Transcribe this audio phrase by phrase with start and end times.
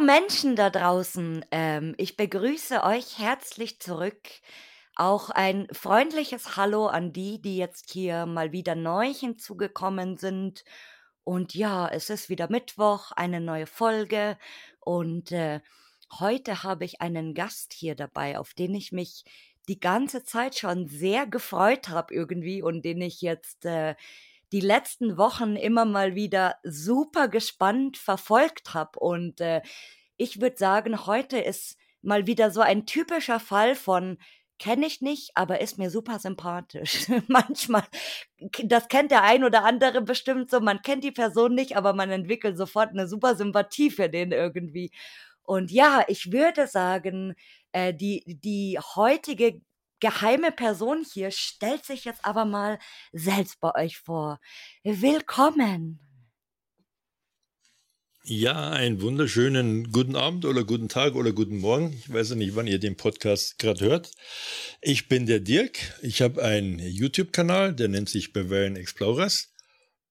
[0.00, 4.28] Menschen da draußen, ähm, ich begrüße euch herzlich zurück.
[4.96, 10.64] Auch ein freundliches Hallo an die, die jetzt hier mal wieder neu hinzugekommen sind.
[11.24, 14.38] Und ja, es ist wieder Mittwoch, eine neue Folge.
[14.80, 15.60] Und äh,
[16.18, 19.24] heute habe ich einen Gast hier dabei, auf den ich mich
[19.68, 23.94] die ganze Zeit schon sehr gefreut habe irgendwie und den ich jetzt äh,
[24.52, 28.98] die letzten Wochen immer mal wieder super gespannt verfolgt habe.
[28.98, 29.62] Und äh,
[30.16, 34.18] ich würde sagen, heute ist mal wieder so ein typischer Fall von
[34.60, 37.06] kenne ich nicht, aber ist mir super sympathisch.
[37.28, 37.84] Manchmal,
[38.62, 42.10] das kennt der ein oder andere bestimmt so, man kennt die Person nicht, aber man
[42.10, 44.90] entwickelt sofort eine super Sympathie für den irgendwie.
[45.42, 47.34] Und ja, ich würde sagen,
[47.72, 49.62] äh, die, die heutige
[50.00, 52.78] geheime Person hier stellt sich jetzt aber mal
[53.12, 54.40] selbst bei euch vor.
[54.82, 56.00] Willkommen.
[58.24, 61.94] Ja, einen wunderschönen guten Abend oder guten Tag oder guten Morgen.
[61.94, 64.10] Ich weiß ja nicht, wann ihr den Podcast gerade hört.
[64.82, 65.78] Ich bin der Dirk.
[66.02, 69.52] Ich habe einen YouTube-Kanal, der nennt sich Bavarian Explorers.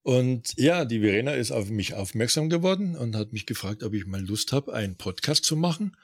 [0.02, 4.08] Und ja, die Verena ist auf mich aufmerksam geworden und hat mich gefragt, ob ich
[4.08, 5.96] mal Lust habe, einen Podcast zu machen.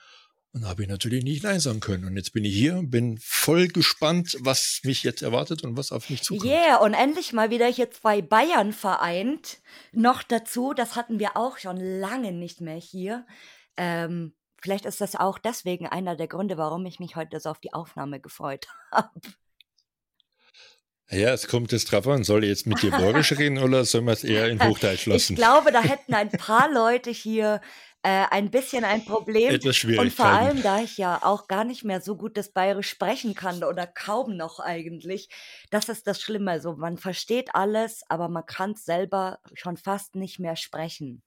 [0.56, 2.06] Und da habe ich natürlich nicht Nein sagen können.
[2.06, 6.10] Und jetzt bin ich hier bin voll gespannt, was mich jetzt erwartet und was auf
[6.10, 6.50] mich zukommt.
[6.50, 9.58] Yeah, und endlich mal wieder hier zwei Bayern vereint.
[9.92, 13.26] Noch dazu, das hatten wir auch schon lange nicht mehr hier.
[13.76, 17.60] Ähm, vielleicht ist das auch deswegen einer der Gründe, warum ich mich heute so auf
[17.60, 19.10] die Aufnahme gefreut habe.
[21.12, 24.02] Ja, es kommt jetzt drauf an, soll ich jetzt mit dir Borgisch reden oder soll
[24.02, 25.34] man es eher in Hochdeutsch lassen?
[25.34, 27.60] Ich glaube, da hätten ein paar Leute hier
[28.06, 29.50] äh, ein bisschen ein Problem.
[29.56, 30.00] Etwas schwierig.
[30.00, 33.34] Und vor allem, da ich ja auch gar nicht mehr so gut das Bayerisch sprechen
[33.34, 35.28] kann oder kaum noch eigentlich,
[35.72, 36.52] das ist das Schlimme.
[36.52, 41.24] Also man versteht alles, aber man kann es selber schon fast nicht mehr sprechen.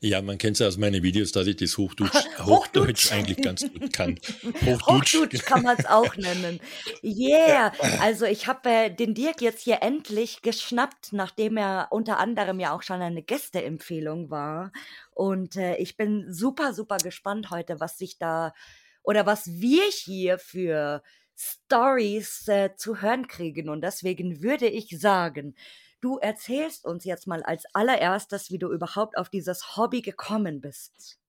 [0.00, 3.62] Ja, man kennt es ja aus meinen Videos, dass ich das Hochdeutsch, Hochdeutsch eigentlich ganz
[3.62, 4.18] gut kann.
[4.64, 6.60] Hochdeutsch, Hochdeutsch kann man es auch nennen.
[7.02, 12.58] Yeah, also ich habe äh, den Dirk jetzt hier endlich geschnappt, nachdem er unter anderem
[12.58, 14.72] ja auch schon eine Gästeempfehlung war.
[15.12, 18.54] Und äh, ich bin super, super gespannt heute, was sich da
[19.02, 21.02] oder was wir hier für
[21.36, 23.68] Stories äh, zu hören kriegen.
[23.68, 25.54] Und deswegen würde ich sagen,
[26.02, 31.20] Du erzählst uns jetzt mal als allererstes, wie du überhaupt auf dieses Hobby gekommen bist.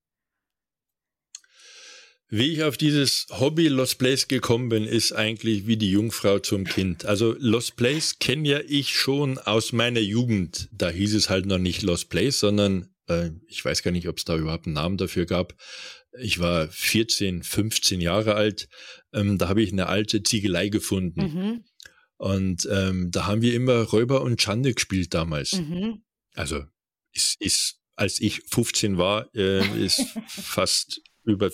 [2.27, 6.63] Wie ich auf dieses Hobby Lost Place gekommen bin, ist eigentlich wie die Jungfrau zum
[6.63, 7.05] Kind.
[7.05, 10.69] Also Lost Place kenne ja ich schon aus meiner Jugend.
[10.71, 14.17] Da hieß es halt noch nicht Lost Place, sondern äh, ich weiß gar nicht, ob
[14.17, 15.53] es da überhaupt einen Namen dafür gab.
[16.19, 18.67] Ich war 14, 15 Jahre alt.
[19.13, 21.21] Ähm, da habe ich eine alte Ziegelei gefunden.
[21.21, 21.65] Mhm.
[22.23, 25.51] Und ähm, da haben wir immer Räuber und Schande gespielt damals.
[25.51, 26.05] Mhm.
[26.35, 26.63] Also
[27.11, 31.51] ist, ist, als ich 15 war, äh, ist fast über,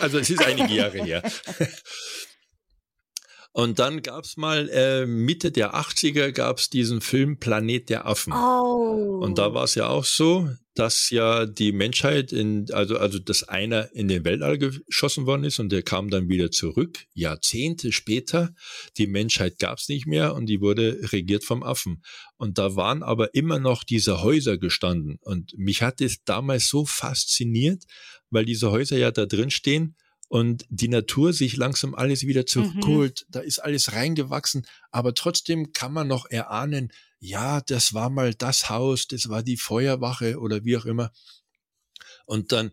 [0.00, 1.22] also es ist einige Jahre her.
[3.52, 8.32] Und dann gab's mal äh, Mitte der 80er gab's diesen Film Planet der Affen.
[8.32, 9.18] Oh.
[9.20, 13.42] Und da war es ja auch so, dass ja die Menschheit in, also, also dass
[13.42, 17.06] einer in den Weltall geschossen worden ist und der kam dann wieder zurück.
[17.12, 18.54] Jahrzehnte später,
[18.96, 22.02] die Menschheit gab's nicht mehr und die wurde regiert vom Affen.
[22.36, 25.18] Und da waren aber immer noch diese Häuser gestanden.
[25.22, 27.82] Und mich hat es damals so fasziniert,
[28.30, 29.96] weil diese Häuser ja da drin stehen
[30.30, 33.24] und die Natur sich langsam alles wieder zurückholt.
[33.26, 33.32] Mhm.
[33.32, 38.70] Da ist alles reingewachsen, aber trotzdem kann man noch erahnen, ja, das war mal das
[38.70, 41.10] Haus, das war die Feuerwache oder wie auch immer.
[42.26, 42.70] Und dann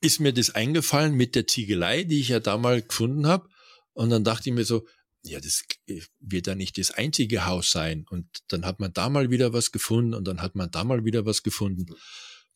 [0.00, 3.48] ist mir das eingefallen mit der Ziegelei, die ich ja damals gefunden habe.
[3.92, 4.84] Und dann dachte ich mir so,
[5.22, 5.62] ja, das
[6.18, 8.04] wird ja nicht das einzige Haus sein.
[8.10, 11.04] Und dann hat man da mal wieder was gefunden und dann hat man da mal
[11.04, 11.86] wieder was gefunden.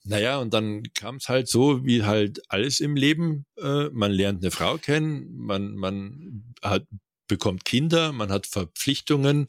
[0.05, 3.45] Naja, und dann kam es halt so, wie halt alles im Leben.
[3.59, 6.87] Äh, man lernt eine Frau kennen, man, man hat,
[7.29, 9.49] bekommt Kinder, man hat Verpflichtungen.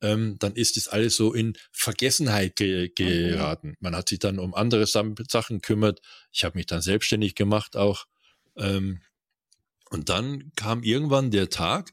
[0.00, 3.74] Ähm, dann ist es alles so in Vergessenheit ge geraten.
[3.80, 6.00] Man hat sich dann um andere Sachen gekümmert.
[6.30, 8.06] Ich habe mich dann selbstständig gemacht auch.
[8.56, 9.00] Ähm,
[9.90, 11.92] und dann kam irgendwann der Tag,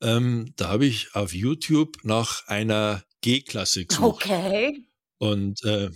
[0.00, 4.26] ähm, da habe ich auf YouTube nach einer G-Klasse gesucht.
[4.26, 4.84] Okay.
[5.18, 5.90] Und äh,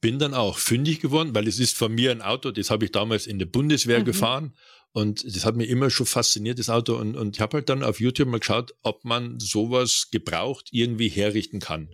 [0.00, 2.92] bin dann auch fündig geworden, weil es ist von mir ein Auto, das habe ich
[2.92, 4.04] damals in der Bundeswehr mhm.
[4.04, 4.54] gefahren
[4.92, 6.96] und das hat mich immer schon fasziniert, das Auto.
[6.96, 11.08] Und, und ich habe halt dann auf YouTube mal geschaut, ob man sowas gebraucht irgendwie
[11.08, 11.88] herrichten kann.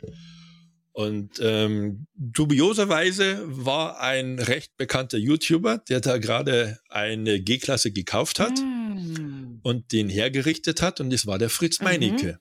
[0.92, 8.56] Und ähm, dubioserweise war ein recht bekannter YouTuber, der da gerade eine G-Klasse gekauft hat
[8.60, 9.58] mm.
[9.62, 11.00] und den hergerichtet hat.
[11.00, 12.38] Und das war der Fritz Meinecke.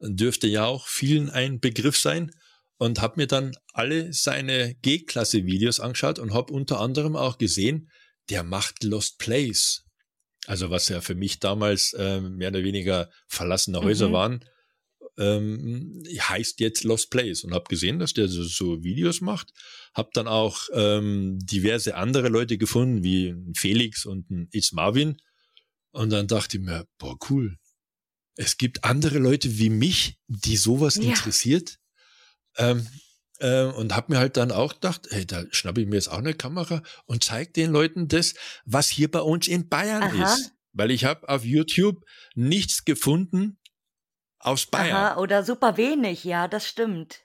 [0.00, 0.16] Mhm.
[0.16, 2.32] Dürfte ja auch vielen ein Begriff sein.
[2.78, 7.90] Und habe mir dann alle seine G-Klasse-Videos angeschaut und habe unter anderem auch gesehen,
[8.30, 9.84] der macht Lost Place.
[10.46, 14.12] Also was ja für mich damals äh, mehr oder weniger verlassene Häuser mhm.
[14.12, 14.44] waren,
[15.18, 19.52] ähm, heißt jetzt Lost Place und habe gesehen, dass der so, so Videos macht.
[19.94, 25.16] Habe dann auch ähm, diverse andere Leute gefunden, wie Felix und ein It's Marvin.
[25.90, 27.56] Und dann dachte ich mir, boah, cool.
[28.34, 31.04] Es gibt andere Leute wie mich, die sowas ja.
[31.04, 31.78] interessiert.
[32.58, 32.86] Ähm,
[33.38, 36.18] äh, und habe mir halt dann auch gedacht, hey, da schnappe ich mir jetzt auch
[36.18, 40.34] eine Kamera und zeige den Leuten das, was hier bei uns in Bayern Aha.
[40.34, 40.52] ist.
[40.72, 42.04] Weil ich habe auf YouTube
[42.34, 43.58] nichts gefunden
[44.38, 44.96] aus Bayern.
[44.96, 47.20] Aha, oder super wenig, ja, das stimmt.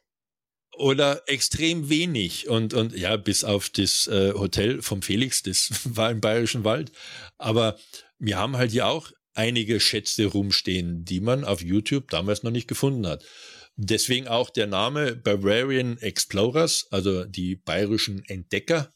[0.78, 2.48] Oder extrem wenig.
[2.48, 6.92] Und, und ja, bis auf das äh, Hotel vom Felix, das war im Bayerischen Wald.
[7.38, 7.78] Aber
[8.20, 12.68] wir haben halt hier auch einige Schätze rumstehen, die man auf YouTube damals noch nicht
[12.68, 13.24] gefunden hat.
[13.76, 18.92] Deswegen auch der Name Bavarian Explorers, also die bayerischen Entdecker.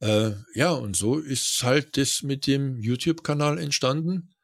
[0.00, 4.34] Äh, ja, und so ist halt das mit dem YouTube-Kanal entstanden,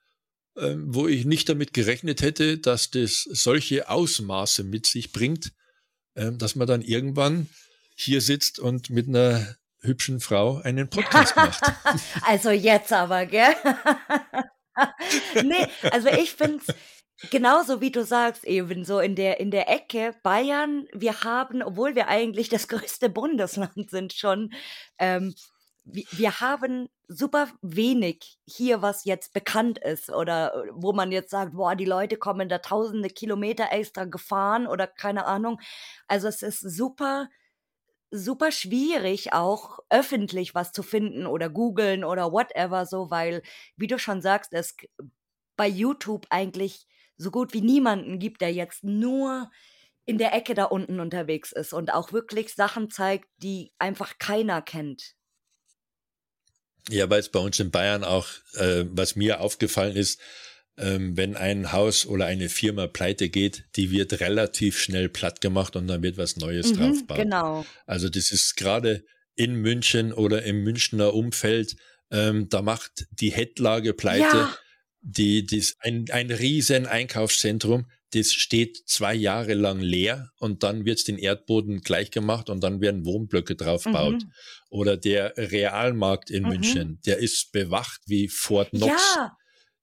[0.56, 5.52] äh, wo ich nicht damit gerechnet hätte, dass das solche Ausmaße mit sich bringt,
[6.14, 7.48] äh, dass man dann irgendwann
[7.96, 11.62] hier sitzt und mit einer hübschen Frau einen Podcast macht.
[12.22, 13.54] also jetzt aber, gell?
[15.44, 16.74] nee, also ich finde es
[17.30, 21.94] Genauso wie du sagst, eben so in der, in der Ecke Bayern, wir haben, obwohl
[21.94, 24.52] wir eigentlich das größte Bundesland sind schon,
[24.98, 25.34] ähm,
[25.84, 31.54] wir, wir haben super wenig hier, was jetzt bekannt ist oder wo man jetzt sagt,
[31.54, 35.60] boah, die Leute kommen da tausende Kilometer extra gefahren oder keine Ahnung.
[36.08, 37.28] Also es ist super,
[38.10, 43.42] super schwierig auch öffentlich was zu finden oder googeln oder whatever so, weil,
[43.76, 44.76] wie du schon sagst, es
[45.56, 49.50] bei YouTube eigentlich so gut wie niemanden gibt, der jetzt nur
[50.06, 54.60] in der Ecke da unten unterwegs ist und auch wirklich Sachen zeigt, die einfach keiner
[54.60, 55.14] kennt.
[56.90, 60.20] Ja, weil es bei uns in Bayern auch, äh, was mir aufgefallen ist,
[60.76, 65.76] ähm, wenn ein Haus oder eine Firma pleite geht, die wird relativ schnell platt gemacht
[65.76, 67.16] und dann wird was Neues mhm, draufgebaut.
[67.16, 67.64] Genau.
[67.86, 69.04] Also das ist gerade
[69.36, 71.76] in München oder im Münchner Umfeld,
[72.10, 74.36] ähm, da macht die Hettlage pleite.
[74.36, 74.58] Ja
[75.04, 81.04] die, das, ein, ein riesen Einkaufszentrum, das steht zwei Jahre lang leer und dann wird's
[81.04, 84.22] den Erdboden gleich gemacht und dann werden Wohnblöcke draufgebaut.
[84.22, 84.32] Mhm.
[84.70, 86.48] Oder der Realmarkt in mhm.
[86.48, 89.14] München, der ist bewacht wie Fort Knox.
[89.16, 89.36] Ja.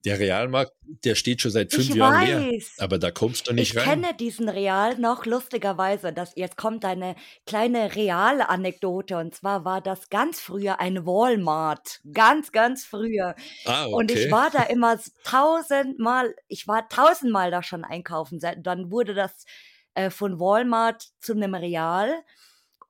[0.03, 2.27] Der Realmarkt, der steht schon seit fünf ich Jahren weiß.
[2.39, 3.83] leer, aber da kommst du nicht ich rein.
[3.83, 7.15] Ich kenne diesen Real noch lustigerweise, dass jetzt kommt eine
[7.45, 13.35] kleine Real-Anekdote und zwar war das ganz früher ein Walmart, ganz, ganz früher.
[13.65, 13.93] Ah, okay.
[13.93, 18.39] Und ich war da immer tausendmal, ich war tausendmal da schon einkaufen.
[18.39, 19.45] Dann wurde das
[19.93, 22.23] äh, von Walmart zu einem Real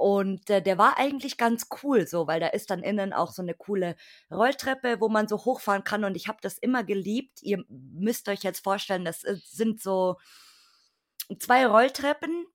[0.01, 3.44] und äh, der war eigentlich ganz cool so, weil da ist dann innen auch so
[3.44, 3.95] eine coole
[4.31, 6.03] Rolltreppe, wo man so hochfahren kann.
[6.03, 7.44] Und ich habe das immer geliebt.
[7.44, 10.18] Ihr müsst euch jetzt vorstellen, das sind so
[11.38, 12.48] zwei Rolltreppen,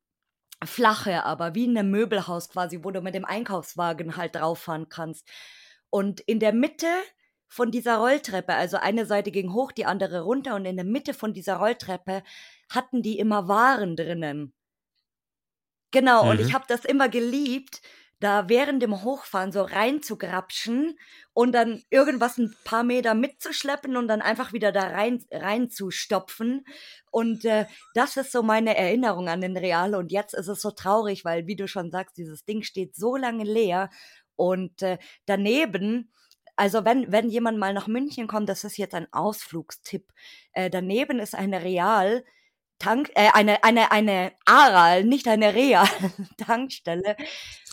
[0.65, 5.29] flache, aber wie in einem Möbelhaus quasi, wo du mit dem Einkaufswagen halt drauffahren kannst.
[5.89, 6.89] Und in der Mitte
[7.47, 11.15] von dieser Rolltreppe, also eine Seite ging hoch, die andere runter und in der Mitte
[11.15, 12.25] von dieser Rolltreppe
[12.71, 14.53] hatten die immer Waren drinnen.
[15.91, 16.53] Genau, und ich mhm.
[16.55, 17.81] habe das immer geliebt,
[18.19, 20.99] da während dem Hochfahren so rein zu grapschen
[21.35, 25.91] und dann irgendwas ein paar Meter mitzuschleppen und dann einfach wieder da rein, rein zu
[25.91, 26.65] stopfen.
[27.11, 29.95] Und äh, das ist so meine Erinnerung an den Real.
[29.95, 33.17] Und jetzt ist es so traurig, weil, wie du schon sagst, dieses Ding steht so
[33.17, 33.91] lange leer.
[34.35, 36.11] Und äh, daneben,
[36.57, 40.11] also wenn, wenn jemand mal nach München kommt, das ist jetzt ein Ausflugstipp.
[40.53, 42.25] Äh, daneben ist eine Real,
[42.79, 45.87] Tank, äh, eine, eine, eine Aral, nicht eine Real
[46.39, 47.17] Tankstelle.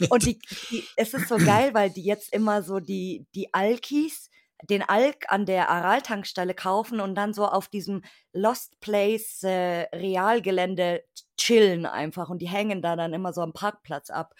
[0.09, 4.29] Und die, die, es ist so geil, weil die jetzt immer so die, die Alkis,
[4.69, 11.03] den Alk an der Aral-Tankstelle kaufen und dann so auf diesem Lost Place äh, Realgelände
[11.37, 14.33] chillen einfach und die hängen da dann immer so am Parkplatz ab.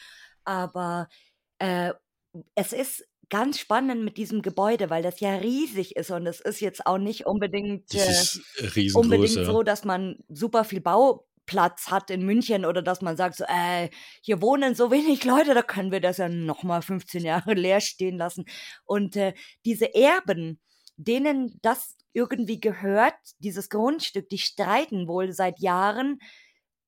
[0.46, 1.10] Aber
[1.60, 1.94] äh,
[2.56, 6.60] es ist ganz spannend mit diesem Gebäude, weil das ja riesig ist und es ist
[6.60, 12.66] jetzt auch nicht unbedingt, äh, unbedingt so, dass man super viel Bauplatz hat in München
[12.66, 13.90] oder dass man sagt, so, äh,
[14.22, 18.18] hier wohnen so wenig Leute, da können wir das ja nochmal 15 Jahre leer stehen
[18.18, 18.46] lassen.
[18.86, 19.34] Und äh,
[19.66, 20.60] diese Erben,
[20.98, 26.20] denen das irgendwie gehört, dieses Grundstück, die streiten wohl seit Jahren,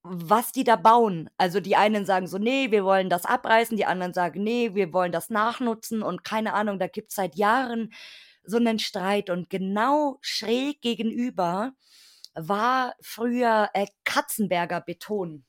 [0.08, 1.30] was die da bauen.
[1.38, 4.94] Also die einen sagen so, nee, wir wollen das abreißen, die anderen sagen, nee, wir
[4.94, 7.92] wollen das nachnutzen und keine Ahnung, da gibt es seit Jahren
[8.44, 11.74] so einen Streit und genau schräg gegenüber
[12.36, 15.44] war früher äh, Katzenberger Beton.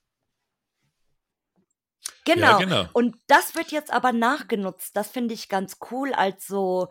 [2.24, 2.46] Genau.
[2.46, 2.84] Ja, genau.
[2.92, 4.96] Und das wird jetzt aber nachgenutzt.
[4.96, 6.88] Das finde ich ganz cool als so,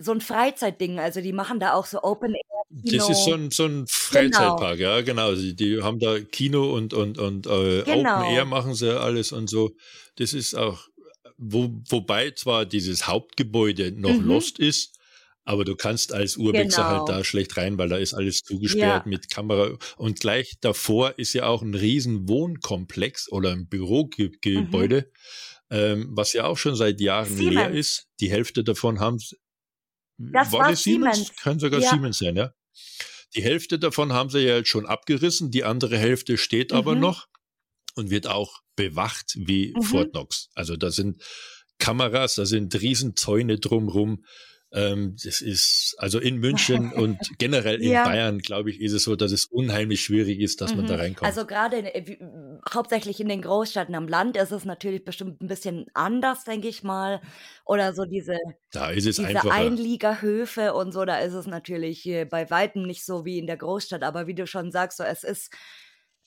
[0.00, 0.98] so ein Freizeitding.
[0.98, 2.40] Also die machen da auch so Open Air.
[2.84, 2.96] Kino.
[2.98, 4.90] Das ist so ein, so ein Freizeitpark, genau.
[4.90, 5.34] ja, genau.
[5.34, 8.20] Die, die, haben da Kino und, und, und äh, genau.
[8.20, 9.74] Open Air machen sie alles und so.
[10.16, 10.86] Das ist auch,
[11.36, 14.26] wo, wobei zwar dieses Hauptgebäude noch mhm.
[14.26, 15.00] lost ist,
[15.44, 17.08] aber du kannst als Urbexer halt genau.
[17.08, 19.10] halt da schlecht rein, weil da ist alles zugesperrt ja.
[19.10, 19.76] mit Kamera.
[19.96, 25.10] Und gleich davor ist ja auch ein riesen Wohnkomplex oder ein Bürogebäude,
[25.70, 25.76] mhm.
[25.76, 27.54] ähm, was ja auch schon seit Jahren Siemens.
[27.54, 28.06] leer ist.
[28.20, 29.18] Die Hälfte davon haben
[30.20, 31.16] das war, war Siemens?
[31.16, 31.36] Siemens?
[31.40, 31.90] Kann sogar ja.
[31.90, 32.52] Siemens sein, ja.
[33.34, 36.76] Die Hälfte davon haben sie ja jetzt schon abgerissen, die andere Hälfte steht mhm.
[36.78, 37.26] aber noch
[37.94, 39.82] und wird auch bewacht wie mhm.
[39.82, 40.50] Fort Knox.
[40.54, 41.22] Also da sind
[41.78, 44.24] Kameras, da sind Riesenzäune drumrum.
[44.72, 48.04] Ähm, das ist, also in München und generell in ja.
[48.04, 50.78] Bayern, glaube ich, ist es so, dass es unheimlich schwierig ist, dass mhm.
[50.78, 51.00] man da mhm.
[51.00, 51.26] reinkommt.
[51.26, 52.18] Also gerade äh,
[52.72, 56.84] hauptsächlich in den Großstädten am Land ist es natürlich bestimmt ein bisschen anders, denke ich
[56.84, 57.20] mal.
[57.64, 58.36] Oder so diese,
[58.70, 63.24] da ist es diese Einliegerhöfe und so, da ist es natürlich bei weitem nicht so
[63.24, 64.04] wie in der Großstadt.
[64.04, 65.52] Aber wie du schon sagst, so es ist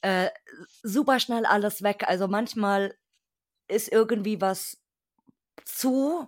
[0.02, 0.30] äh,
[0.84, 2.04] super schnell alles weg.
[2.08, 2.94] Also manchmal
[3.70, 4.78] ist irgendwie was
[5.66, 6.28] zu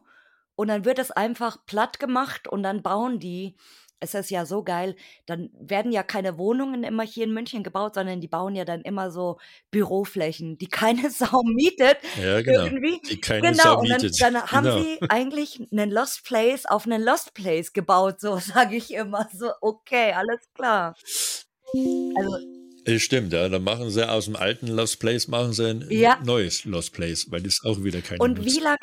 [0.55, 3.55] und dann wird es einfach platt gemacht und dann bauen die
[3.99, 4.95] es ist ja so geil,
[5.25, 8.81] dann werden ja keine Wohnungen immer hier in München gebaut, sondern die bauen ja dann
[8.81, 9.39] immer so
[9.71, 11.97] Büroflächen, die keine Sau mietet.
[12.21, 12.65] Ja, genau.
[12.65, 13.01] Irgendwie.
[13.09, 14.03] Die keine genau, Sau mietet.
[14.03, 14.81] Und dann, dann haben genau.
[14.81, 19.27] sie eigentlich einen Lost Place auf einen Lost Place gebaut, so sage ich immer.
[19.33, 20.95] So, okay, alles klar.
[21.73, 23.49] Also, Stimmt, ja.
[23.49, 26.19] Dann machen sie aus dem alten Lost Place machen sie ein ja.
[26.23, 28.55] neues Lost Place, weil das auch wieder keine Und nutzt.
[28.55, 28.77] wie lange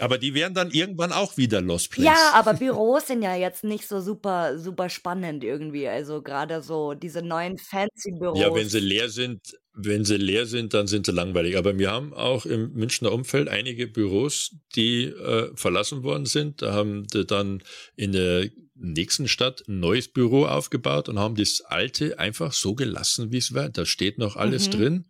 [0.00, 2.06] aber die wären dann irgendwann auch wieder Lost Place.
[2.06, 5.88] Ja, aber Büros sind ja jetzt nicht so super, super spannend irgendwie.
[5.88, 8.38] Also gerade so diese neuen fancy Büros.
[8.38, 9.40] Ja, wenn sie leer sind,
[9.74, 11.56] wenn sie leer sind, dann sind sie langweilig.
[11.56, 16.62] Aber wir haben auch im Münchner Umfeld einige Büros, die äh, verlassen worden sind.
[16.62, 17.62] Da haben die dann
[17.96, 23.32] in der nächsten Stadt ein neues Büro aufgebaut und haben das alte einfach so gelassen,
[23.32, 23.68] wie es war.
[23.68, 24.72] Da steht noch alles mhm.
[24.72, 25.08] drin.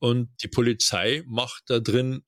[0.00, 2.22] Und die Polizei macht da drin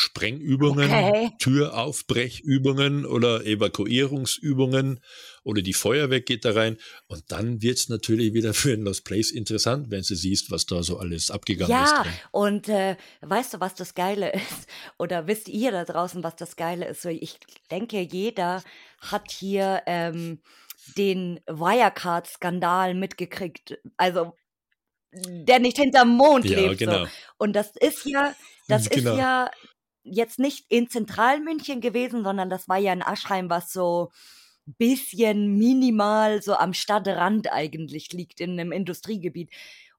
[0.00, 1.30] Sprengübungen, okay.
[1.38, 5.00] Türaufbrechübungen oder Evakuierungsübungen
[5.44, 6.76] oder die Feuerwehr geht da rein.
[7.06, 10.66] Und dann wird es natürlich wieder für ein Lost Place interessant, wenn du siehst, was
[10.66, 11.92] da so alles abgegangen ja, ist.
[11.92, 14.68] Ja, und äh, weißt du, was das Geile ist?
[14.98, 17.04] Oder wisst ihr da draußen, was das Geile ist?
[17.04, 17.38] Ich
[17.70, 18.62] denke, jeder
[19.00, 20.40] hat hier ähm,
[20.96, 23.78] den Wirecard-Skandal mitgekriegt.
[23.96, 24.32] Also
[25.12, 26.78] der nicht hinterm Mond ja, lebt.
[26.78, 27.04] Genau.
[27.04, 27.10] So.
[27.38, 28.34] Und das ist ja,
[28.68, 29.12] das genau.
[29.12, 29.50] ist ja
[30.02, 34.10] jetzt nicht in Zentralmünchen gewesen, sondern das war ja in Aschheim, was so
[34.78, 39.50] bisschen minimal so am Stadtrand eigentlich liegt, in einem Industriegebiet.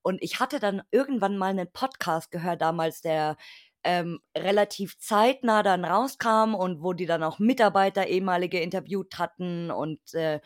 [0.02, 3.38] Und ich hatte dann irgendwann mal einen Podcast gehört, damals, der
[3.84, 10.14] ähm, relativ zeitnah dann rauskam und wo die dann auch Mitarbeiter ehemalige interviewt hatten und
[10.14, 10.40] äh,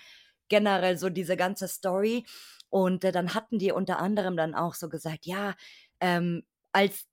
[0.50, 2.26] generell so diese ganze Story.
[2.70, 5.56] Und äh, dann hatten die unter anderem dann auch so gesagt, ja,
[6.00, 7.06] ähm, als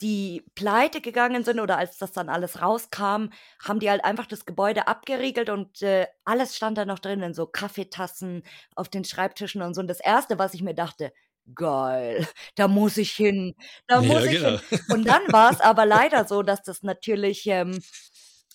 [0.00, 3.30] die pleite gegangen sind oder als das dann alles rauskam,
[3.62, 7.46] haben die halt einfach das Gebäude abgeriegelt und äh, alles stand da noch drinnen, so
[7.46, 8.42] Kaffeetassen
[8.76, 9.80] auf den Schreibtischen und so.
[9.80, 11.12] Und das Erste, was ich mir dachte,
[11.54, 13.54] geil, da muss ich hin,
[13.86, 14.58] da muss ja, ich genau.
[14.58, 14.80] hin.
[14.90, 17.80] Und dann war es aber leider so, dass das natürlich, ähm,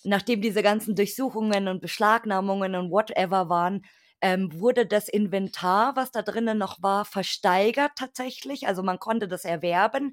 [0.04, 3.84] nachdem diese ganzen Durchsuchungen und Beschlagnahmungen und whatever waren,
[4.20, 8.66] ähm, wurde das Inventar, was da drinnen noch war, versteigert tatsächlich.
[8.66, 10.12] Also man konnte das erwerben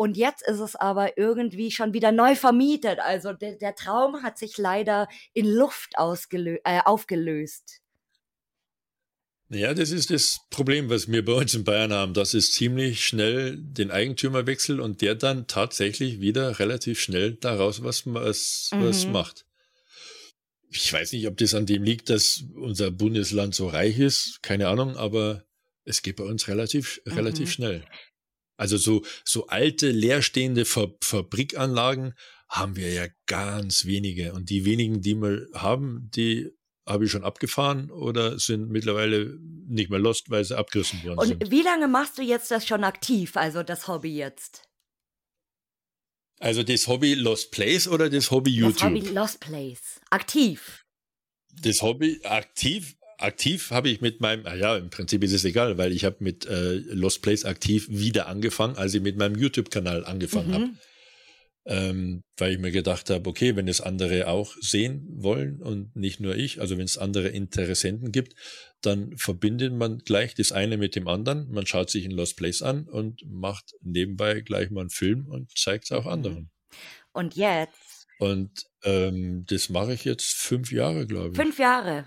[0.00, 3.00] und jetzt ist es aber irgendwie schon wieder neu vermietet.
[3.00, 7.82] Also der, der Traum hat sich leider in Luft äh, aufgelöst.
[9.50, 13.04] Ja, das ist das Problem, was wir bei uns in Bayern haben, dass es ziemlich
[13.04, 18.84] schnell den Eigentümer wechselt und der dann tatsächlich wieder relativ schnell daraus was, was, mhm.
[18.84, 19.44] was macht.
[20.70, 24.68] Ich weiß nicht, ob das an dem liegt, dass unser Bundesland so reich ist, keine
[24.68, 25.44] Ahnung, aber
[25.84, 27.12] es geht bei uns relativ, mhm.
[27.12, 27.84] relativ schnell.
[28.60, 32.12] Also so, so alte, leerstehende Fa Fabrikanlagen
[32.50, 34.34] haben wir ja ganz wenige.
[34.34, 36.50] Und die wenigen, die wir haben, die
[36.86, 41.26] habe ich schon abgefahren oder sind mittlerweile nicht mehr lost, weil sie abgerissen worden Und
[41.28, 41.42] sind.
[41.42, 44.68] Und wie lange machst du jetzt das schon aktiv, also das Hobby jetzt?
[46.38, 48.74] Also das Hobby Lost Place oder das Hobby YouTube?
[48.74, 50.00] Das Hobby Lost Place.
[50.10, 50.84] Aktiv.
[51.62, 55.78] Das Hobby aktiv aktiv habe ich mit meinem, ah ja, im Prinzip ist es egal,
[55.78, 60.04] weil ich habe mit äh, Lost Place aktiv wieder angefangen, als ich mit meinem YouTube-Kanal
[60.04, 60.54] angefangen mhm.
[60.54, 60.70] habe.
[61.66, 66.20] ähm, weil ich mir gedacht habe, okay, wenn es andere auch sehen wollen und nicht
[66.20, 68.34] nur ich, also wenn es andere Interessenten gibt,
[68.80, 71.50] dann verbindet man gleich das eine mit dem anderen.
[71.50, 75.56] Man schaut sich ein Lost Place an und macht nebenbei gleich mal einen Film und
[75.56, 76.10] zeigt es auch mhm.
[76.10, 76.50] anderen.
[77.12, 78.06] Und jetzt?
[78.18, 81.36] Und ähm, das mache ich jetzt fünf Jahre, glaube ich.
[81.36, 82.06] Fünf Jahre.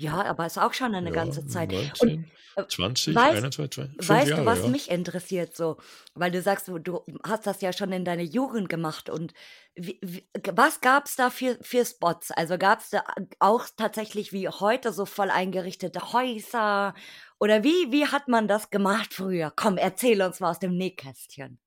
[0.00, 1.72] Ja, aber ist auch schon eine ja, ganze Zeit.
[1.72, 2.24] 19,
[2.56, 4.68] und 20, weißt, 21, 20, weißt Jahre, du, was ja.
[4.68, 5.76] mich interessiert so?
[6.14, 9.34] Weil du sagst, du hast das ja schon in deiner Jugend gemacht und
[9.74, 12.30] wie, wie, was gab es da für, für Spots?
[12.30, 13.04] Also gab es da
[13.40, 16.94] auch tatsächlich wie heute so voll eingerichtete Häuser?
[17.38, 19.52] Oder wie, wie hat man das gemacht früher?
[19.54, 21.58] Komm, erzähl uns mal aus dem Nähkästchen.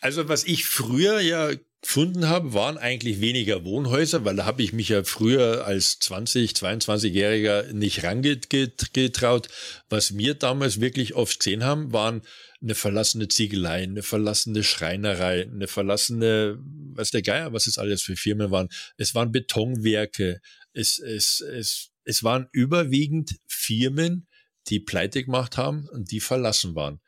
[0.00, 1.50] Also was ich früher ja
[1.82, 6.52] gefunden habe, waren eigentlich weniger Wohnhäuser, weil da habe ich mich ja früher als 20,
[6.52, 9.48] 22-Jähriger nicht rangetraut.
[9.88, 12.22] Was wir damals wirklich oft gesehen haben, waren
[12.60, 16.58] eine verlassene Ziegelei, eine verlassene Schreinerei, eine verlassene,
[16.94, 18.68] was der Geier, was es alles für Firmen waren.
[18.96, 20.40] Es waren Betonwerke,
[20.72, 24.26] es, es, es, es waren überwiegend Firmen,
[24.68, 27.00] die pleite gemacht haben und die verlassen waren.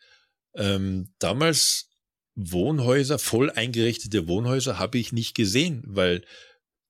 [0.54, 1.87] Ähm, damals
[2.38, 6.22] Wohnhäuser, voll eingerichtete Wohnhäuser habe ich nicht gesehen, weil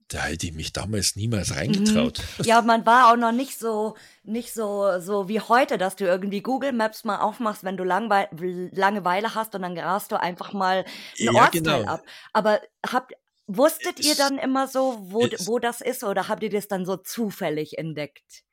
[0.08, 2.18] da hätte ich mich damals niemals reingetraut.
[2.38, 2.44] Mhm.
[2.44, 6.42] Ja, man war auch noch nicht so, nicht so, so wie heute, dass du irgendwie
[6.42, 8.28] Google Maps mal aufmachst, wenn du Langwe
[8.72, 10.84] Langeweile hast und dann grast du einfach mal ein
[11.16, 11.92] ja, Ortsteil genau.
[11.92, 12.02] ab.
[12.32, 13.12] Aber habt,
[13.46, 16.96] wusstet ihr dann immer so, wo, wo das ist oder habt ihr das dann so
[16.96, 18.44] zufällig entdeckt?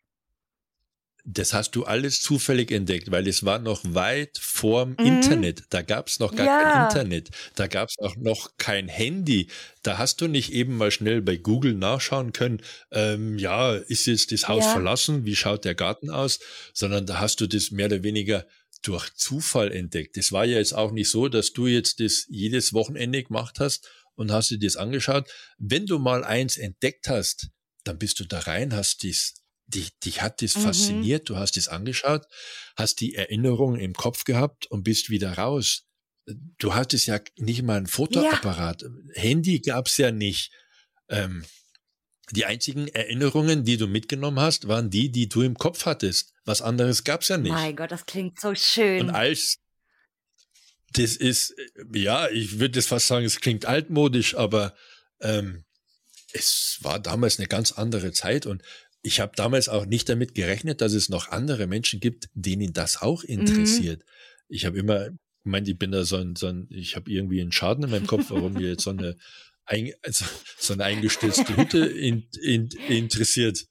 [1.28, 5.06] Das hast du alles zufällig entdeckt, weil es war noch weit vorm mhm.
[5.06, 5.64] Internet.
[5.72, 6.62] Da gab es noch gar ja.
[6.62, 7.30] kein Internet.
[7.56, 9.48] Da gab es auch noch kein Handy.
[9.82, 14.32] Da hast du nicht eben mal schnell bei Google nachschauen können, ähm, ja, ist jetzt
[14.32, 14.74] das Haus ja.
[14.74, 15.26] verlassen?
[15.26, 16.40] Wie schaut der Garten aus?
[16.74, 18.46] Sondern da hast du das mehr oder weniger
[18.84, 20.18] durch Zufall entdeckt.
[20.18, 23.90] Das war ja jetzt auch nicht so, dass du jetzt das jedes Wochenende gemacht hast
[24.14, 25.28] und hast dir das angeschaut.
[25.58, 27.50] Wenn du mal eins entdeckt hast,
[27.84, 29.34] dann bist du da rein, hast dies
[29.68, 30.62] dich, dich hat das mhm.
[30.62, 32.26] fasziniert, du hast es angeschaut,
[32.76, 35.84] hast die Erinnerungen im Kopf gehabt und bist wieder raus.
[36.58, 38.82] Du hattest ja nicht mal ein Fotoapparat.
[38.84, 38.90] Ja.
[39.14, 40.52] Handy gab's ja nicht.
[41.10, 41.46] Ähm,
[42.32, 46.34] die einzigen Erinnerungen, die du mitgenommen hast, waren die, die du im Kopf hattest.
[46.44, 47.52] Was anderes gab's ja nicht.
[47.52, 49.02] Mein Gott, das klingt so schön.
[49.02, 49.60] Und als
[50.94, 51.54] das ist,
[51.94, 54.76] ja, ich würde jetzt fast sagen, es klingt altmodisch, aber
[55.20, 55.66] ähm,
[56.32, 58.62] es war damals eine ganz andere Zeit und
[59.06, 63.02] ich habe damals auch nicht damit gerechnet, dass es noch andere Menschen gibt, denen das
[63.02, 63.30] auch mhm.
[63.30, 64.00] interessiert.
[64.00, 64.06] Mhm.
[64.48, 65.10] Ich habe immer
[65.44, 68.08] gemeint, ich bin da so ein, so ein ich habe irgendwie einen Schaden in meinem
[68.08, 69.16] Kopf, warum mir jetzt so eine,
[69.66, 70.26] ein, also
[70.58, 73.68] so eine eingestürzte Hütte in, in, interessiert.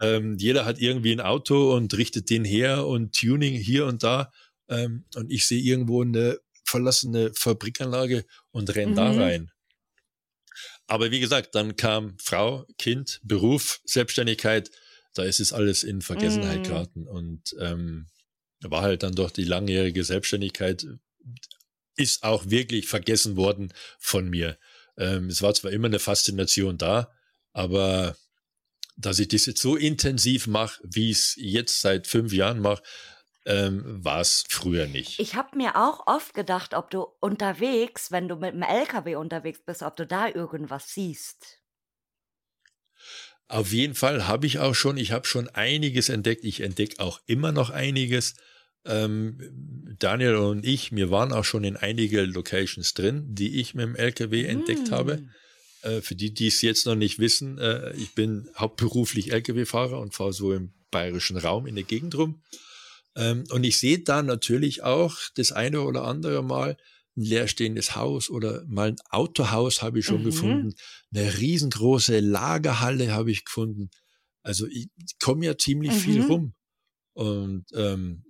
[0.00, 4.30] Ähm, jeder hat irgendwie ein Auto und richtet den her und Tuning hier und da.
[4.68, 8.96] Ähm, und ich sehe irgendwo eine verlassene Fabrikanlage und renne mhm.
[8.96, 9.50] da rein.
[10.88, 14.70] Aber wie gesagt, dann kam Frau, Kind, Beruf, Selbstständigkeit.
[15.14, 16.62] Da ist es alles in Vergessenheit mm.
[16.62, 17.06] geraten.
[17.06, 18.06] Und ähm,
[18.62, 20.86] war halt dann doch die langjährige Selbstständigkeit,
[21.96, 24.58] ist auch wirklich vergessen worden von mir.
[24.96, 27.12] Ähm, es war zwar immer eine Faszination da,
[27.52, 28.16] aber
[28.96, 32.82] dass ich das jetzt so intensiv mache, wie ich es jetzt seit fünf Jahren mache,
[33.48, 35.18] ähm, war es früher nicht.
[35.18, 39.60] Ich habe mir auch oft gedacht, ob du unterwegs, wenn du mit dem LKW unterwegs
[39.64, 41.58] bist, ob du da irgendwas siehst.
[43.48, 46.44] Auf jeden Fall habe ich auch schon, ich habe schon einiges entdeckt.
[46.44, 48.34] Ich entdecke auch immer noch einiges.
[48.84, 49.40] Ähm,
[49.98, 53.96] Daniel und ich, wir waren auch schon in einige Locations drin, die ich mit dem
[53.96, 54.50] LKW mm.
[54.50, 55.26] entdeckt habe.
[55.80, 60.14] Äh, für die, die es jetzt noch nicht wissen, äh, ich bin hauptberuflich LKW-Fahrer und
[60.14, 62.42] fahre so im bayerischen Raum in der Gegend rum.
[63.16, 66.76] Ähm, und ich sehe da natürlich auch das eine oder andere Mal
[67.16, 70.26] ein leerstehendes Haus oder mal ein Autohaus habe ich schon mhm.
[70.26, 70.74] gefunden.
[71.12, 73.90] Eine riesengroße Lagerhalle habe ich gefunden.
[74.42, 74.88] Also ich
[75.20, 75.98] komme ja ziemlich mhm.
[75.98, 76.54] viel rum.
[77.14, 78.24] Und ähm,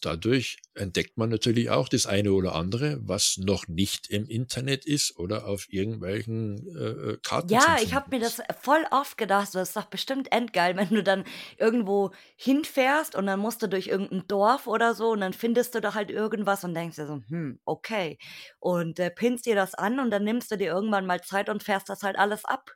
[0.00, 5.16] dadurch entdeckt man natürlich auch das eine oder andere, was noch nicht im Internet ist
[5.18, 7.48] oder auf irgendwelchen äh, äh Karten.
[7.50, 11.02] Ja, ich habe mir das voll oft gedacht, das ist doch bestimmt endgeil, wenn du
[11.02, 11.24] dann
[11.56, 15.80] irgendwo hinfährst und dann musst du durch irgendein Dorf oder so und dann findest du
[15.80, 18.18] da halt irgendwas und denkst dir so, hm, okay.
[18.58, 21.62] Und äh, pinnst dir das an und dann nimmst du dir irgendwann mal Zeit und
[21.62, 22.70] fährst das halt alles ab.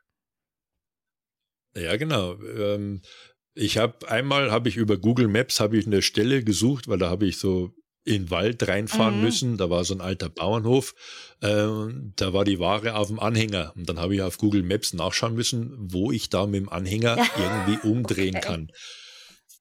[1.75, 2.39] Ja, genau.
[2.43, 3.01] Ähm,
[3.55, 7.09] ich habe einmal habe ich über Google Maps habe ich eine Stelle gesucht, weil da
[7.09, 7.73] habe ich so
[8.05, 9.23] in den Wald reinfahren mhm.
[9.23, 9.57] müssen.
[9.57, 10.93] Da war so ein alter Bauernhof.
[11.41, 11.67] Äh,
[12.15, 13.73] da war die Ware auf dem Anhänger.
[13.75, 17.17] Und dann habe ich auf Google Maps nachschauen müssen, wo ich da mit dem Anhänger
[17.37, 18.45] irgendwie umdrehen okay.
[18.45, 18.71] kann.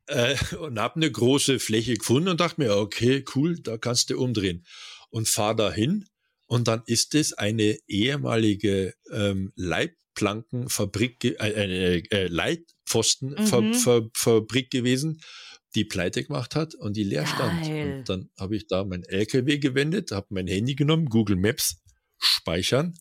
[0.07, 4.19] Äh, und habe eine große Fläche gefunden und dachte mir, okay, cool, da kannst du
[4.19, 4.65] umdrehen.
[5.11, 6.07] Und fahr da hin
[6.47, 12.27] Und dann ist es eine ehemalige ähm, Leitplankenfabrik, äh, äh, äh,
[12.93, 14.71] Leitpfostenfabrik mhm.
[14.71, 15.21] gewesen,
[15.75, 17.63] die pleite gemacht hat und die leer stand.
[17.63, 17.99] Geil.
[17.99, 21.77] Und dann habe ich da mein LKW gewendet, habe mein Handy genommen, Google Maps
[22.19, 22.95] speichern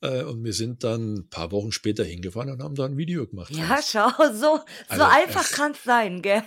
[0.00, 3.26] äh, und wir sind dann ein paar Wochen später hingefahren und haben da ein Video
[3.26, 3.52] gemacht.
[3.52, 6.42] Ja, schau, so, so also, einfach kann es sein, gell?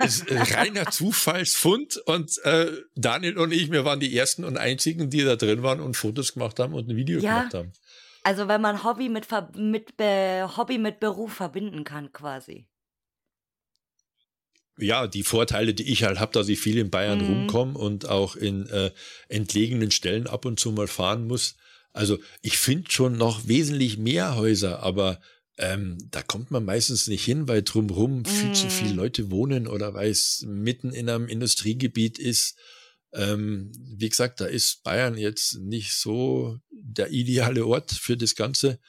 [0.00, 5.22] ist reiner Zufallsfund und äh, Daniel und ich, wir waren die ersten und einzigen, die
[5.22, 7.38] da drin waren und Fotos gemacht haben und ein Video ja.
[7.38, 7.72] gemacht haben.
[8.22, 12.66] Also wenn man Hobby mit, mit Hobby mit Beruf verbinden kann, quasi.
[14.78, 17.26] Ja, die Vorteile, die ich halt habe, dass ich viel in Bayern mhm.
[17.26, 18.90] rumkomme und auch in äh,
[19.28, 21.56] entlegenen Stellen ab und zu mal fahren muss.
[21.92, 25.20] Also ich finde schon noch wesentlich mehr Häuser, aber
[25.58, 28.24] ähm, da kommt man meistens nicht hin, weil drumherum mm.
[28.24, 28.96] viel zu viele mhm.
[28.96, 32.56] Leute wohnen oder weil es mitten in einem Industriegebiet ist.
[33.14, 38.80] Ähm, wie gesagt, da ist Bayern jetzt nicht so der ideale Ort für das Ganze.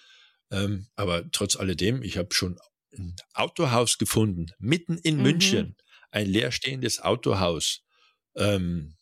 [0.52, 2.58] Ähm, aber trotz alledem, ich habe schon
[2.98, 5.24] ein Autohaus gefunden, mitten in mhm.
[5.24, 5.76] München,
[6.12, 7.82] ein leerstehendes Autohaus,
[8.36, 8.96] ähm,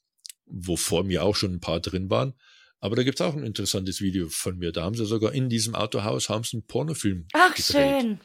[0.46, 2.34] wo vor mir auch schon ein paar drin waren.
[2.80, 4.72] Aber da gibt's auch ein interessantes Video von mir.
[4.72, 8.02] Da haben sie sogar in diesem Autohaus haben sie einen Pornofilm Ach, gedreht.
[8.02, 8.20] schön.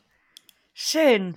[0.72, 1.36] Schön.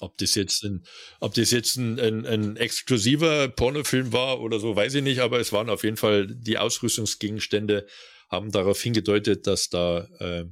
[0.00, 0.84] Ob das jetzt ein,
[1.20, 5.40] ob das jetzt ein, ein, ein exklusiver Pornofilm war oder so, weiß ich nicht, aber
[5.40, 7.86] es waren auf jeden Fall die Ausrüstungsgegenstände,
[8.28, 10.44] haben darauf hingedeutet, dass da äh,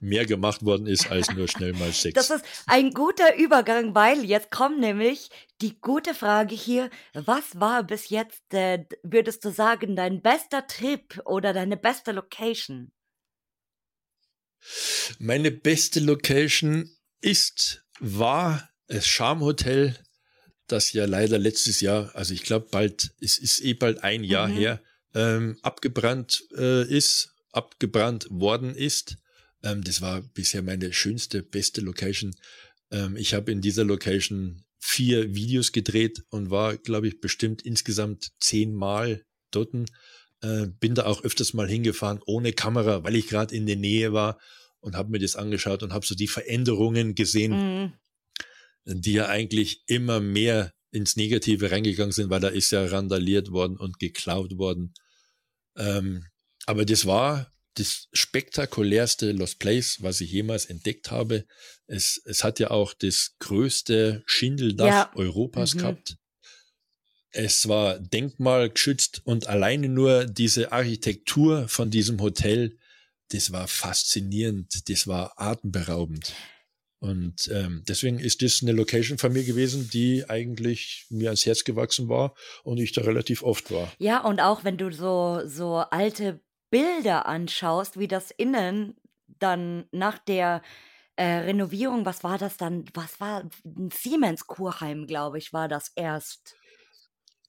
[0.00, 2.14] mehr gemacht worden ist als nur schnell mal Sex.
[2.14, 5.28] Das ist ein guter Übergang, weil jetzt kommt nämlich
[5.60, 6.90] die gute Frage hier.
[7.14, 12.92] Was war bis jetzt, äh, würdest du sagen, dein bester Trip oder deine beste Location?
[15.18, 19.96] Meine beste Location ist, war das Charme Hotel,
[20.66, 24.48] das ja leider letztes Jahr, also ich glaube bald, es ist eh bald ein Jahr
[24.48, 24.54] mhm.
[24.54, 24.82] her,
[25.14, 29.16] ähm, abgebrannt äh, ist, abgebrannt worden ist.
[29.62, 32.34] Ähm, das war bisher meine schönste, beste Location.
[32.90, 38.32] Ähm, ich habe in dieser Location vier Videos gedreht und war, glaube ich, bestimmt insgesamt
[38.40, 39.74] zehnmal dort.
[40.40, 44.12] Äh, bin da auch öfters mal hingefahren ohne Kamera, weil ich gerade in der Nähe
[44.12, 44.38] war
[44.80, 47.92] und habe mir das angeschaut und habe so die Veränderungen gesehen, mhm.
[48.84, 53.76] Die ja eigentlich immer mehr ins Negative reingegangen sind, weil da ist ja randaliert worden
[53.76, 54.94] und geklaut worden.
[55.76, 56.24] Ähm,
[56.66, 61.46] aber das war das spektakulärste Lost Place, was ich jemals entdeckt habe.
[61.86, 65.12] Es, es hat ja auch das größte Schindeldach ja.
[65.14, 65.78] Europas mhm.
[65.78, 66.16] gehabt.
[67.30, 72.78] Es war denkmalgeschützt und alleine nur diese Architektur von diesem Hotel,
[73.28, 76.32] das war faszinierend, das war atemberaubend.
[77.00, 81.62] Und ähm, deswegen ist das eine Location von mir gewesen, die eigentlich mir ans Herz
[81.62, 82.34] gewachsen war
[82.64, 83.92] und ich da relativ oft war.
[83.98, 88.96] Ja, und auch wenn du so, so alte Bilder anschaust, wie das innen
[89.38, 90.62] dann nach der
[91.16, 92.84] äh, Renovierung, was war das dann?
[92.94, 96.56] Was war ein Siemens Kurheim, glaube ich, war das erst.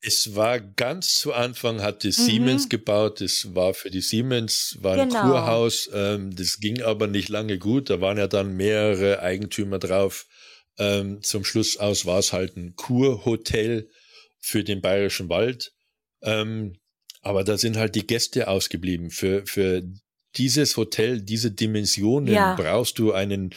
[0.01, 2.11] Es war ganz zu Anfang, hat die mhm.
[2.11, 3.19] Siemens gebaut.
[3.21, 5.21] Das war für die Siemens, war ein genau.
[5.21, 5.89] Kurhaus.
[5.93, 7.89] Ähm, das ging aber nicht lange gut.
[7.89, 10.25] Da waren ja dann mehrere Eigentümer drauf.
[10.77, 13.89] Ähm, zum Schluss aus war es halt ein Kurhotel
[14.39, 15.73] für den Bayerischen Wald.
[16.21, 16.77] Ähm,
[17.21, 19.09] aber da sind halt die Gäste ausgeblieben.
[19.11, 19.83] Für, für
[20.37, 22.55] dieses Hotel, diese Dimensionen ja.
[22.55, 23.53] brauchst du einen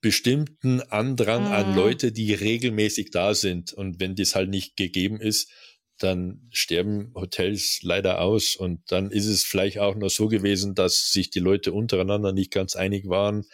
[0.00, 1.52] bestimmten Andrang mhm.
[1.52, 3.72] an Leute, die regelmäßig da sind.
[3.72, 5.50] Und wenn das halt nicht gegeben ist,
[5.98, 8.56] dann sterben Hotels leider aus.
[8.56, 12.50] Und dann ist es vielleicht auch noch so gewesen, dass sich die Leute untereinander nicht
[12.50, 13.44] ganz einig waren,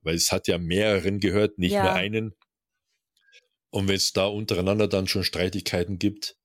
[0.00, 1.84] weil es hat ja mehreren gehört, nicht ja.
[1.84, 2.34] nur einen.
[3.70, 6.36] Und wenn es da untereinander dann schon Streitigkeiten gibt,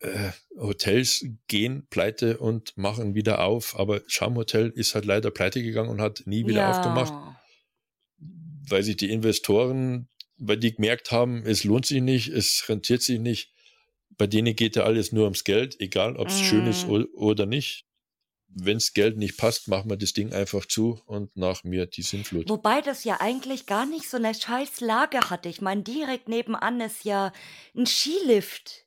[0.00, 5.62] äh, Hotels gehen pleite und machen wieder auf, aber Charme Hotel ist halt leider pleite
[5.62, 6.70] gegangen und hat nie wieder ja.
[6.70, 7.12] aufgemacht,
[8.68, 13.18] weil sich die Investoren, weil die gemerkt haben, es lohnt sich nicht, es rentiert sich
[13.18, 13.52] nicht.
[14.20, 16.44] Bei denen geht ja alles nur ums Geld, egal ob es mm.
[16.44, 17.08] schön ist mhm.
[17.14, 17.86] oder nicht.
[18.48, 22.46] Wenns Geld nicht passt, machen wir das Ding einfach zu und nach mir die Sinnflut.
[22.50, 25.48] Wobei das ja eigentlich gar nicht so eine scheiß Lage hatte.
[25.48, 27.32] Ich meine, direkt nebenan ist ja
[27.74, 28.84] ein Skilift.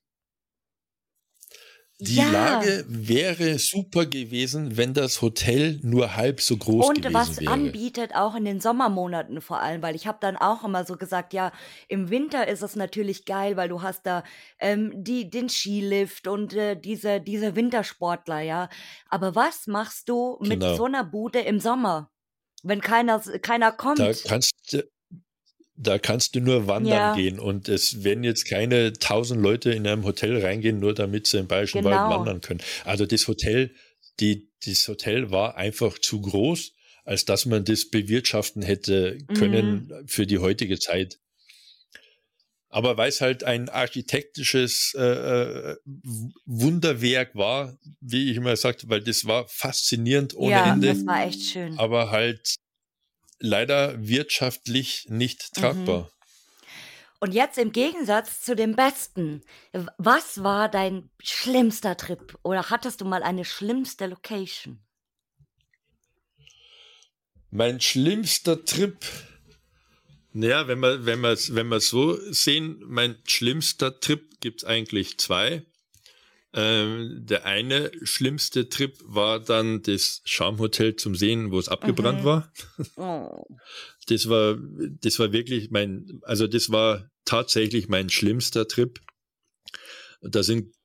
[2.00, 2.30] Die ja.
[2.32, 7.52] Lage wäre super gewesen, wenn das Hotel nur halb so groß Und gewesen was wäre.
[7.52, 11.34] anbietet, auch in den Sommermonaten vor allem, weil ich habe dann auch immer so gesagt,
[11.34, 11.52] ja,
[11.88, 14.24] im Winter ist es natürlich geil, weil du hast da
[14.60, 18.70] ähm, die, den Skilift und äh, diese, diese Wintersportler, ja.
[19.08, 20.76] Aber was machst du mit genau.
[20.76, 22.10] so einer Bude im Sommer?
[22.64, 24.00] Wenn keiner, keiner kommt.
[24.00, 24.84] Da kannst, du
[25.76, 27.16] da kannst du nur wandern ja.
[27.16, 31.40] gehen und es werden jetzt keine tausend Leute in einem Hotel reingehen, nur damit sie
[31.40, 31.96] im Bayerischen genau.
[31.96, 32.62] Wald wandern können.
[32.86, 33.72] Also das Hotel
[34.20, 36.74] die, das Hotel war einfach zu groß,
[37.06, 40.08] als dass man das bewirtschaften hätte können mhm.
[40.08, 41.20] für die heutige Zeit.
[42.70, 45.76] Aber weil es halt ein architektisches äh, äh
[46.46, 50.88] Wunderwerk war, wie ich immer sagte, weil das war faszinierend ohne ja, Ende.
[50.88, 51.78] Das war echt schön.
[51.78, 52.56] Aber halt
[53.44, 55.62] leider wirtschaftlich nicht mhm.
[55.62, 56.12] tragbar.
[57.20, 59.42] Und jetzt im Gegensatz zu dem Besten,
[59.98, 62.38] was war dein schlimmster Trip?
[62.44, 64.80] Oder hattest du mal eine schlimmste Location?
[67.50, 69.06] Mein schlimmster Trip
[70.36, 75.64] naja, wenn wir, wenn wir, wenn wir so sehen, mein schlimmster Trip gibt's eigentlich zwei.
[76.56, 82.26] Ähm, der eine schlimmste Trip war dann das Schamhotel zum Sehen, wo es abgebrannt mhm.
[82.26, 82.54] war.
[82.96, 83.58] Oh.
[84.08, 84.58] Das war,
[85.02, 89.00] das war wirklich mein, also das war tatsächlich mein schlimmster Trip.
[90.22, 90.76] Da sind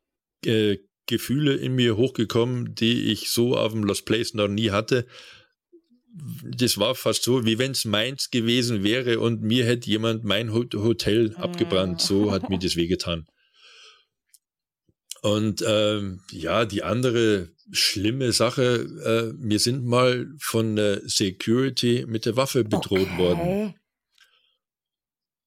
[0.46, 5.07] äh, Gefühle in mir hochgekommen, die ich so auf dem Lost Place noch nie hatte
[6.42, 10.52] das war fast so, wie wenn es meins gewesen wäre und mir hätte jemand mein
[10.52, 12.00] Hotel abgebrannt.
[12.00, 13.26] So hat mir das wehgetan.
[15.22, 22.24] Und ähm, ja, die andere schlimme Sache, äh, wir sind mal von der Security mit
[22.24, 23.18] der Waffe bedroht okay.
[23.18, 23.74] worden.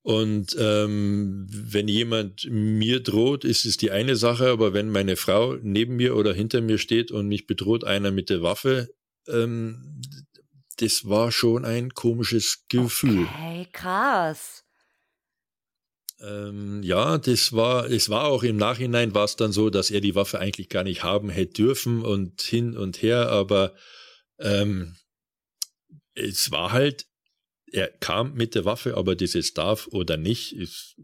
[0.03, 5.55] Und ähm, wenn jemand mir droht, ist es die eine Sache, aber wenn meine Frau
[5.61, 8.89] neben mir oder hinter mir steht und mich bedroht einer mit der Waffe,
[9.27, 10.01] ähm,
[10.77, 13.27] das war schon ein komisches Gefühl.
[13.35, 14.63] Okay, krass.
[16.21, 20.01] Ähm, ja, das war, es war auch im Nachhinein war es dann so, dass er
[20.01, 23.73] die Waffe eigentlich gar nicht haben hätte dürfen und hin und her, aber
[24.39, 24.95] ähm,
[26.13, 27.07] es war halt,
[27.71, 30.95] er kam mit der Waffe, aber jetzt darf oder nicht, ist,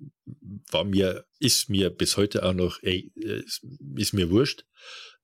[0.69, 3.11] war mir, ist mir bis heute auch noch, ey,
[3.95, 4.65] ist mir wurscht.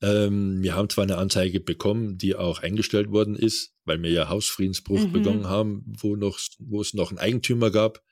[0.01, 4.29] Ähm, wir haben zwar eine Anzeige bekommen, die auch eingestellt worden ist, weil wir ja
[4.29, 5.11] Hausfriedensbruch mhm.
[5.11, 8.03] begangen haben, wo noch, wo es noch einen Eigentümer gab.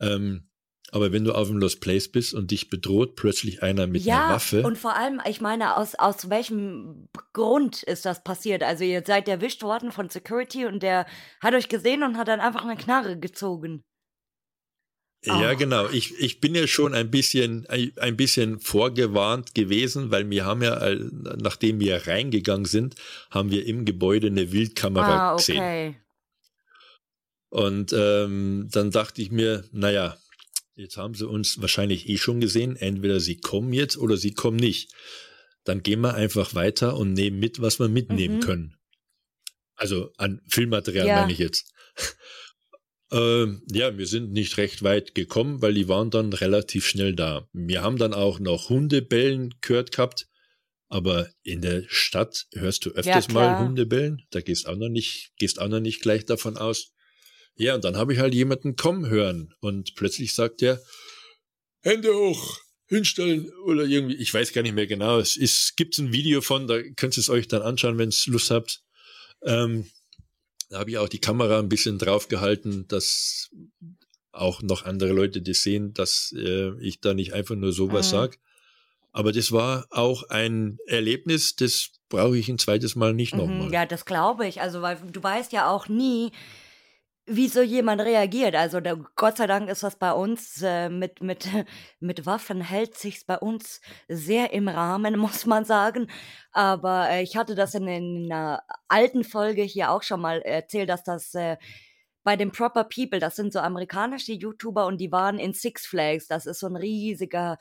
[0.00, 0.48] Ähm,
[0.92, 4.26] aber wenn du auf dem Lost Place bist und dich bedroht plötzlich einer mit ja,
[4.26, 4.62] einer Waffe.
[4.62, 8.62] Und vor allem, ich meine, aus, aus welchem Grund ist das passiert?
[8.62, 11.06] Also ihr seid erwischt worden von Security und der
[11.40, 13.82] hat euch gesehen und hat dann einfach eine Knarre gezogen.
[15.24, 15.56] Ja, oh.
[15.56, 15.88] genau.
[15.88, 20.76] Ich, ich bin ja schon ein bisschen, ein bisschen vorgewarnt gewesen, weil wir haben ja,
[20.78, 21.00] äh,
[21.38, 22.94] nachdem wir reingegangen sind,
[23.30, 25.36] haben wir im Gebäude eine Wildkamera ah, okay.
[25.36, 25.96] gesehen.
[27.48, 30.16] Und ähm, dann dachte ich mir, naja,
[30.76, 32.76] jetzt haben sie uns wahrscheinlich eh schon gesehen.
[32.76, 34.92] Entweder sie kommen jetzt oder sie kommen nicht.
[35.64, 38.40] Dann gehen wir einfach weiter und nehmen mit, was wir mitnehmen mhm.
[38.40, 38.76] können.
[39.74, 41.20] Also an Filmmaterial ja.
[41.20, 41.72] meine ich jetzt.
[43.12, 47.48] Ähm, ja, wir sind nicht recht weit gekommen, weil die waren dann relativ schnell da.
[47.52, 50.26] Wir haben dann auch noch Hundebellen gehört gehabt,
[50.88, 54.26] aber in der Stadt hörst du öfters ja, mal Hundebellen.
[54.30, 56.92] Da gehst auch noch nicht, gehst auch noch nicht gleich davon aus.
[57.56, 60.80] Ja, und dann habe ich halt jemanden kommen hören und plötzlich sagt er,
[61.80, 65.18] Hände hoch, hinstellen oder irgendwie, ich weiß gar nicht mehr genau.
[65.18, 68.26] Es ist, gibt's ein Video von, da könnt ihr es euch dann anschauen, wenn es
[68.26, 68.82] Lust habt.
[69.42, 69.86] Ähm,
[70.68, 73.50] da habe ich auch die Kamera ein bisschen drauf gehalten, dass
[74.32, 78.16] auch noch andere Leute das sehen, dass äh, ich da nicht einfach nur sowas mhm.
[78.16, 78.38] sag.
[79.12, 83.72] Aber das war auch ein Erlebnis, das brauche ich ein zweites Mal nicht mhm, nochmal.
[83.72, 84.60] Ja, das glaube ich.
[84.60, 86.32] Also, weil du weißt ja auch nie,
[87.26, 88.54] wie so jemand reagiert.
[88.54, 91.48] Also da, Gott sei Dank ist das bei uns äh, mit, mit,
[92.00, 96.08] mit Waffen hält sich's bei uns sehr im Rahmen, muss man sagen.
[96.52, 100.88] Aber äh, ich hatte das in, in, einer alten Folge hier auch schon mal erzählt,
[100.88, 101.56] dass das äh,
[102.22, 106.26] bei den Proper People, das sind so amerikanische YouTuber und die waren in Six Flags.
[106.28, 107.58] Das ist so ein riesiger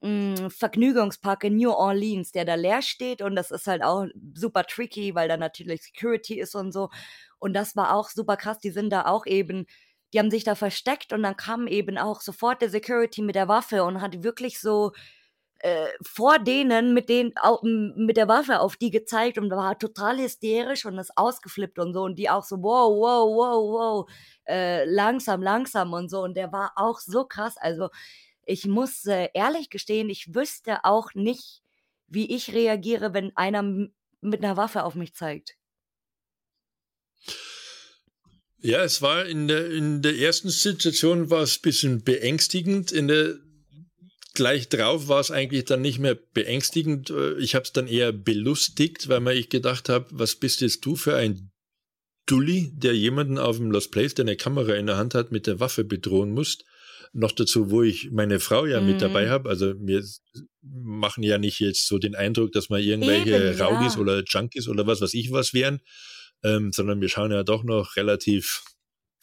[0.00, 0.08] mh,
[0.46, 4.64] mm, Vergnügungspark in New Orleans, der da leer steht und das ist halt auch super
[4.64, 6.90] tricky, weil da natürlich Security ist und so.
[7.38, 8.58] Und das war auch super krass.
[8.58, 9.66] Die sind da auch eben,
[10.12, 13.48] die haben sich da versteckt und dann kam eben auch sofort der Security mit der
[13.48, 14.92] Waffe und hat wirklich so
[15.60, 17.34] äh, vor denen mit, den,
[17.96, 22.02] mit der Waffe auf die gezeigt und war total hysterisch und ist ausgeflippt und so.
[22.04, 24.10] Und die auch so, wow, wow, wow, wow,
[24.46, 26.22] äh, langsam, langsam und so.
[26.22, 27.56] Und der war auch so krass.
[27.58, 27.88] Also
[28.48, 31.60] ich muss äh, ehrlich gestehen, ich wüsste auch nicht,
[32.06, 35.54] wie ich reagiere, wenn einer mit einer Waffe auf mich zeigt.
[38.60, 42.90] Ja, es war in der, in der ersten Situation war es ein bisschen beängstigend.
[42.90, 43.36] In der
[44.34, 47.12] gleich drauf war es eigentlich dann nicht mehr beängstigend.
[47.38, 50.96] Ich habe es dann eher belustigt, weil mir ich gedacht habe, was bist jetzt du
[50.96, 51.52] für ein
[52.26, 55.46] Dulli, der jemanden auf dem Lost Place, der eine Kamera in der Hand hat, mit
[55.46, 56.58] der Waffe bedrohen muss.
[57.12, 58.86] Noch dazu, wo ich meine Frau ja mhm.
[58.86, 59.30] mit dabei mhm.
[59.30, 59.48] habe.
[59.48, 60.02] Also wir
[60.62, 64.00] machen ja nicht jetzt so den Eindruck, dass wir irgendwelche Eben, Rowdies ja.
[64.00, 65.80] oder Junkies oder was weiß ich was wären,
[66.42, 68.62] ähm, sondern wir schauen ja doch noch relativ,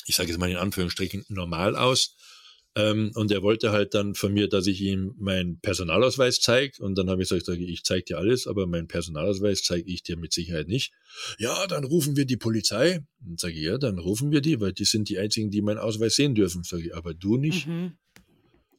[0.05, 2.15] ich sage jetzt mal in Anführungsstrichen, normal aus.
[2.77, 6.83] Ähm, und er wollte halt dann von mir, dass ich ihm meinen Personalausweis zeige.
[6.83, 10.17] Und dann habe ich gesagt, ich zeige dir alles, aber meinen Personalausweis zeige ich dir
[10.17, 10.91] mit Sicherheit nicht.
[11.39, 12.99] Ja, dann rufen wir die Polizei.
[13.25, 15.77] Und sage ich, ja, dann rufen wir die, weil die sind die einzigen, die meinen
[15.77, 16.63] Ausweis sehen dürfen.
[16.63, 17.65] Sage ich, aber du nicht.
[17.65, 17.97] Mhm.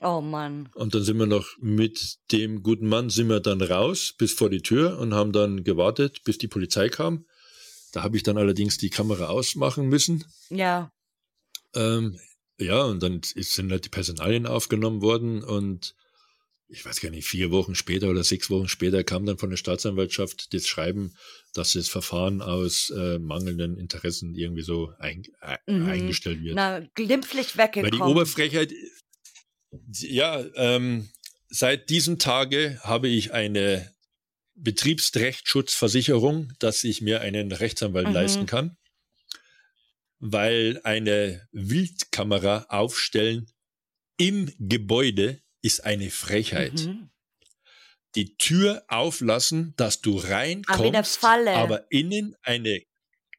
[0.01, 0.69] Oh Mann.
[0.75, 4.51] Und dann sind wir noch mit dem guten Mann sind wir dann raus bis vor
[4.51, 7.25] die Tür und haben dann gewartet, bis die Polizei kam.
[7.93, 10.25] Da habe ich dann allerdings die Kamera ausmachen müssen.
[10.51, 10.93] Ja.
[11.75, 12.19] Ähm,
[12.59, 15.95] ja, und dann sind halt die Personalien aufgenommen worden und
[16.69, 19.57] ich weiß gar nicht, vier Wochen später oder sechs Wochen später kam dann von der
[19.57, 21.15] Staatsanwaltschaft das Schreiben,
[21.55, 25.89] dass das Verfahren aus äh, mangelnden Interessen irgendwie so ein, äh, mhm.
[25.89, 26.57] eingestellt wird.
[26.57, 27.93] Na, glimpflich weggekommen.
[27.93, 28.73] Weil die Oberfrechheit,
[30.01, 31.09] ja, ähm,
[31.49, 33.93] seit diesem Tage habe ich eine
[34.57, 38.15] Betriebsrechtsschutzversicherung, dass ich mir einen Rechtsanwalt mhm.
[38.15, 38.77] leisten kann
[40.19, 43.51] weil eine Wildkamera aufstellen
[44.19, 46.75] im Gebäude ist eine Frechheit.
[46.75, 47.11] Mhm.
[48.15, 52.83] Die Tür auflassen, dass du reinkommst, aber innen eine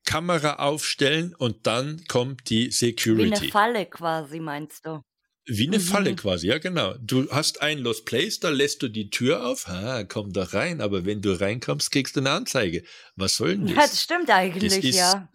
[0.06, 3.32] Kamera aufstellen und dann kommt die Security.
[3.32, 5.02] Wie eine Falle quasi, meinst du?
[5.46, 5.84] Wie eine mhm.
[5.84, 6.94] Falle quasi, ja genau.
[7.00, 10.82] Du hast ein Lost Place, da lässt du die Tür auf, ha, komm da rein,
[10.82, 12.84] aber wenn du reinkommst, kriegst du eine Anzeige.
[13.16, 13.76] Was soll denn das?
[13.76, 15.30] Ja, das stimmt eigentlich, das ist, ja.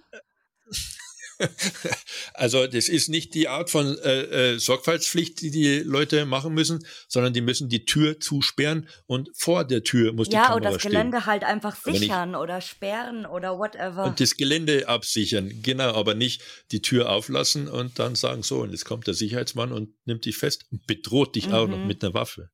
[2.35, 6.85] Also das ist nicht die Art von äh, äh, Sorgfaltspflicht, die die Leute machen müssen,
[7.09, 10.63] sondern die müssen die Tür zusperren und vor der Tür muss die ja, Kamera stehen.
[10.63, 14.05] Ja, oder das Gelände halt einfach sichern oder sperren oder whatever.
[14.05, 18.71] Und das Gelände absichern, genau, aber nicht die Tür auflassen und dann sagen so, und
[18.71, 21.55] jetzt kommt der Sicherheitsmann und nimmt dich fest und bedroht dich mhm.
[21.55, 21.87] auch noch mhm.
[21.87, 22.51] mit einer Waffe.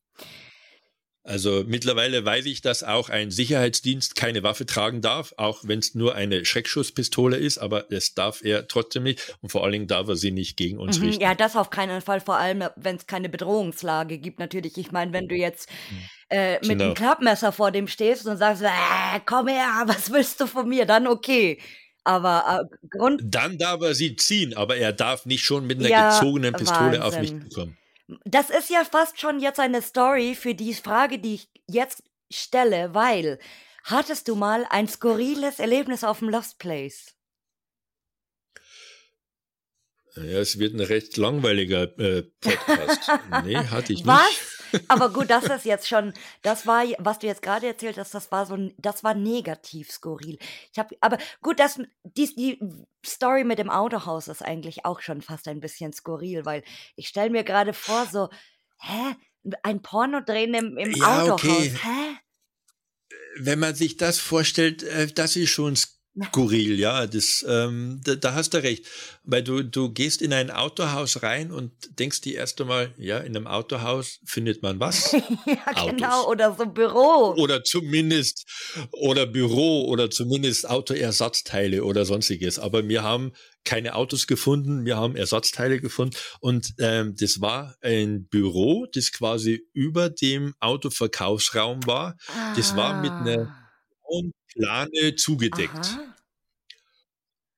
[1.28, 5.94] Also mittlerweile weiß ich, dass auch ein Sicherheitsdienst keine Waffe tragen darf, auch wenn es
[5.94, 10.08] nur eine Schreckschusspistole ist, aber das darf er trotzdem nicht und vor allen Dingen darf
[10.08, 11.22] er sie nicht gegen uns mhm, richten.
[11.22, 14.78] Ja, das auf keinen Fall, vor allem wenn es keine Bedrohungslage gibt natürlich.
[14.78, 15.68] Ich meine, wenn du jetzt
[16.30, 16.84] äh, mit genau.
[16.84, 20.86] einem Klappmesser vor dem stehst und sagst, äh, komm her, was willst du von mir,
[20.86, 21.60] dann okay.
[22.04, 23.20] Aber äh, Grund.
[23.22, 27.00] Dann darf er sie ziehen, aber er darf nicht schon mit einer ja, gezogenen Pistole
[27.00, 27.02] Wahnsinn.
[27.02, 27.77] auf mich kommen.
[28.24, 32.94] Das ist ja fast schon jetzt eine Story für die Frage, die ich jetzt stelle,
[32.94, 33.38] weil
[33.84, 37.14] hattest du mal ein skurriles Erlebnis auf dem Lost Place?
[40.16, 43.10] Ja, es wird ein recht langweiliger äh, Podcast.
[43.44, 44.57] nee, hatte ich Was?
[44.88, 48.30] Aber gut, das ist jetzt schon, das war, was du jetzt gerade erzählt hast, das
[48.30, 50.38] war so, das war negativ skurril.
[50.72, 52.58] Ich habe, aber gut, das, die, die
[53.04, 56.62] Story mit dem Autohaus ist eigentlich auch schon fast ein bisschen skurril, weil
[56.96, 58.28] ich stelle mir gerade vor, so,
[58.80, 59.16] hä,
[59.62, 61.74] ein Porno drehen im, im ja, Autohaus, okay.
[61.82, 62.18] hä?
[63.40, 68.14] Wenn man sich das vorstellt, äh, das ist schon skurril Skurril, ja, das, ähm, da,
[68.14, 68.86] da, hast du recht.
[69.24, 73.36] Weil du, du gehst in ein Autohaus rein und denkst dir erst einmal, ja, in
[73.36, 75.12] einem Autohaus findet man was?
[75.46, 77.34] ja, genau, oder so Büro.
[77.36, 78.46] Oder zumindest,
[78.92, 82.58] oder Büro oder zumindest Autoersatzteile oder sonstiges.
[82.58, 83.32] Aber wir haben
[83.64, 89.62] keine Autos gefunden, wir haben Ersatzteile gefunden und ähm, das war ein Büro, das quasi
[89.74, 92.16] über dem Autoverkaufsraum war.
[92.28, 92.54] Ah.
[92.56, 93.67] Das war mit einer
[94.10, 94.30] ah.
[94.52, 95.74] Plane zugedeckt.
[95.74, 96.14] Aha.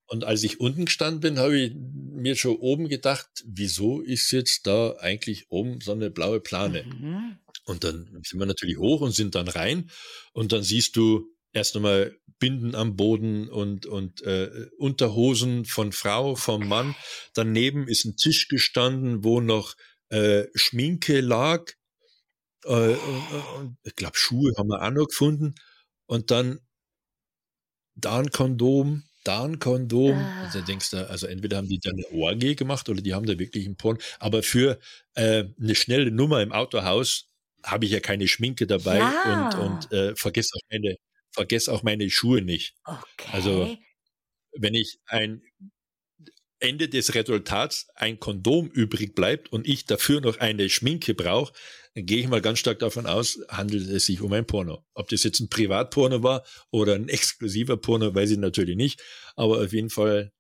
[0.07, 4.67] Und als ich unten gestanden bin, habe ich mir schon oben gedacht, wieso ist jetzt
[4.67, 6.83] da eigentlich oben so eine blaue Plane?
[6.83, 7.39] Mhm.
[7.65, 9.89] Und dann sind wir natürlich hoch und sind dann rein
[10.33, 16.35] und dann siehst du erst einmal Binden am Boden und, und äh, Unterhosen von Frau,
[16.35, 16.97] vom Mann.
[17.35, 19.77] Daneben ist ein Tisch gestanden, wo noch
[20.09, 21.71] äh, Schminke lag.
[22.65, 22.97] Äh,
[23.59, 25.55] und, ich glaube, Schuhe haben wir auch noch gefunden.
[26.11, 26.59] Und dann
[27.95, 30.19] da ein Kondom, da ein Kondom.
[30.19, 30.43] Ah.
[30.43, 33.39] Also denkst du, also entweder haben die da eine Orgie gemacht oder die haben da
[33.39, 33.97] wirklich einen Porn.
[34.19, 34.81] Aber für
[35.15, 37.29] äh, eine schnelle Nummer im Autohaus
[37.63, 39.51] habe ich ja keine Schminke dabei ja.
[39.51, 40.97] und, und äh, vergesse auch meine,
[41.31, 42.75] vergess auch meine Schuhe nicht.
[42.85, 43.31] Okay.
[43.31, 43.77] Also
[44.59, 45.43] wenn ich ein
[46.61, 51.53] Ende des Resultats ein Kondom übrig bleibt und ich dafür noch eine Schminke brauche,
[51.95, 54.85] dann gehe ich mal ganz stark davon aus, handelt es sich um ein Porno.
[54.95, 59.03] Ob das jetzt ein Privatporno war oder ein exklusiver Porno, weiß ich natürlich nicht.
[59.35, 60.33] Aber auf jeden Fall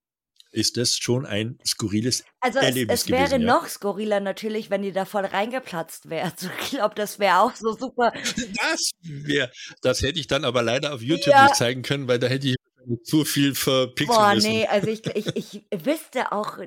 [0.53, 3.47] ist das schon ein skurriles also Erlebnis es, es wäre gewesen, ja.
[3.47, 6.25] noch skurriler natürlich, wenn die da voll reingeplatzt wäre.
[6.25, 8.13] Also ich glaube, das wäre auch so super.
[8.13, 9.51] Das wäre,
[9.83, 11.45] das hätte ich dann aber leider auf YouTube ja.
[11.45, 12.57] nicht zeigen können, weil da hätte ich
[13.03, 16.59] zu viel verpixeln Boah, nee, also ich, ich, ich wüsste auch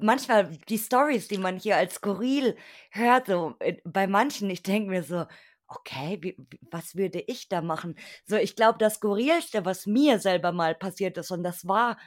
[0.00, 2.56] manchmal die Stories, die man hier als skurril
[2.90, 5.26] hört, so äh, bei manchen, ich denke mir so,
[5.68, 6.36] okay, wie,
[6.70, 7.96] was würde ich da machen?
[8.24, 11.98] So, ich glaube, das Skurrilste, was mir selber mal passiert ist, und das war,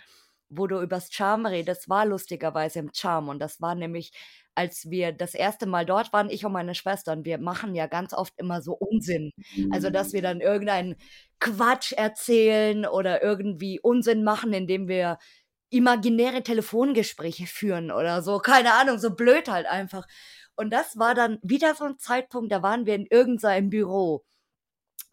[0.50, 3.30] wo du übers Charm redest, war lustigerweise im Charm.
[3.30, 4.12] Und das war nämlich,
[4.56, 7.88] als wir das erste Mal dort waren, ich und meine Schwester, und wir machen ja
[7.88, 9.32] ganz oft immer so Unsinn.
[9.72, 10.96] Also, dass wir dann irgendeinen
[11.40, 15.18] Quatsch erzählen oder irgendwie Unsinn machen, indem wir
[15.70, 18.40] imaginäre Telefongespräche führen oder so.
[18.40, 20.06] Keine Ahnung, so blöd halt einfach.
[20.56, 24.26] Und das war dann wieder so ein Zeitpunkt, da waren wir in irgendeinem Büro.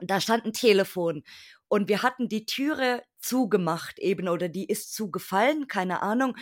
[0.00, 1.22] Da stand ein Telefon
[1.68, 6.36] und wir hatten die Türe zugemacht eben oder die ist zugefallen, keine Ahnung.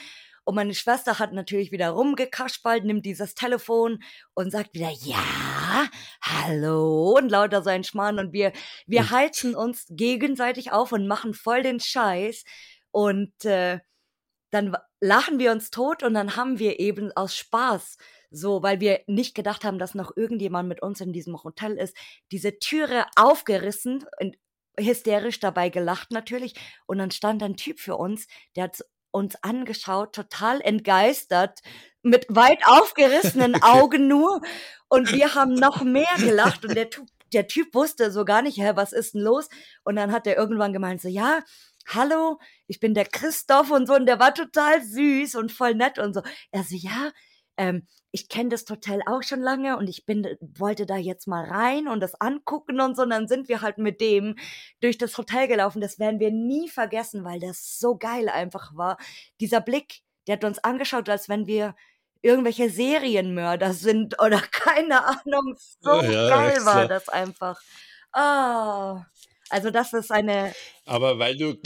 [0.44, 4.02] Und meine Schwester hat natürlich wieder rumgekaspert, nimmt dieses Telefon
[4.34, 5.88] und sagt wieder, ja,
[6.20, 8.18] hallo und lauter so ein Schmarrn.
[8.18, 8.52] Und wir,
[8.86, 12.44] wir heizen uns gegenseitig auf und machen voll den Scheiß.
[12.90, 13.80] Und äh,
[14.50, 17.96] dann lachen wir uns tot und dann haben wir eben aus Spaß
[18.30, 21.96] so, weil wir nicht gedacht haben, dass noch irgendjemand mit uns in diesem Hotel ist,
[22.32, 24.36] diese Türe aufgerissen und
[24.78, 26.54] hysterisch dabei gelacht natürlich.
[26.86, 31.60] Und dann stand ein Typ für uns, der hat uns angeschaut, total entgeistert,
[32.02, 34.42] mit weit aufgerissenen Augen nur.
[34.88, 36.64] Und wir haben noch mehr gelacht.
[36.64, 36.88] Und der,
[37.32, 39.48] der Typ wusste so gar nicht, hä, was ist denn los?
[39.84, 41.40] Und dann hat er irgendwann gemeint, so, ja,
[41.86, 43.94] hallo, ich bin der Christoph und so.
[43.94, 46.22] Und der war total süß und voll nett und so.
[46.50, 47.12] Er so, ja,
[47.56, 51.44] ähm, ich kenne das Hotel auch schon lange und ich bin, wollte da jetzt mal
[51.44, 53.02] rein und das angucken und so.
[53.02, 54.36] Und dann sind wir halt mit dem
[54.80, 55.80] durch das Hotel gelaufen.
[55.80, 58.98] Das werden wir nie vergessen, weil das so geil einfach war.
[59.40, 61.74] Dieser Blick, der hat uns angeschaut, als wenn wir
[62.22, 65.56] irgendwelche Serienmörder sind oder keine Ahnung.
[65.80, 67.60] So ja, geil war das einfach.
[68.14, 69.00] Oh.
[69.50, 70.54] Also das ist eine.
[70.86, 71.56] Aber weil du,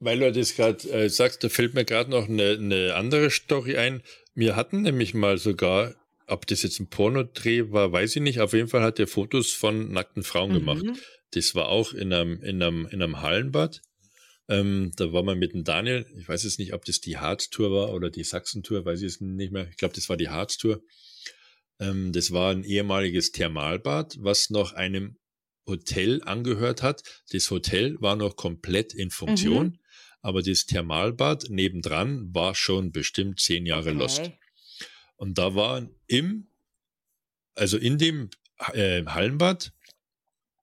[0.00, 3.76] weil du das gerade äh, sagst, da fällt mir gerade noch eine, eine andere Story
[3.76, 4.02] ein.
[4.34, 5.94] Wir hatten nämlich mal sogar,
[6.26, 8.40] ob das jetzt ein Pornodreh war, weiß ich nicht.
[8.40, 10.54] Auf jeden Fall hat er Fotos von nackten Frauen mhm.
[10.54, 10.84] gemacht.
[11.32, 13.82] Das war auch in einem, in einem, in einem Hallenbad.
[14.48, 16.06] Ähm, da war man mit dem Daniel.
[16.18, 19.20] Ich weiß jetzt nicht, ob das die Harz-Tour war oder die Sachsen-Tour, weiß ich es
[19.20, 19.68] nicht mehr.
[19.68, 20.82] Ich glaube, das war die Harz-Tour.
[21.78, 25.16] Ähm, das war ein ehemaliges Thermalbad, was noch einem
[25.66, 27.02] Hotel angehört hat.
[27.30, 29.66] Das Hotel war noch komplett in Funktion.
[29.66, 29.78] Mhm
[30.22, 33.98] aber das Thermalbad nebendran war schon bestimmt zehn Jahre okay.
[33.98, 34.30] lost.
[35.16, 36.48] Und da war im,
[37.54, 38.30] also in dem
[38.72, 39.72] äh, Hallenbad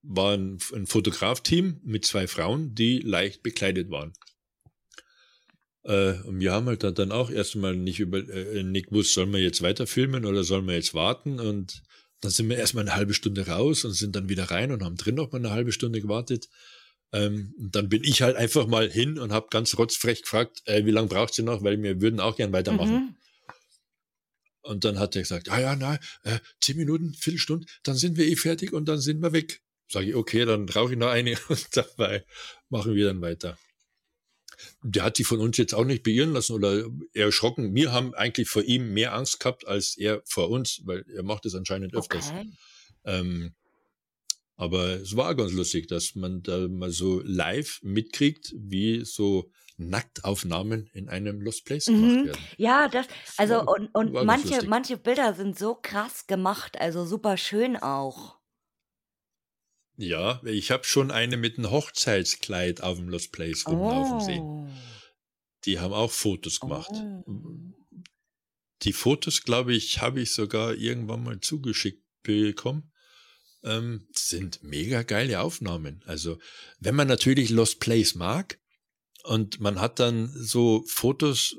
[0.01, 4.14] war ein, ein Fotografteam mit zwei Frauen, die leicht bekleidet waren.
[5.84, 9.41] Äh, und wir haben halt dann auch erstmal nicht über, äh, nicht gewusst, sollen wir
[9.41, 11.39] jetzt weiter filmen oder sollen wir jetzt warten?
[11.39, 11.84] Und
[12.22, 14.97] dann sind wir erstmal eine halbe Stunde raus und sind dann wieder rein und haben
[14.97, 16.49] drin noch mal eine halbe Stunde gewartet.
[17.12, 20.91] Ähm, dann bin ich halt einfach mal hin und habe ganz rotzfrech gefragt, äh, wie
[20.91, 22.93] lange braucht sie noch, weil wir würden auch gern weitermachen.
[22.93, 23.16] Mhm.
[24.62, 28.28] Und dann hat er gesagt, ah ja, na, äh, zehn Minuten, Viertelstunde, dann sind wir
[28.28, 29.64] eh fertig und dann sind wir weg.
[29.91, 32.26] Sage ich, okay, dann rauche ich noch eine und dabei
[32.70, 33.57] machen wir dann weiter.
[34.84, 37.74] Der hat sich von uns jetzt auch nicht beirren lassen oder erschrocken.
[37.74, 41.45] Wir haben eigentlich vor ihm mehr Angst gehabt als er vor uns, weil er macht
[41.45, 42.30] es anscheinend öfters.
[42.30, 42.51] Okay.
[43.05, 43.55] Ähm,
[44.60, 50.89] aber es war ganz lustig, dass man da mal so live mitkriegt, wie so Nacktaufnahmen
[50.91, 52.26] in einem Lost Place gemacht mhm.
[52.26, 52.41] werden.
[52.57, 53.07] Ja, das,
[53.38, 58.38] also war, und, und manche, manche Bilder sind so krass gemacht, also super schön auch.
[59.95, 64.20] Ja, ich habe schon eine mit einem Hochzeitskleid auf dem Lost Place rumlaufen oh.
[64.20, 64.78] sehen.
[65.64, 66.91] Die haben auch Fotos gemacht.
[66.91, 67.24] Oh.
[68.82, 72.91] Die Fotos, glaube ich, habe ich sogar irgendwann mal zugeschickt bekommen
[73.64, 76.01] ähm, sind mega geile Aufnahmen.
[76.05, 76.38] Also,
[76.80, 78.60] wenn man natürlich Lost Place mag
[79.24, 81.55] und man hat dann so Fotos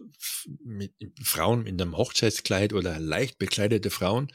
[0.64, 0.92] mit
[1.22, 4.32] Frauen in einem Hochzeitskleid oder leicht bekleidete Frauen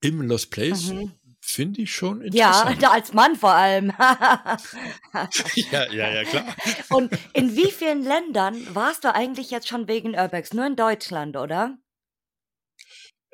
[0.00, 1.12] im Lost Place, mhm.
[1.40, 2.82] finde ich schon interessant.
[2.82, 3.92] Ja, als Mann vor allem.
[5.54, 6.54] ja, ja, ja, klar.
[6.90, 10.52] Und in wie vielen Ländern warst du eigentlich jetzt schon wegen Urbex?
[10.52, 11.78] Nur in Deutschland, oder?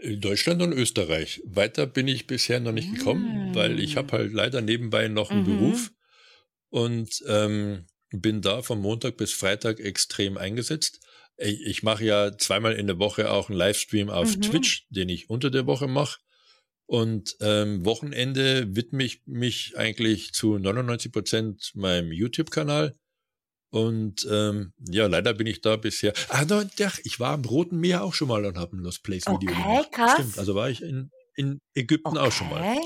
[0.00, 1.42] In Deutschland und Österreich.
[1.44, 5.42] Weiter bin ich bisher noch nicht gekommen, weil ich habe halt leider nebenbei noch einen
[5.42, 5.58] mhm.
[5.58, 5.90] Beruf
[6.70, 11.00] und ähm, bin da von Montag bis Freitag extrem eingesetzt.
[11.36, 14.42] Ich, ich mache ja zweimal in der Woche auch einen Livestream auf mhm.
[14.42, 16.20] Twitch, den ich unter der Woche mache.
[16.86, 22.96] Und ähm, Wochenende widme ich mich eigentlich zu 99 Prozent meinem YouTube-Kanal
[23.70, 26.12] und ähm, ja, leider bin ich da bisher.
[26.28, 29.02] Ah, no, ja, ich war am Roten Meer auch schon mal und habe ein Lost
[29.02, 29.92] Place Video okay, gemacht.
[29.92, 30.12] Krass.
[30.14, 32.18] Stimmt, also war ich in, in Ägypten okay.
[32.18, 32.76] auch schon mal.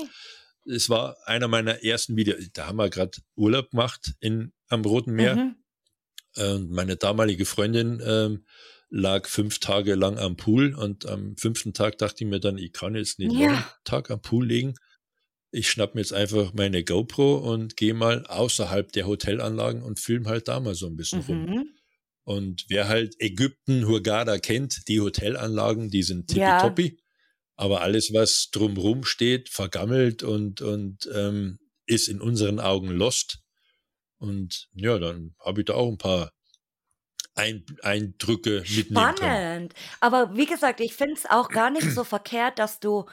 [0.65, 2.39] Es war einer meiner ersten Videos.
[2.53, 5.35] Da haben wir gerade Urlaub gemacht in, am Roten Meer.
[5.35, 5.55] Mhm.
[6.35, 8.45] Und meine damalige Freundin ähm,
[8.89, 12.73] lag fünf Tage lang am Pool und am fünften Tag dachte ich mir dann, ich
[12.73, 13.49] kann jetzt nicht ja.
[13.49, 14.75] einen Tag am Pool liegen.
[15.55, 20.27] Ich schnapp mir jetzt einfach meine GoPro und gehe mal außerhalb der Hotelanlagen und film
[20.27, 21.49] halt da mal so ein bisschen mhm.
[21.49, 21.69] rum.
[22.23, 26.95] Und wer halt Ägypten, Hurghada kennt, die Hotelanlagen, die sind tippitoppi.
[26.95, 27.03] Ja.
[27.55, 33.39] Aber alles, was drumrum steht, vergammelt und, und ähm, ist in unseren Augen lost.
[34.17, 36.31] Und ja, dann habe ich da auch ein paar
[37.35, 39.19] ein Eindrücke mitnehmen Spannend.
[39.19, 39.69] Können.
[39.99, 43.05] Aber wie gesagt, ich finde es auch gar nicht so verkehrt, dass du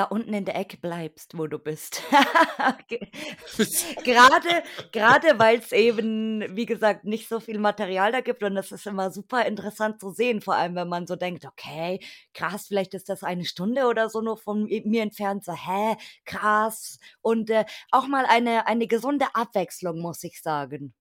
[0.00, 2.02] da unten in der Ecke bleibst, wo du bist.
[4.04, 8.72] gerade gerade weil es eben, wie gesagt, nicht so viel Material da gibt und das
[8.72, 12.00] ist immer super interessant zu sehen, vor allem wenn man so denkt, okay,
[12.32, 16.98] krass, vielleicht ist das eine Stunde oder so nur von mir entfernt, so, hä, krass.
[17.20, 20.94] Und äh, auch mal eine, eine gesunde Abwechslung, muss ich sagen.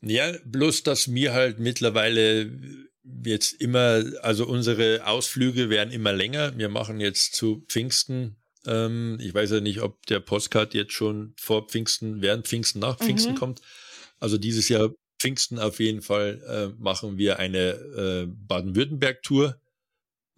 [0.00, 2.50] Ja, bloß, dass mir halt mittlerweile
[3.24, 6.56] jetzt immer, also unsere Ausflüge werden immer länger.
[6.56, 8.36] Wir machen jetzt zu Pfingsten.
[8.66, 12.98] Ähm, ich weiß ja nicht, ob der Postcard jetzt schon vor Pfingsten, während Pfingsten, nach
[12.98, 13.38] Pfingsten mhm.
[13.38, 13.60] kommt.
[14.18, 19.60] Also dieses Jahr Pfingsten auf jeden Fall äh, machen wir eine äh, Baden-Württemberg-Tour.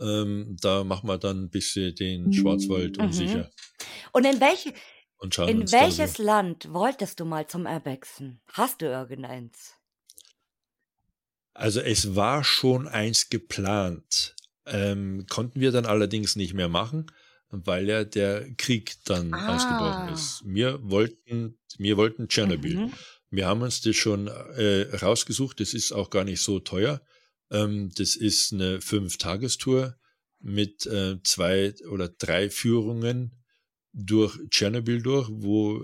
[0.01, 3.05] Ähm, da machen wir dann ein bisschen den Schwarzwald mhm.
[3.05, 3.51] unsicher.
[4.12, 4.73] Und in welche,
[5.51, 6.23] in welches so.
[6.23, 8.41] Land wolltest du mal zum Erbexen?
[8.53, 9.78] Hast du irgendeins?
[11.59, 17.11] Also es war schon eins geplant, ähm, konnten wir dann allerdings nicht mehr machen,
[17.50, 19.56] weil ja der Krieg dann ah.
[19.56, 20.42] ausgebrochen ist.
[20.46, 22.76] Wir wollten, wir wollten Tschernobyl.
[22.76, 22.92] Mhm.
[23.30, 25.59] Wir haben uns das schon äh, rausgesucht.
[25.59, 27.02] Das ist auch gar nicht so teuer.
[27.50, 29.96] Ähm, das ist eine Fünf-Tagestour
[30.38, 33.42] mit äh, zwei oder drei Führungen
[33.92, 35.82] durch Tschernobyl durch, wo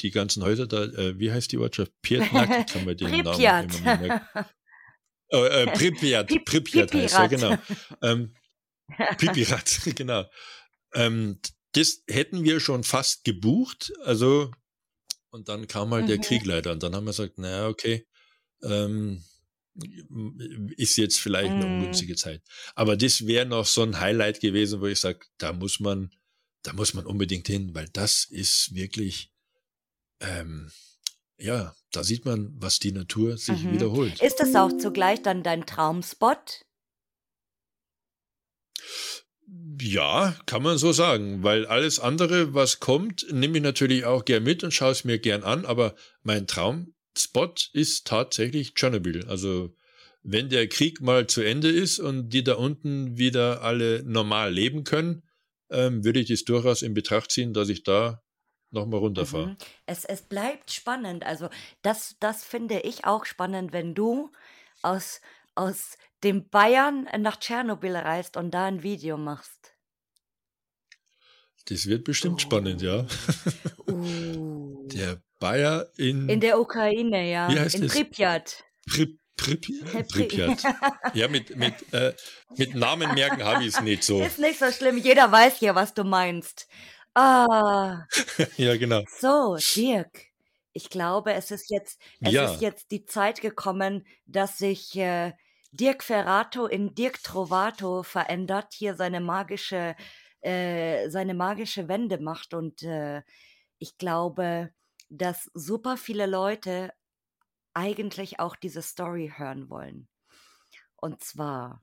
[0.00, 1.92] die ganzen Häuser da, äh, wie heißt die Ortschaft?
[2.00, 4.46] Pietnak, kann man den Namen immer merken.
[5.30, 7.56] Äh, äh, Pripyat, Pip, Pripyat heißt ja, genau.
[8.02, 8.34] Ähm,
[9.18, 10.24] Pipirat, genau.
[10.94, 11.40] Ähm,
[11.72, 14.50] das hätten wir schon fast gebucht, also
[15.30, 16.08] und dann kam halt mhm.
[16.08, 18.06] der Krieg leider und dann haben wir gesagt, naja, okay,
[18.62, 19.22] ähm,
[20.76, 21.74] ist jetzt vielleicht eine mhm.
[21.78, 22.42] ungünstige Zeit.
[22.74, 26.10] Aber das wäre noch so ein Highlight gewesen, wo ich sage, da muss man,
[26.62, 29.30] da muss man unbedingt hin, weil das ist wirklich,
[30.18, 30.72] ähm,
[31.40, 33.72] ja, da sieht man, was die Natur sich mhm.
[33.72, 34.20] wiederholt.
[34.22, 36.64] Ist das auch zugleich dann dein Traumspot?
[39.80, 44.42] Ja, kann man so sagen, weil alles andere, was kommt, nehme ich natürlich auch gern
[44.42, 49.26] mit und schaue es mir gern an, aber mein Traumspot ist tatsächlich Tschernobyl.
[49.26, 49.74] Also
[50.22, 54.84] wenn der Krieg mal zu Ende ist und die da unten wieder alle normal leben
[54.84, 55.22] können,
[55.70, 58.22] ähm, würde ich das durchaus in Betracht ziehen, dass ich da
[58.70, 59.48] nochmal runterfahre.
[59.48, 59.56] Mhm.
[59.86, 61.24] Es, es bleibt spannend.
[61.24, 61.48] Also
[61.82, 64.30] das, das finde ich auch spannend, wenn du
[64.82, 65.20] aus,
[65.54, 69.74] aus dem Bayern nach Tschernobyl reist und da ein Video machst.
[71.66, 72.38] Das wird bestimmt oh.
[72.38, 73.06] spannend, ja.
[73.86, 74.88] Uh.
[74.92, 76.28] Der Bayer in.
[76.28, 77.48] In der Ukraine, ja.
[77.48, 77.92] Wie heißt in es?
[77.92, 78.64] Pripyat.
[78.86, 80.08] Pri Pripyat?
[80.08, 80.62] Pripyat.
[81.14, 82.12] ja, mit, mit, äh,
[82.56, 84.20] mit Namen merken habe ich es nicht so.
[84.22, 84.98] Ist nicht so schlimm.
[84.98, 86.68] Jeder weiß hier, was du meinst.
[87.16, 88.06] Ah.
[88.58, 89.04] Ja, genau.
[89.06, 90.26] So, Dirk,
[90.72, 92.42] ich glaube, es ist jetzt es Ja.
[92.42, 95.32] ist jetzt die Zeit gekommen, dass sich, äh,
[95.72, 99.94] Dirk Ferrato in Dirk Trovato verändert, hier seine magische
[100.42, 103.22] äh, seine magische Wende macht und, äh,
[103.78, 104.72] ich glaube,
[105.10, 106.92] dass super viele Leute
[107.74, 110.08] eigentlich auch diese Story hören wollen.
[110.96, 111.82] Und zwar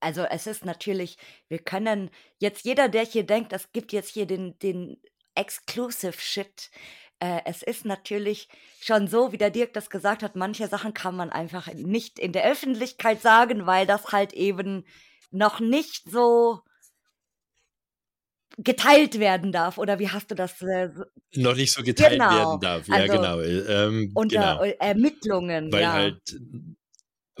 [0.00, 1.16] also es ist natürlich,
[1.48, 4.96] wir können jetzt jeder, der hier denkt, es gibt jetzt hier den, den
[5.34, 6.70] Exclusive Shit.
[7.20, 8.48] Äh, es ist natürlich
[8.80, 12.32] schon so, wie der Dirk das gesagt hat, manche Sachen kann man einfach nicht in
[12.32, 14.84] der Öffentlichkeit sagen, weil das halt eben
[15.30, 16.60] noch nicht so
[18.56, 19.78] geteilt werden darf.
[19.78, 20.60] Oder wie hast du das?
[20.62, 20.88] Äh,
[21.34, 22.30] noch nicht so geteilt genau.
[22.30, 23.40] werden darf, ja, also, genau.
[23.40, 24.76] Ähm, unter genau.
[24.78, 25.72] Ermittlungen.
[25.72, 25.92] Weil ja.
[25.92, 26.40] halt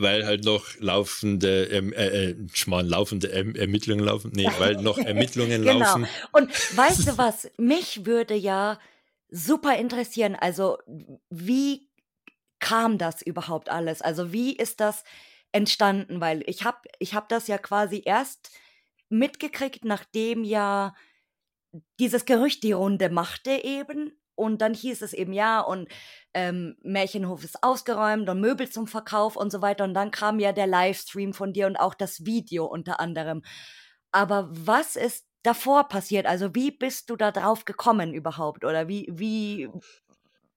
[0.00, 4.32] weil halt noch laufende, ähm, äh, äh, schmarrn, laufende ähm, Ermittlungen laufen.
[4.34, 5.78] Nee, weil noch Ermittlungen genau.
[5.80, 6.06] laufen.
[6.32, 7.50] Und weißt du was?
[7.56, 8.78] Mich würde ja
[9.30, 10.78] super interessieren, also
[11.30, 11.88] wie
[12.58, 14.02] kam das überhaupt alles?
[14.02, 15.04] Also wie ist das
[15.52, 16.20] entstanden?
[16.20, 18.50] Weil ich habe ich hab das ja quasi erst
[19.08, 20.94] mitgekriegt, nachdem ja
[21.98, 24.12] dieses Gerücht die Runde machte eben.
[24.40, 25.88] Und dann hieß es eben ja und
[26.34, 29.84] ähm, Märchenhof ist ausgeräumt und Möbel zum Verkauf und so weiter.
[29.84, 33.42] Und dann kam ja der Livestream von dir und auch das Video unter anderem.
[34.12, 36.26] Aber was ist davor passiert?
[36.26, 38.64] Also wie bist du da drauf gekommen überhaupt?
[38.64, 39.68] Oder wie, wie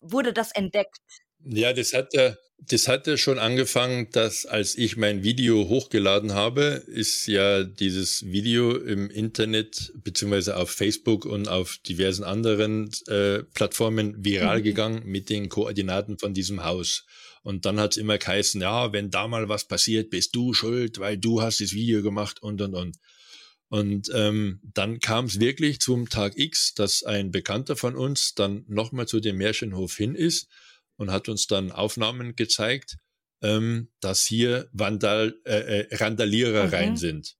[0.02, 1.00] wurde das entdeckt?
[1.46, 6.34] Ja, das hat ja, das hat ja schon angefangen, dass als ich mein Video hochgeladen
[6.34, 13.44] habe, ist ja dieses Video im Internet beziehungsweise auf Facebook und auf diversen anderen äh,
[13.54, 14.64] Plattformen viral mhm.
[14.64, 17.06] gegangen mit den Koordinaten von diesem Haus.
[17.42, 21.18] Und dann hat's immer geheißen, ja, wenn da mal was passiert, bist du schuld, weil
[21.18, 22.98] du hast das Video gemacht und und und.
[23.68, 28.64] Und ähm, dann kam es wirklich zum Tag X, dass ein Bekannter von uns dann
[28.68, 30.48] nochmal zu dem Märchenhof hin ist
[31.04, 32.98] und hat uns dann Aufnahmen gezeigt,
[33.42, 36.98] ähm, dass hier Vandal, äh, äh, Randalierereien mhm.
[36.98, 37.38] sind.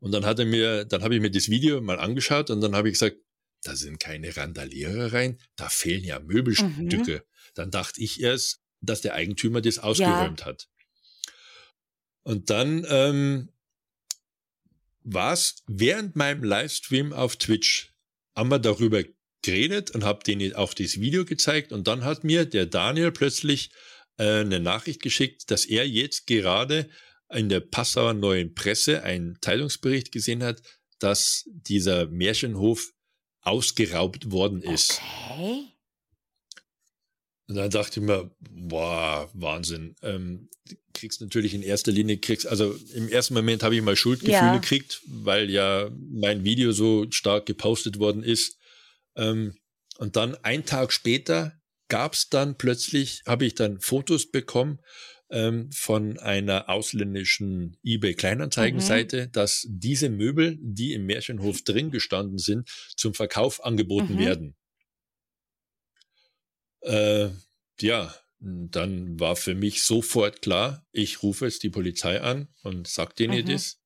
[0.00, 2.74] Und dann hat er mir, dann habe ich mir das Video mal angeschaut und dann
[2.74, 3.18] habe ich gesagt,
[3.62, 7.16] da sind keine Randalierereien, da fehlen ja Möbelstücke.
[7.16, 7.52] Mhm.
[7.54, 10.46] Dann dachte ich erst, dass der Eigentümer das ausgeräumt ja.
[10.46, 10.68] hat.
[12.22, 13.50] Und dann ähm,
[15.02, 17.94] war es während meinem Livestream auf Twitch,
[18.34, 19.02] haben wir darüber
[19.44, 23.70] geredet und habe denen auch das Video gezeigt und dann hat mir der Daniel plötzlich
[24.18, 26.88] äh, eine Nachricht geschickt, dass er jetzt gerade
[27.32, 30.62] in der Passauer Neuen Presse einen Teilungsbericht gesehen hat,
[30.98, 32.90] dass dieser Märchenhof
[33.42, 35.00] ausgeraubt worden ist.
[35.30, 35.64] Okay.
[37.46, 39.96] Und dann dachte ich mir, boah, Wahnsinn.
[40.02, 40.48] Ähm,
[40.94, 44.56] kriegst natürlich in erster Linie, kriegst, also im ersten Moment habe ich mal Schuldgefühle ja.
[44.56, 48.56] gekriegt, weil ja mein Video so stark gepostet worden ist.
[49.16, 49.56] Ähm,
[49.98, 54.80] und dann ein Tag später gab's dann plötzlich, habe ich dann Fotos bekommen
[55.30, 59.32] ähm, von einer ausländischen eBay-Kleinanzeigenseite, mhm.
[59.32, 64.18] dass diese Möbel, die im Märchenhof drin gestanden sind, zum Verkauf angeboten mhm.
[64.18, 64.56] werden.
[66.80, 67.30] Äh,
[67.80, 73.16] ja, dann war für mich sofort klar, ich rufe jetzt die Polizei an und sag
[73.16, 73.52] denen mhm.
[73.52, 73.80] das.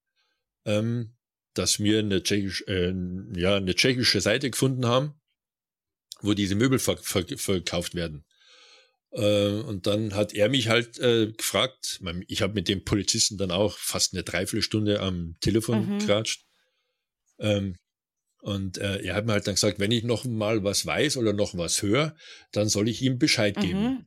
[0.64, 1.14] Ähm,
[1.54, 2.92] dass wir eine, tschechisch, äh,
[3.34, 5.17] ja, eine tschechische Seite gefunden haben,
[6.22, 8.24] wo diese Möbel ver ver verkauft werden.
[9.12, 13.50] Äh, und dann hat er mich halt äh, gefragt, ich habe mit dem Polizisten dann
[13.50, 15.98] auch fast eine Dreiviertelstunde am Telefon mhm.
[16.00, 16.44] geratscht.
[17.38, 17.76] Ähm,
[18.40, 21.32] und äh, er hat mir halt dann gesagt, wenn ich noch mal was weiß oder
[21.32, 22.14] noch was höre,
[22.52, 23.60] dann soll ich ihm Bescheid mhm.
[23.60, 24.06] geben.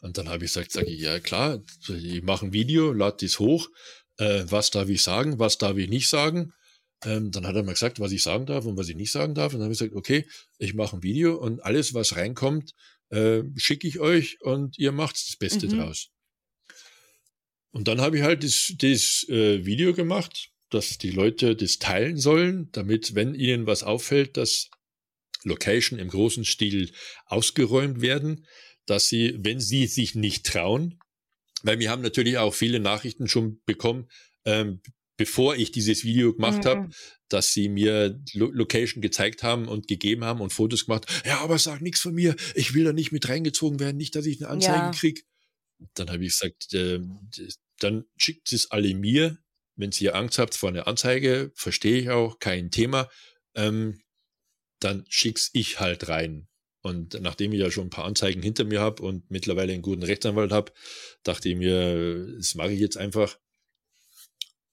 [0.00, 3.38] Und dann habe ich gesagt, sag ich, ja klar, ich mache ein Video, lade dies
[3.38, 3.68] hoch.
[4.16, 6.52] Äh, was darf ich sagen, was darf ich nicht sagen?
[7.04, 9.34] Ähm, dann hat er mal gesagt, was ich sagen darf und was ich nicht sagen
[9.34, 9.52] darf.
[9.52, 10.26] Und dann habe ich gesagt, okay,
[10.58, 12.74] ich mache ein Video und alles, was reinkommt,
[13.08, 15.78] äh, schicke ich euch und ihr macht das Beste mhm.
[15.78, 16.10] draus.
[17.72, 22.16] Und dann habe ich halt das, das äh, Video gemacht, dass die Leute das teilen
[22.16, 24.70] sollen, damit, wenn ihnen was auffällt, dass
[25.42, 26.92] Location im großen Stil
[27.26, 28.46] ausgeräumt werden,
[28.86, 30.98] dass sie, wenn sie sich nicht trauen,
[31.62, 34.08] weil wir haben natürlich auch viele Nachrichten schon bekommen,
[34.44, 34.80] ähm,
[35.20, 36.68] bevor ich dieses Video gemacht mhm.
[36.68, 36.88] habe,
[37.28, 41.04] dass sie mir Lo Location gezeigt haben und gegeben haben und Fotos gemacht.
[41.26, 42.34] Ja, aber sag nichts von mir.
[42.54, 44.90] Ich will da nicht mit reingezogen werden, nicht, dass ich eine Anzeige ja.
[44.92, 45.26] krieg.
[45.92, 47.00] Dann habe ich gesagt, äh,
[47.80, 49.36] dann schickt es alle mir.
[49.76, 53.10] Wenn ihr Angst habt vor einer Anzeige, verstehe ich auch, kein Thema.
[53.54, 54.00] Ähm,
[54.78, 56.48] dann schick's ich halt rein.
[56.80, 60.02] Und nachdem ich ja schon ein paar Anzeigen hinter mir habe und mittlerweile einen guten
[60.02, 60.72] Rechtsanwalt habe,
[61.24, 63.38] dachte ich mir, das mache ich jetzt einfach.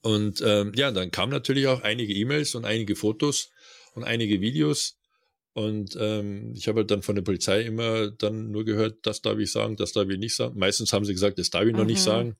[0.07, 3.49] Und ähm, ja, dann kamen natürlich auch einige E-Mails und einige Fotos
[3.93, 4.95] und einige Videos.
[5.51, 9.37] Und ähm, ich habe halt dann von der Polizei immer dann nur gehört, das darf
[9.37, 10.57] ich sagen, das darf ich nicht sagen.
[10.57, 11.79] Meistens haben sie gesagt, das darf ich mhm.
[11.79, 12.05] noch nicht mhm.
[12.05, 12.37] sagen.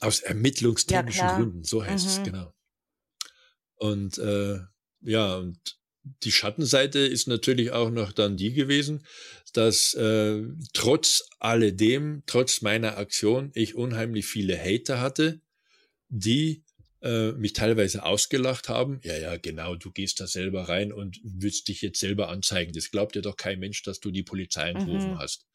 [0.00, 2.10] Aus ermittlungstechnischen ja, Gründen, so heißt mhm.
[2.10, 2.54] es, genau.
[3.74, 4.60] Und äh,
[5.02, 5.58] ja, und
[6.22, 9.04] die Schattenseite ist natürlich auch noch dann die gewesen,
[9.52, 10.42] dass äh,
[10.72, 15.42] trotz alledem, trotz meiner Aktion, ich unheimlich viele Hater hatte,
[16.12, 16.62] die
[17.00, 19.00] äh, mich teilweise ausgelacht haben.
[19.02, 22.72] Ja, ja, genau, du gehst da selber rein und willst dich jetzt selber anzeigen.
[22.72, 25.18] Das glaubt dir doch kein Mensch, dass du die Polizei angerufen mhm.
[25.18, 25.46] hast.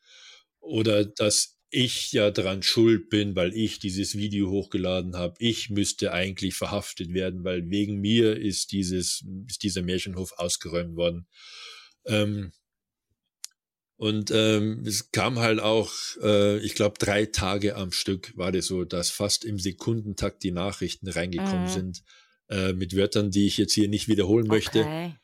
[0.60, 5.36] Oder dass ich ja dran schuld bin, weil ich dieses Video hochgeladen habe.
[5.40, 11.28] Ich müsste eigentlich verhaftet werden, weil wegen mir ist dieses, ist dieser Märchenhof ausgeräumt worden.
[12.06, 12.52] Ähm,
[13.98, 15.92] und ähm, es kam halt auch,
[16.22, 20.52] äh, ich glaube, drei Tage am Stück war das so, dass fast im Sekundentakt die
[20.52, 21.70] Nachrichten reingekommen mhm.
[21.70, 22.04] sind
[22.50, 24.82] äh, mit Wörtern, die ich jetzt hier nicht wiederholen möchte.
[24.82, 25.16] Okay.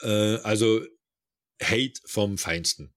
[0.00, 0.82] Äh, also
[1.62, 2.94] Hate vom Feinsten.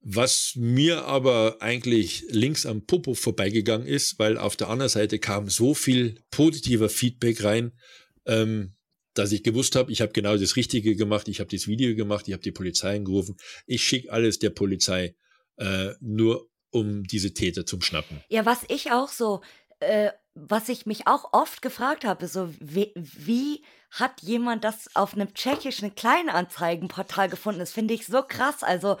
[0.00, 5.50] Was mir aber eigentlich links am Popo vorbeigegangen ist, weil auf der anderen Seite kam
[5.50, 7.72] so viel positiver Feedback rein,
[8.24, 8.74] ähm,
[9.14, 12.28] dass ich gewusst habe, ich habe genau das Richtige gemacht, ich habe das Video gemacht,
[12.28, 13.36] ich habe die Polizei angerufen,
[13.66, 15.14] ich schicke alles der Polizei,
[15.56, 18.22] äh, nur um diese Täter zum Schnappen.
[18.28, 19.42] Ja, was ich auch so
[19.80, 25.12] äh, was ich mich auch oft gefragt habe, so wie, wie hat jemand das auf
[25.12, 27.60] einem tschechischen Kleinanzeigenportal gefunden?
[27.60, 28.62] Das finde ich so krass.
[28.62, 28.96] Also,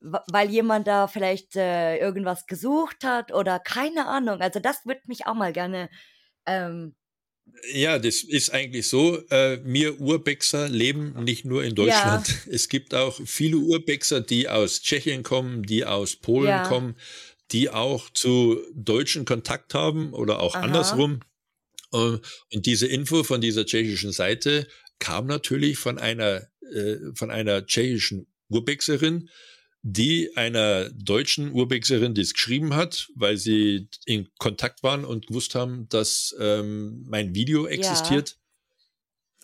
[0.00, 4.40] weil jemand da vielleicht äh, irgendwas gesucht hat oder keine Ahnung.
[4.42, 5.88] Also, das würde mich auch mal gerne.
[6.46, 6.94] Ähm,
[7.72, 9.18] ja, das ist eigentlich so.
[9.30, 12.28] Äh, wir Urbexer leben nicht nur in Deutschland.
[12.28, 12.34] Ja.
[12.52, 16.66] Es gibt auch viele Urbexer, die aus Tschechien kommen, die aus Polen ja.
[16.66, 16.96] kommen
[17.52, 20.64] die auch zu Deutschen Kontakt haben oder auch Aha.
[20.64, 21.20] andersrum.
[21.92, 22.20] Ähm,
[22.52, 24.66] und diese Info von dieser tschechischen Seite
[24.98, 29.28] kam natürlich von einer, äh, von einer tschechischen Urbexerin,
[29.86, 35.90] die einer deutschen Urbexerin das geschrieben hat, weil sie in Kontakt waren und gewusst haben,
[35.90, 38.38] dass ähm, mein Video existiert.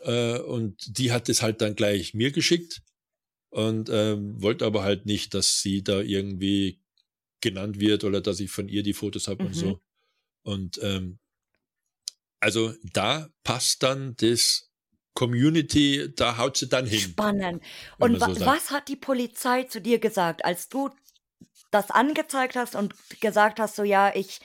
[0.03, 0.37] Ja.
[0.37, 2.81] Äh, und die hat es halt dann gleich mir geschickt
[3.51, 6.81] und ähm, wollte aber halt nicht, dass sie da irgendwie
[7.43, 9.49] genannt wird oder dass ich von ihr die Fotos habe mhm.
[9.49, 9.83] und so.
[10.43, 11.19] Und ähm,
[12.41, 14.70] also da passt dann das
[15.15, 17.01] Community, da haut sie dann hin.
[17.01, 17.63] Spannend.
[17.99, 20.91] Und wa so was hat die Polizei zu dir gesagt, als du
[21.71, 24.41] das angezeigt hast und gesagt hast, so ja, ich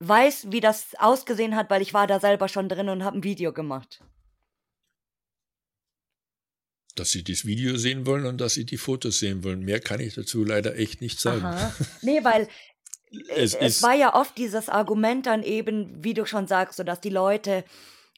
[0.00, 3.24] weiß, wie das ausgesehen hat, weil ich war da selber schon drin und habe ein
[3.24, 4.00] Video gemacht?
[6.96, 9.60] dass sie das Video sehen wollen und dass sie die Fotos sehen wollen.
[9.60, 11.44] Mehr kann ich dazu leider echt nicht sagen.
[11.44, 11.74] Aha.
[12.02, 12.48] Nee, weil
[13.28, 17.00] es, es war ja oft dieses Argument dann eben, wie du schon sagst, so dass
[17.00, 17.64] die Leute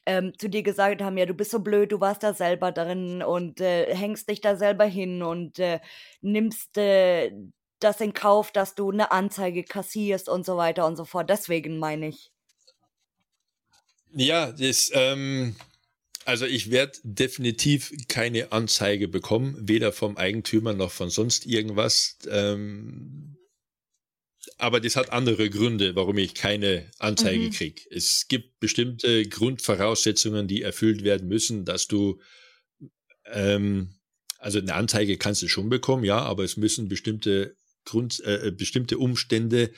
[0.09, 3.21] ähm, zu dir gesagt haben, ja, du bist so blöd, du warst da selber drin
[3.21, 5.79] und äh, hängst dich da selber hin und äh,
[6.21, 7.31] nimmst äh,
[7.79, 11.29] das in Kauf, dass du eine Anzeige kassierst und so weiter und so fort.
[11.29, 12.31] Deswegen meine ich.
[14.11, 15.55] Ja, das, ähm,
[16.25, 22.17] also ich werde definitiv keine Anzeige bekommen, weder vom Eigentümer noch von sonst irgendwas.
[22.31, 23.37] Ähm,
[24.59, 27.51] aber das hat andere Gründe, warum ich keine Anzeige mhm.
[27.51, 27.81] kriege.
[27.89, 32.19] Es gibt bestimmte Grundvoraussetzungen, die erfüllt werden müssen, dass du
[33.25, 33.95] ähm,
[34.37, 38.97] also eine Anzeige kannst du schon bekommen, ja, aber es müssen bestimmte Grund, äh, bestimmte
[38.97, 39.71] Umstände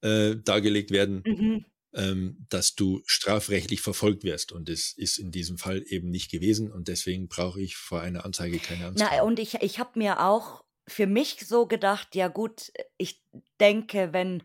[0.00, 1.64] äh, dargelegt werden, mhm
[1.96, 4.52] ähm, dass du strafrechtlich verfolgt wirst.
[4.52, 6.70] Und das ist in diesem Fall eben nicht gewesen.
[6.70, 8.98] Und deswegen brauche ich vor einer Anzeige keine Angst.
[9.02, 13.22] Na, und ich, ich habe mir auch für mich so gedacht, ja gut, ich
[13.60, 14.42] denke, wenn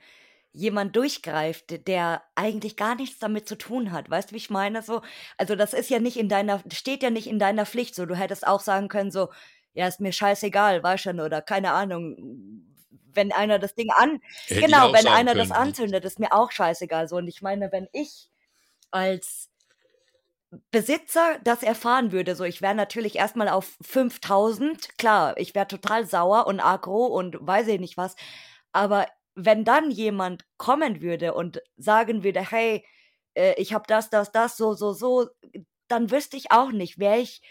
[0.54, 4.10] jemand durchgreift, der eigentlich gar nichts damit zu tun hat.
[4.10, 4.82] Weißt du, wie ich meine?
[4.82, 5.02] So,
[5.38, 7.96] also das ist ja nicht in deiner, steht ja nicht in deiner Pflicht.
[7.96, 9.30] So, du hättest auch sagen können, so,
[9.74, 12.66] ja, ist mir scheißegal, weißt schon, oder keine Ahnung,
[13.14, 15.50] wenn einer das Ding an, Hätte genau, wenn einer können.
[15.50, 17.18] das anzündet, ist mir auch scheißegal so.
[17.18, 18.30] Und ich meine, wenn ich
[18.90, 19.51] als
[20.72, 26.06] Besitzer das erfahren würde, so ich wäre natürlich erstmal auf 5000, klar, ich wäre total
[26.06, 28.16] sauer und aggro und weiß ich nicht was,
[28.74, 32.86] aber wenn dann jemand kommen würde und sagen würde, hey,
[33.34, 35.30] äh, ich habe das, das, das, so, so, so,
[35.88, 37.42] dann wüsste ich auch nicht, wäre ich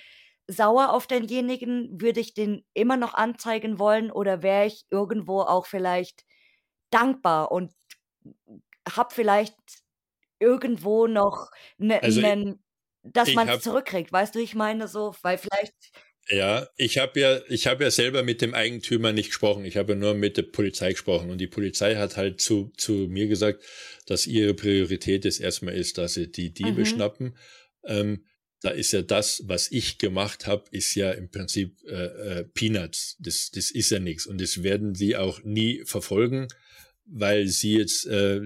[0.46, 2.00] sauer auf denjenigen?
[2.00, 6.24] Würde ich den immer noch anzeigen wollen oder wäre ich irgendwo auch vielleicht
[6.90, 7.72] dankbar und
[8.88, 9.54] habe vielleicht
[10.40, 12.20] irgendwo noch ne, also
[13.12, 15.74] dass man es zurückkriegt, weißt du, ich meine so, weil vielleicht
[16.28, 19.64] ja, ich habe ja, ich habe ja selber mit dem Eigentümer nicht gesprochen.
[19.64, 23.26] Ich habe nur mit der Polizei gesprochen und die Polizei hat halt zu zu mir
[23.26, 23.64] gesagt,
[24.06, 26.86] dass ihre Priorität es erstmal ist, dass sie die Diebe mhm.
[26.86, 27.36] schnappen.
[27.84, 28.24] Ähm,
[28.62, 33.16] da ist ja das, was ich gemacht habe, ist ja im Prinzip äh, äh, Peanuts.
[33.18, 34.26] Das, das ist ja nichts.
[34.26, 36.46] Und das werden sie auch nie verfolgen,
[37.06, 38.40] weil sie jetzt äh,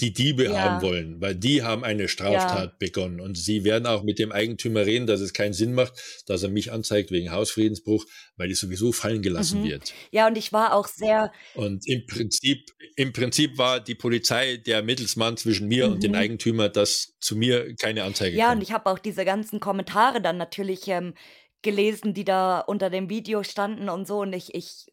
[0.00, 0.58] die Diebe ja.
[0.58, 2.76] haben wollen, weil die haben eine Straftat ja.
[2.78, 5.94] begonnen und sie werden auch mit dem Eigentümer reden, dass es keinen Sinn macht,
[6.26, 8.04] dass er mich anzeigt wegen Hausfriedensbruch,
[8.36, 9.68] weil die sowieso fallen gelassen mhm.
[9.68, 9.94] wird.
[10.10, 14.82] Ja, und ich war auch sehr und im Prinzip im Prinzip war die Polizei der
[14.82, 15.94] Mittelsmann zwischen mir mhm.
[15.94, 16.18] und dem mhm.
[16.18, 18.56] Eigentümer, dass zu mir keine Anzeige Ja, kommt.
[18.56, 21.14] und ich habe auch diese ganzen Kommentare dann natürlich ähm,
[21.62, 24.86] gelesen, die da unter dem Video standen und so und ich ich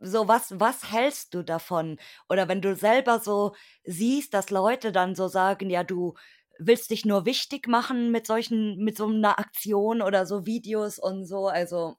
[0.00, 1.98] so was was hältst du davon?
[2.28, 3.54] Oder wenn du selber so
[3.84, 6.14] siehst, dass Leute dann so sagen: „Ja, du
[6.58, 11.24] willst dich nur wichtig machen mit solchen mit so einer Aktion oder so Videos und
[11.26, 11.96] so“, also.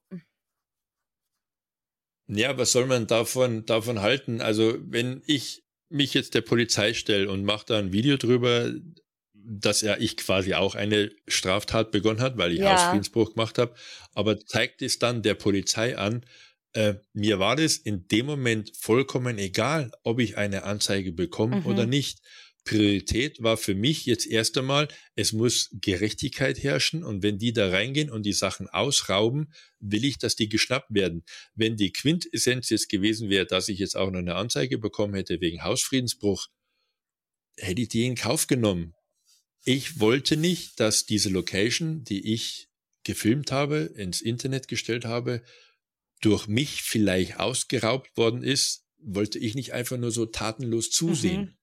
[2.27, 4.39] Ja, was soll man davon davon halten?
[4.41, 8.71] Also, wenn ich mich jetzt der Polizei stelle und mache da ein Video drüber,
[9.33, 12.65] dass ja ich quasi auch eine Straftat begonnen hat, weil ich Ja.
[12.65, 13.73] Hausfriedensbruch gemacht habe,
[14.13, 16.23] aber zeigt es dann der Polizei an
[16.73, 21.65] äh, mir war das in dem Moment vollkommen egal, ob ich eine Anzeige bekomme mhm.
[21.65, 22.19] oder nicht.
[22.65, 27.69] Priorität war für mich jetzt erst einmal, es muss Gerechtigkeit herrschen und wenn die da
[27.69, 31.23] reingehen und die Sachen ausrauben, will ich, dass die geschnappt werden.
[31.55, 35.41] Wenn die Quintessenz jetzt gewesen wäre, dass ich jetzt auch noch eine Anzeige bekommen hätte
[35.41, 36.47] wegen Hausfriedensbruch,
[37.57, 38.93] hätte ich die in Kauf genommen.
[39.65, 42.69] Ich wollte nicht, dass diese Location, die ich
[43.03, 45.41] gefilmt habe, ins Internet gestellt habe,
[46.21, 51.41] durch mich vielleicht ausgeraubt worden ist, wollte ich nicht einfach nur so tatenlos zusehen.
[51.41, 51.53] Mhm.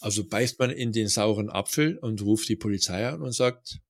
[0.00, 3.80] Also beißt man in den sauren Apfel und ruft die Polizei an und sagt,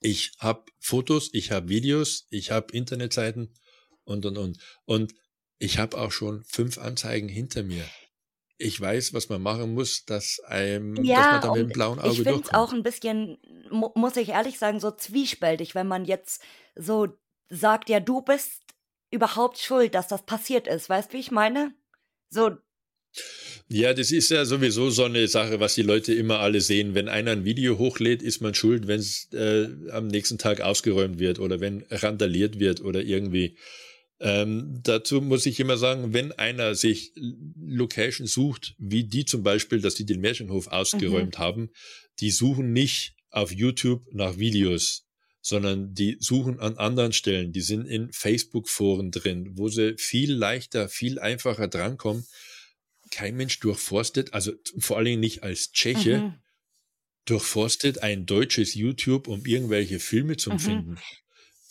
[0.00, 3.54] ich habe Fotos, ich habe Videos, ich habe Internetseiten
[4.04, 4.58] und und und.
[4.84, 5.14] Und
[5.58, 7.84] ich habe auch schon fünf Anzeigen hinter mir.
[8.58, 11.98] Ich weiß, was man machen muss, dass, einem, ja, dass man da mit dem blauen
[11.98, 13.38] Auge ich finde es auch ein bisschen,
[13.70, 16.42] muss ich ehrlich sagen, so zwiespältig, wenn man jetzt
[16.74, 17.08] so
[17.48, 18.62] sagt, ja, du bist
[19.16, 20.88] überhaupt schuld, dass das passiert ist.
[20.88, 21.74] Weißt du, wie ich meine?
[22.30, 22.52] So.
[23.68, 26.94] Ja, das ist ja sowieso so eine Sache, was die Leute immer alle sehen.
[26.94, 31.18] Wenn einer ein Video hochlädt, ist man schuld, wenn es äh, am nächsten Tag ausgeräumt
[31.18, 33.56] wird oder wenn randaliert wird oder irgendwie.
[34.20, 39.80] Ähm, dazu muss ich immer sagen, wenn einer sich Location sucht, wie die zum Beispiel,
[39.80, 41.42] dass die den Märchenhof ausgeräumt mhm.
[41.42, 41.70] haben,
[42.20, 45.05] die suchen nicht auf YouTube nach Videos,
[45.46, 47.52] sondern die suchen an anderen Stellen.
[47.52, 52.26] Die sind in Facebook-Foren drin, wo sie viel leichter, viel einfacher drankommen.
[53.12, 56.34] Kein Mensch durchforstet, also vor allen Dingen nicht als Tscheche, mhm.
[57.26, 60.58] durchforstet ein deutsches YouTube, um irgendwelche Filme zu mhm.
[60.58, 60.98] finden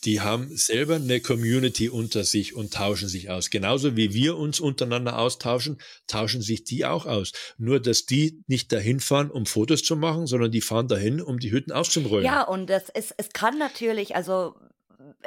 [0.05, 3.49] die haben selber eine Community unter sich und tauschen sich aus.
[3.49, 7.31] Genauso wie wir uns untereinander austauschen, tauschen sich die auch aus.
[7.57, 11.39] Nur, dass die nicht dahin fahren, um Fotos zu machen, sondern die fahren dahin, um
[11.39, 12.25] die Hütten auszurollen.
[12.25, 14.55] Ja, und das, es, es kann natürlich, also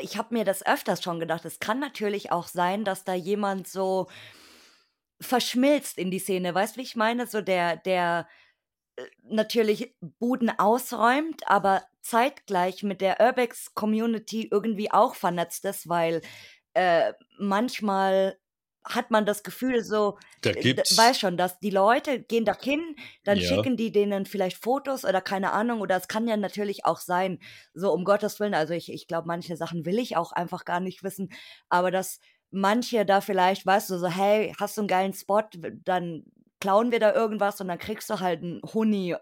[0.00, 3.66] ich habe mir das öfters schon gedacht, es kann natürlich auch sein, dass da jemand
[3.66, 4.08] so
[5.20, 6.54] verschmilzt in die Szene.
[6.54, 7.26] Weißt du, wie ich meine?
[7.26, 8.28] So der, der
[9.22, 16.22] natürlich Buden ausräumt, aber zeitgleich mit der Urbex-Community irgendwie auch vernetzt ist, weil
[16.74, 18.38] äh, manchmal
[18.84, 22.96] hat man das Gefühl so, da äh, weiß schon, dass die Leute gehen da hin,
[23.24, 23.46] dann ja.
[23.46, 27.38] schicken die denen vielleicht Fotos oder keine Ahnung, oder es kann ja natürlich auch sein,
[27.74, 30.80] so um Gottes Willen, also ich, ich glaube, manche Sachen will ich auch einfach gar
[30.80, 31.30] nicht wissen,
[31.68, 32.20] aber dass
[32.50, 35.42] manche da vielleicht, weißt du, so, hey, hast du einen geilen Spot,
[35.84, 36.24] dann
[36.60, 39.14] klauen wir da irgendwas und dann kriegst du halt einen Huni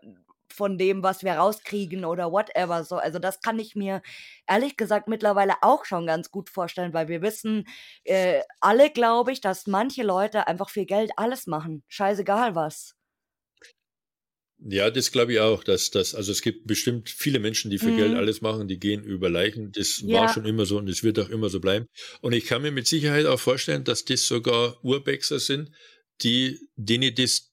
[0.53, 2.85] von dem, was wir rauskriegen oder whatever.
[2.85, 4.01] So, also das kann ich mir
[4.49, 7.67] ehrlich gesagt mittlerweile auch schon ganz gut vorstellen, weil wir wissen
[8.05, 11.83] äh, alle, glaube ich, dass manche Leute einfach für Geld alles machen.
[11.89, 12.95] Scheißegal was.
[14.59, 17.91] Ja, das glaube ich auch, dass das, also es gibt bestimmt viele Menschen, die für
[17.91, 17.97] mhm.
[17.99, 19.71] Geld alles machen, die gehen über Leichen.
[19.73, 20.23] Das ja.
[20.23, 21.87] war schon immer so und es wird auch immer so bleiben.
[22.23, 25.73] Und ich kann mir mit Sicherheit auch vorstellen, dass das sogar Urbexer sind,
[26.23, 27.53] die, denen das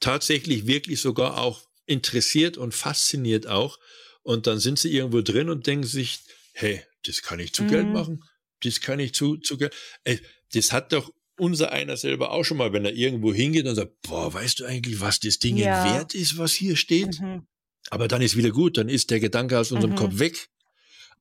[0.00, 3.78] tatsächlich wirklich sogar auch interessiert und fasziniert auch.
[4.22, 6.20] Und dann sind sie irgendwo drin und denken sich,
[6.52, 7.68] hey, das kann ich zu mhm.
[7.68, 8.24] Geld machen.
[8.62, 9.74] Das kann ich zu, zu Geld.
[10.04, 10.20] Ey,
[10.52, 14.00] das hat doch unser einer selber auch schon mal, wenn er irgendwo hingeht und sagt,
[14.02, 15.84] boah, weißt du eigentlich, was das Ding ja.
[15.84, 17.20] wert ist, was hier steht?
[17.20, 17.46] Mhm.
[17.90, 19.98] Aber dann ist wieder gut, dann ist der Gedanke aus unserem mhm.
[19.98, 20.48] Kopf weg.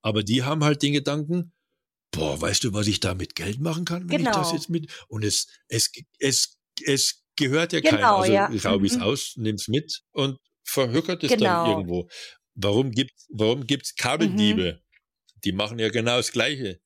[0.02, 1.52] Aber die haben halt den Gedanken,
[2.12, 4.32] boah, weißt du, was ich da mit Geld machen kann, wenn genau.
[4.32, 4.60] ich das genau.
[4.60, 8.42] jetzt mit, und es, es, es, es gehört ja genau, keinem.
[8.48, 8.72] Also ja.
[8.72, 9.04] raub ich's mhm.
[9.04, 11.66] aus, nimm's mit und verhökert es genau.
[11.66, 12.10] dann irgendwo.
[12.56, 14.74] Warum gibt's, warum gibt's Kabeldiebe?
[14.74, 15.02] Mhm.
[15.44, 16.80] Die machen ja genau das Gleiche.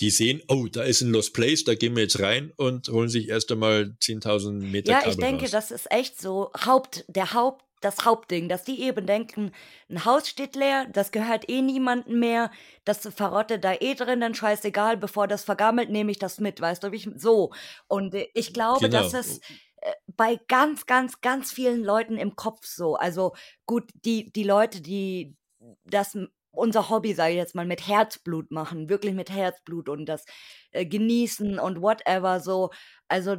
[0.00, 3.08] Die sehen, oh, da ist ein Lost Place, da gehen wir jetzt rein und holen
[3.08, 5.50] sich erst einmal 10.000 Meter Ja, Kabel ich denke, raus.
[5.52, 9.52] das ist echt so Haupt, der Haupt, das Hauptding, dass die eben denken,
[9.88, 12.50] ein Haus steht leer, das gehört eh niemandem mehr,
[12.84, 16.82] das verrottet da eh drin, dann scheißegal, bevor das vergammelt, nehme ich das mit, weißt
[16.82, 17.52] du, wie ich, so.
[17.86, 19.02] Und äh, ich glaube, genau.
[19.02, 19.38] dass es
[19.76, 22.96] äh, bei ganz, ganz, ganz vielen Leuten im Kopf so.
[22.96, 23.34] Also
[23.66, 25.36] gut, die, die Leute, die
[25.84, 26.16] das
[26.56, 30.24] unser Hobby, sage ich jetzt mal, mit Herzblut machen, wirklich mit Herzblut und das
[30.72, 32.70] äh, genießen und whatever so.
[33.08, 33.36] Also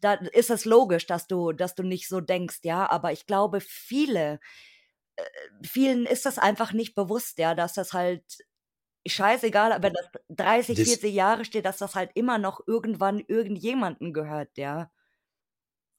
[0.00, 2.88] da ist es logisch, dass du, dass du nicht so denkst, ja.
[2.90, 4.40] Aber ich glaube, viele,
[5.16, 5.24] äh,
[5.66, 8.24] vielen ist das einfach nicht bewusst, ja, dass das halt
[9.08, 14.12] scheißegal, wenn das 30, das 40 Jahre steht, dass das halt immer noch irgendwann irgendjemanden
[14.12, 14.90] gehört, ja.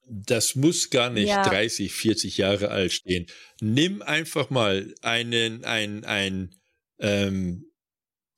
[0.10, 1.44] Das muss gar nicht ja.
[1.44, 3.28] 30, 40 Jahre alt stehen.
[3.62, 6.56] Nimm einfach mal einen, ein, ein,
[7.00, 7.72] ähm,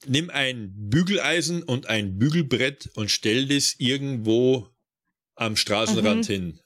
[0.05, 4.69] nimm ein Bügeleisen und ein Bügelbrett und stell das irgendwo
[5.35, 6.33] am Straßenrand mhm.
[6.33, 6.59] hin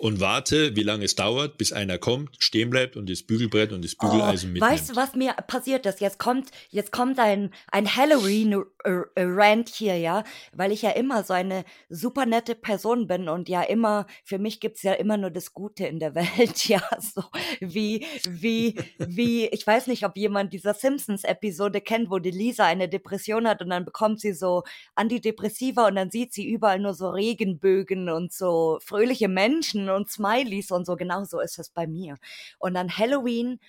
[0.00, 3.84] und warte, wie lange es dauert, bis einer kommt, stehen bleibt und das Bügelbrett und
[3.84, 4.72] das Bügeleisen oh, mitnimmt.
[4.72, 6.00] Weißt du, was mir passiert ist?
[6.00, 10.24] Jetzt kommt, jetzt kommt ein, ein Halloween-Rant hier, ja,
[10.54, 14.60] weil ich ja immer so eine super nette Person bin und ja immer, für mich
[14.60, 17.22] gibt's ja immer nur das Gute in der Welt, ja, so
[17.60, 22.88] wie, wie, wie, ich weiß nicht, ob jemand dieser Simpsons-Episode kennt, wo die Lisa eine
[22.88, 24.62] Depression hat und dann bekommt sie so
[24.94, 30.70] Antidepressiva und dann sieht sie überall nur so Regenbögen und so fröhliche Menschen und Smileys
[30.70, 30.96] und so.
[30.96, 32.16] Genau so ist es bei mir.
[32.58, 33.60] Und an Halloween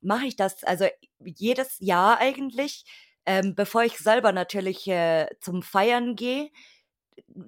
[0.00, 0.86] mache ich das, also
[1.24, 2.84] jedes Jahr eigentlich,
[3.24, 6.50] ähm, bevor ich selber natürlich äh, zum Feiern gehe,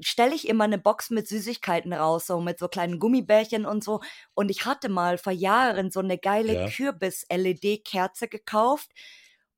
[0.00, 4.00] stelle ich immer eine Box mit Süßigkeiten raus, so mit so kleinen Gummibärchen und so.
[4.34, 6.68] Und ich hatte mal vor Jahren so eine geile ja.
[6.68, 8.90] Kürbis-LED-Kerze gekauft.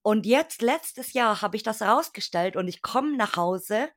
[0.02, 3.88] Und jetzt, letztes Jahr, habe ich das rausgestellt und ich komme nach Hause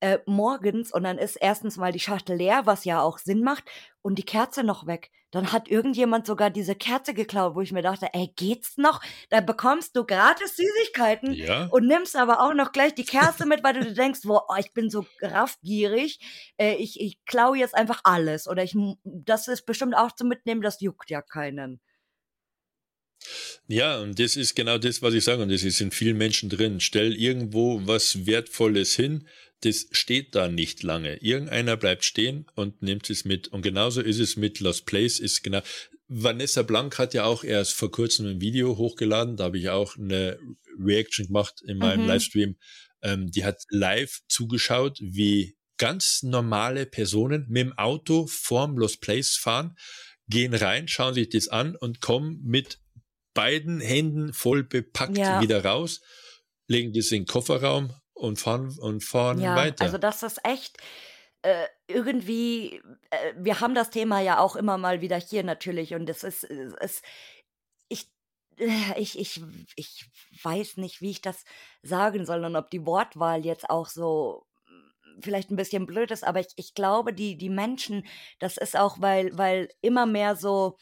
[0.00, 3.64] äh, morgens und dann ist erstens mal die Schachtel leer, was ja auch Sinn macht,
[4.02, 5.10] und die Kerze noch weg.
[5.30, 9.02] Dann hat irgendjemand sogar diese Kerze geklaut, wo ich mir dachte, ey, geht's noch?
[9.28, 11.66] Da bekommst du gratis Süßigkeiten ja.
[11.66, 14.72] und nimmst aber auch noch gleich die Kerze mit, weil du denkst, boah, oh, ich
[14.72, 16.20] bin so raffgierig,
[16.58, 18.48] äh, ich, ich klaue jetzt einfach alles.
[18.48, 18.74] Oder ich,
[19.04, 21.80] das ist bestimmt auch zu mitnehmen, das juckt ja keinen.
[23.66, 26.48] Ja, und das ist genau das, was ich sage, und das ist in vielen Menschen
[26.48, 26.80] drin.
[26.80, 29.28] Stell irgendwo was Wertvolles hin,
[29.60, 31.16] das steht da nicht lange.
[31.16, 33.48] Irgendeiner bleibt stehen und nimmt es mit.
[33.48, 35.60] Und genauso ist es mit Lost Place, ist genau.
[36.06, 39.96] Vanessa Blank hat ja auch erst vor kurzem ein Video hochgeladen, da habe ich auch
[39.96, 40.38] eine
[40.78, 42.08] Reaction gemacht in meinem mhm.
[42.08, 42.56] Livestream.
[43.02, 49.36] Ähm, die hat live zugeschaut, wie ganz normale Personen mit dem Auto vorm Lost Place
[49.36, 49.76] fahren,
[50.28, 52.80] gehen rein, schauen sich das an und kommen mit
[53.34, 55.40] beiden Händen voll bepackt ja.
[55.40, 56.00] wieder raus,
[56.68, 59.84] legen das in den Kofferraum und fahren und fahren ja, weiter.
[59.84, 60.78] Also das ist echt
[61.42, 66.08] äh, irgendwie, äh, wir haben das Thema ja auch immer mal wieder hier natürlich und
[66.10, 67.02] es ist, es,
[67.88, 68.10] ich,
[68.58, 69.42] äh, ich, ich,
[69.76, 70.10] ich
[70.42, 71.44] weiß nicht, wie ich das
[71.82, 76.24] sagen soll und ob die Wortwahl jetzt auch so mm, vielleicht ein bisschen blöd ist,
[76.24, 78.04] aber ich, ich glaube, die, die Menschen,
[78.40, 80.76] das ist auch, weil, weil immer mehr so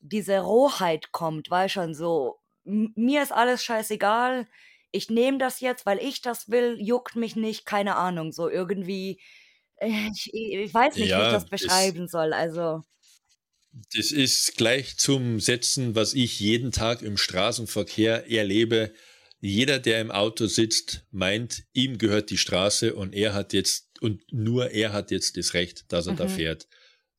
[0.00, 4.48] diese Rohheit kommt, weil schon so, mir ist alles scheißegal,
[4.92, 9.20] ich nehme das jetzt, weil ich das will, juckt mich nicht, keine Ahnung, so irgendwie,
[9.76, 12.84] äh, ich, ich weiß nicht, ja, wie ich das beschreiben ist, soll, also.
[13.94, 18.92] Das ist gleich zum Setzen, was ich jeden Tag im Straßenverkehr erlebe.
[19.40, 24.20] Jeder, der im Auto sitzt, meint, ihm gehört die Straße und er hat jetzt, und
[24.30, 26.18] nur er hat jetzt das Recht, dass er mhm.
[26.18, 26.68] da fährt.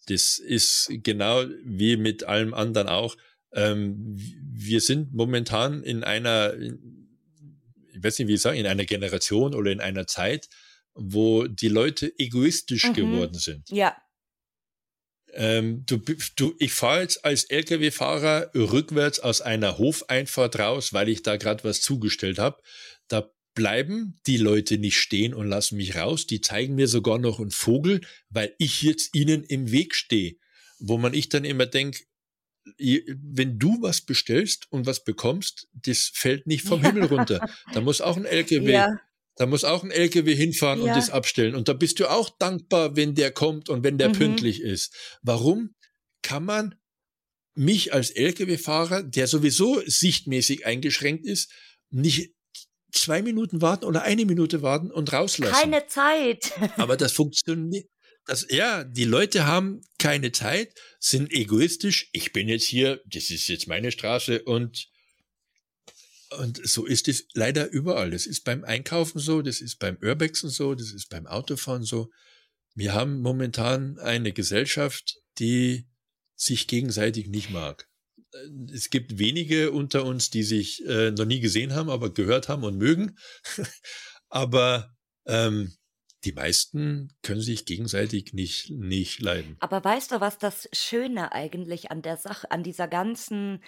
[0.07, 3.17] Das ist genau wie mit allem anderen auch.
[3.51, 4.15] Ähm,
[4.53, 6.53] wir sind momentan in einer,
[8.03, 10.49] weiß nicht, wie ich sagen, in einer Generation oder in einer Zeit,
[10.93, 12.93] wo die Leute egoistisch mhm.
[12.93, 13.69] geworden sind.
[13.69, 13.97] Ja.
[15.35, 15.97] Ähm, du,
[16.35, 21.63] du, ich fahre jetzt als Lkw-Fahrer rückwärts aus einer Hofeinfahrt raus, weil ich da gerade
[21.63, 22.61] was zugestellt habe.
[23.07, 26.27] Da bleiben die Leute nicht stehen und lassen mich raus.
[26.27, 30.35] Die zeigen mir sogar noch einen Vogel, weil ich jetzt ihnen im Weg stehe.
[30.79, 32.03] Wo man ich dann immer denkt,
[32.77, 37.47] wenn du was bestellst und was bekommst, das fällt nicht vom Himmel runter.
[37.73, 38.99] Da muss auch ein LKW, ja.
[39.35, 40.85] da muss auch ein LKW hinfahren ja.
[40.85, 41.55] und das abstellen.
[41.55, 44.13] Und da bist du auch dankbar, wenn der kommt und wenn der mhm.
[44.13, 44.93] pünktlich ist.
[45.21, 45.75] Warum
[46.21, 46.75] kann man
[47.55, 51.51] mich als LKW-Fahrer, der sowieso sichtmäßig eingeschränkt ist,
[51.91, 52.33] nicht
[52.91, 55.53] zwei Minuten warten oder eine Minute warten und rauslassen?
[55.53, 56.53] Keine Zeit.
[56.77, 57.87] Aber das funktioniert,
[58.25, 62.09] das, ja, die Leute haben keine Zeit, sind egoistisch.
[62.13, 64.89] Ich bin jetzt hier, das ist jetzt meine Straße und,
[66.39, 68.11] und so ist es leider überall.
[68.11, 72.09] Das ist beim Einkaufen so, das ist beim Urbexen so, das ist beim Autofahren so.
[72.75, 75.87] Wir haben momentan eine Gesellschaft, die
[76.35, 77.87] sich gegenseitig nicht mag.
[78.73, 82.63] Es gibt wenige unter uns, die sich äh, noch nie gesehen haben, aber gehört haben
[82.63, 83.17] und mögen.
[84.29, 84.95] aber
[85.25, 85.75] ähm,
[86.25, 89.57] die meisten können sich gegenseitig nicht, nicht leiden.
[89.59, 93.63] Aber weißt du, was das Schöne eigentlich an der Sache, an dieser ganzen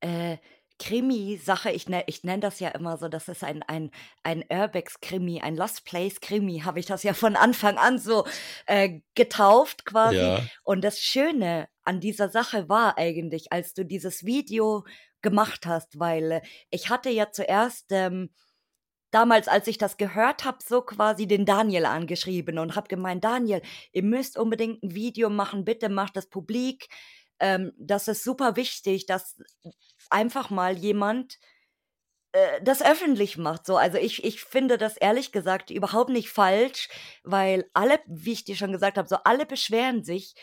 [0.00, 0.38] äh,
[0.78, 3.90] Krimi-Sache, ich, ne, ich nenne das ja immer so, das ist ein, ein,
[4.22, 8.26] ein Urbex-Krimi, ein Lost Place-Krimi, habe ich das ja von Anfang an so
[8.66, 10.16] äh, getauft quasi.
[10.16, 10.44] Ja.
[10.64, 14.84] Und das Schöne an dieser Sache war eigentlich, als du dieses Video
[15.20, 16.40] gemacht hast, weil äh,
[16.70, 18.30] ich hatte ja zuerst ähm,
[19.12, 23.62] damals, als ich das gehört habe, so quasi den Daniel angeschrieben und habe gemeint, Daniel,
[23.92, 26.88] ihr müsst unbedingt ein Video machen, bitte macht das publik.
[27.38, 29.38] Ähm, das ist super wichtig, dass
[30.10, 31.38] einfach mal jemand
[32.32, 33.66] äh, das öffentlich macht.
[33.66, 36.88] So, also ich, ich finde das ehrlich gesagt überhaupt nicht falsch,
[37.22, 40.34] weil alle, wie ich dir schon gesagt habe, so alle beschweren sich.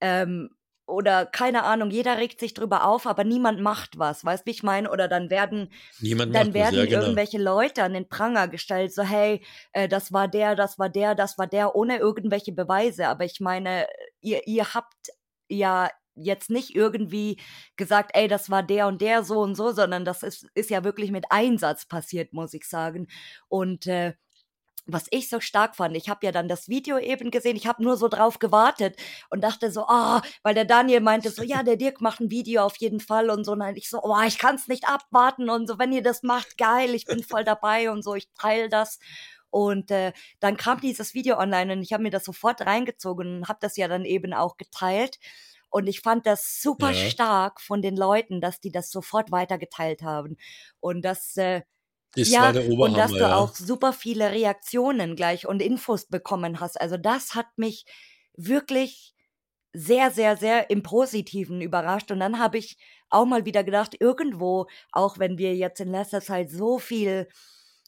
[0.00, 0.50] Ähm,
[0.88, 4.62] oder keine Ahnung, jeder regt sich drüber auf, aber niemand macht was, weißt wie ich
[4.62, 4.90] meine?
[4.90, 5.70] Oder dann werden,
[6.00, 7.02] niemand dann werden was, ja, genau.
[7.02, 11.14] irgendwelche Leute an den Pranger gestellt, so hey, äh, das war der, das war der,
[11.14, 13.08] das war der, ohne irgendwelche Beweise.
[13.08, 13.86] Aber ich meine,
[14.20, 15.10] ihr, ihr habt
[15.48, 17.38] ja jetzt nicht irgendwie
[17.76, 20.84] gesagt, ey, das war der und der so und so, sondern das ist, ist ja
[20.84, 23.08] wirklich mit Einsatz passiert, muss ich sagen.
[23.48, 24.14] Und äh,
[24.88, 27.82] was ich so stark fand, ich habe ja dann das Video eben gesehen, ich habe
[27.82, 28.96] nur so drauf gewartet
[29.30, 32.30] und dachte so, ah, oh, weil der Daniel meinte so, ja, der Dirk macht ein
[32.30, 35.50] Video auf jeden Fall und so, und ich so, oh, ich kann es nicht abwarten
[35.50, 38.68] und so, wenn ihr das macht, geil, ich bin voll dabei und so, ich teile
[38.68, 38.98] das.
[39.50, 43.48] Und äh, dann kam dieses Video online und ich habe mir das sofort reingezogen und
[43.48, 45.18] habe das ja dann eben auch geteilt.
[45.70, 47.10] Und ich fand das super ja.
[47.10, 50.36] stark von den Leuten, dass die das sofort weitergeteilt haben.
[50.80, 51.62] Und das, äh,
[52.14, 53.36] das ja, und dass du ja.
[53.36, 56.80] auch super viele Reaktionen gleich und Infos bekommen hast.
[56.80, 57.84] Also das hat mich
[58.34, 59.14] wirklich
[59.72, 62.10] sehr, sehr, sehr im Positiven überrascht.
[62.10, 62.78] Und dann habe ich
[63.10, 67.28] auch mal wieder gedacht, irgendwo, auch wenn wir jetzt in letzter Zeit so viel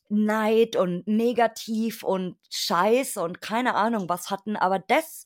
[0.09, 5.25] Neid und Negativ und Scheiß und keine Ahnung was hatten, aber das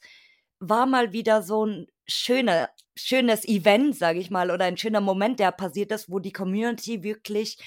[0.61, 5.41] war mal wieder so ein schöner, schönes Event, sage ich mal, oder ein schöner Moment,
[5.41, 7.59] der passiert ist, wo die Community wirklich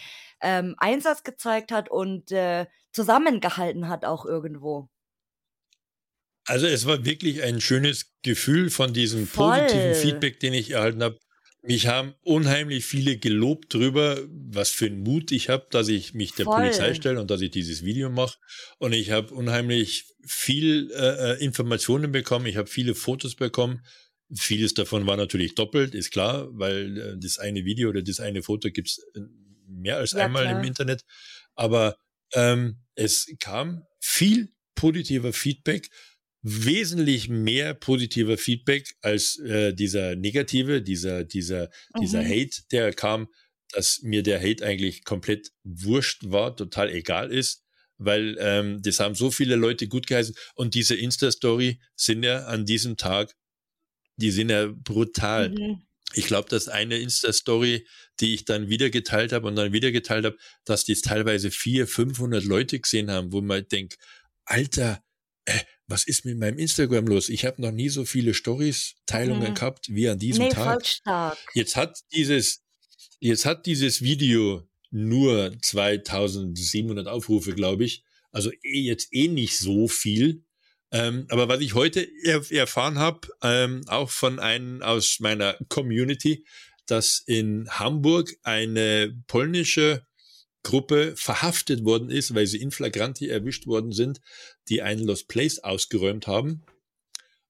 [0.41, 4.89] ähm, Einsatz gezeigt hat und äh, zusammengehalten hat auch irgendwo.
[6.45, 9.59] Also es war wirklich ein schönes Gefühl von diesem Voll.
[9.59, 11.19] positiven Feedback, den ich erhalten habe.
[11.61, 16.31] Mich haben unheimlich viele gelobt drüber, was für einen Mut ich habe, dass ich mich
[16.31, 16.61] der Voll.
[16.61, 18.38] Polizei stelle und dass ich dieses Video mache.
[18.77, 22.45] Und ich habe unheimlich viel äh, äh, Informationen bekommen.
[22.45, 23.83] Ich habe viele Fotos bekommen.
[24.33, 28.43] Vieles davon war natürlich doppelt, ist klar, weil äh, das eine Video oder das eine
[28.43, 29.19] Foto gibt's äh,
[29.68, 30.59] mehr als ja, einmal klar.
[30.59, 31.03] im Internet.
[31.55, 31.97] Aber
[32.34, 35.89] ähm, es kam viel positiver Feedback,
[36.41, 42.01] wesentlich mehr positiver Feedback als äh, dieser negative, dieser, dieser, mhm.
[42.01, 43.28] dieser Hate, der kam,
[43.72, 47.63] dass mir der Hate eigentlich komplett wurscht war, total egal ist,
[47.97, 52.65] weil ähm, das haben so viele Leute gut geheißen und diese Insta-Story sind ja an
[52.65, 53.36] diesem Tag,
[54.15, 55.49] die sind ja brutal.
[55.49, 55.86] Mhm.
[56.14, 57.86] Ich glaube, dass eine Insta-Story,
[58.20, 61.88] die ich dann wieder geteilt habe und dann wieder geteilt habe, dass die teilweise vier,
[61.88, 63.97] 500 Leute gesehen haben, wo man denkt,
[64.45, 65.03] Alter,
[65.45, 67.30] äh, was ist mit meinem Instagram los?
[67.30, 69.55] Ich habe noch nie so viele Stories-Teilungen mhm.
[69.55, 70.84] gehabt wie an diesem nee, Tag.
[71.53, 72.64] Jetzt hat dieses,
[73.20, 78.03] jetzt hat dieses Video nur 2700 Aufrufe, glaube ich.
[78.32, 80.45] Also eh, jetzt eh nicht so viel.
[80.91, 86.45] Ähm, aber was ich heute er erfahren habe, ähm, auch von einem aus meiner Community,
[86.85, 90.05] dass in Hamburg eine polnische
[90.63, 94.19] Gruppe verhaftet worden ist, weil sie in flagranti erwischt worden sind,
[94.69, 96.65] die einen Lost Place ausgeräumt haben.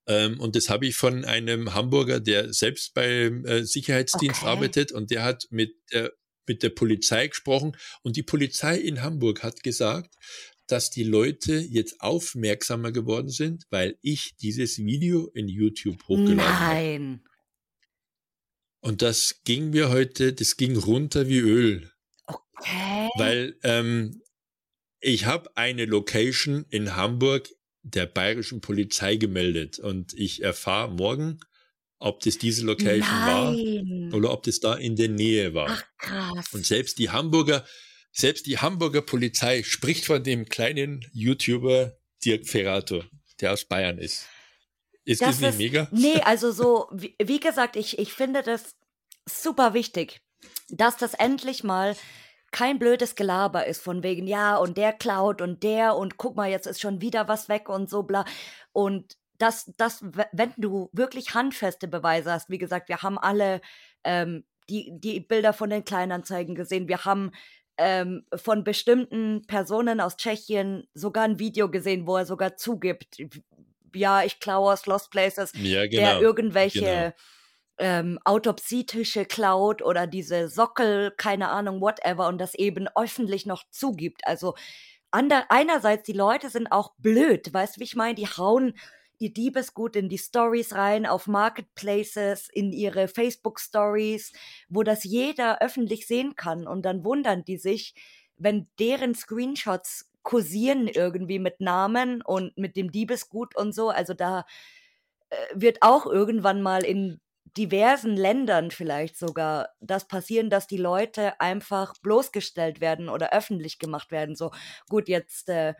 [0.07, 4.49] Ähm, und das habe ich von einem Hamburger, der selbst beim äh, Sicherheitsdienst okay.
[4.49, 6.13] arbeitet und der hat mit der,
[6.47, 10.15] mit der Polizei gesprochen und die Polizei in Hamburg hat gesagt,
[10.68, 16.74] dass die Leute jetzt aufmerksamer geworden sind, weil ich dieses Video in YouTube hochgeladen habe.
[16.74, 17.24] Nein.
[18.82, 21.91] Und das ging mir heute, das ging runter wie Öl.
[22.26, 23.09] Okay.
[23.15, 24.22] Weil ähm,
[24.99, 27.49] ich habe eine Location in Hamburg
[27.84, 31.39] der bayerischen Polizei gemeldet und ich erfahre morgen,
[31.99, 34.09] ob das diese Location Nein.
[34.11, 35.70] war oder ob das da in der Nähe war.
[35.70, 36.53] Ach, krass.
[36.53, 37.65] Und selbst die Hamburger,
[38.12, 43.03] selbst die Hamburger Polizei spricht von dem kleinen YouTuber Dirk Ferrato,
[43.41, 44.28] der aus Bayern ist.
[45.05, 45.88] Ist das, das nicht mega?
[45.91, 48.76] Nee, also so, wie, wie gesagt, ich, ich finde das
[49.26, 50.22] super wichtig,
[50.70, 51.95] dass das endlich mal
[52.51, 56.49] kein blödes Gelaber ist von wegen, ja, und der klaut und der und guck mal,
[56.49, 58.26] jetzt ist schon wieder was weg und so bla.
[58.72, 63.62] Und das, das, wenn du wirklich handfeste Beweise hast, wie gesagt, wir haben alle
[64.03, 67.32] ähm, die, die Bilder von den Kleinanzeigen gesehen, wir haben
[67.78, 73.17] ähm, von bestimmten Personen aus Tschechien sogar ein Video gesehen, wo er sogar zugibt,
[73.93, 77.13] ja, ich klaue aus Lost Places, ja, genau, der irgendwelche genau.
[77.78, 84.21] ähm, Autopsietische klaut oder diese Sockel, keine Ahnung, whatever, und das eben öffentlich noch zugibt.
[84.25, 84.55] Also
[85.12, 88.16] ander, einerseits, die Leute sind auch blöd, weißt du, wie ich meine?
[88.16, 88.74] Die hauen
[89.19, 94.33] ihr Diebesgut in die Stories rein, auf Marketplaces, in ihre Facebook-Stories,
[94.69, 96.67] wo das jeder öffentlich sehen kann.
[96.67, 97.95] Und dann wundern die sich,
[98.37, 103.89] wenn deren Screenshots kursieren irgendwie mit Namen und mit dem Diebesgut und so.
[103.89, 104.45] Also da
[105.29, 107.19] äh, wird auch irgendwann mal in
[107.57, 114.11] diversen Ländern vielleicht sogar das passieren, dass die Leute einfach bloßgestellt werden oder öffentlich gemacht
[114.11, 114.35] werden.
[114.35, 114.51] So,
[114.89, 115.73] gut, jetzt äh,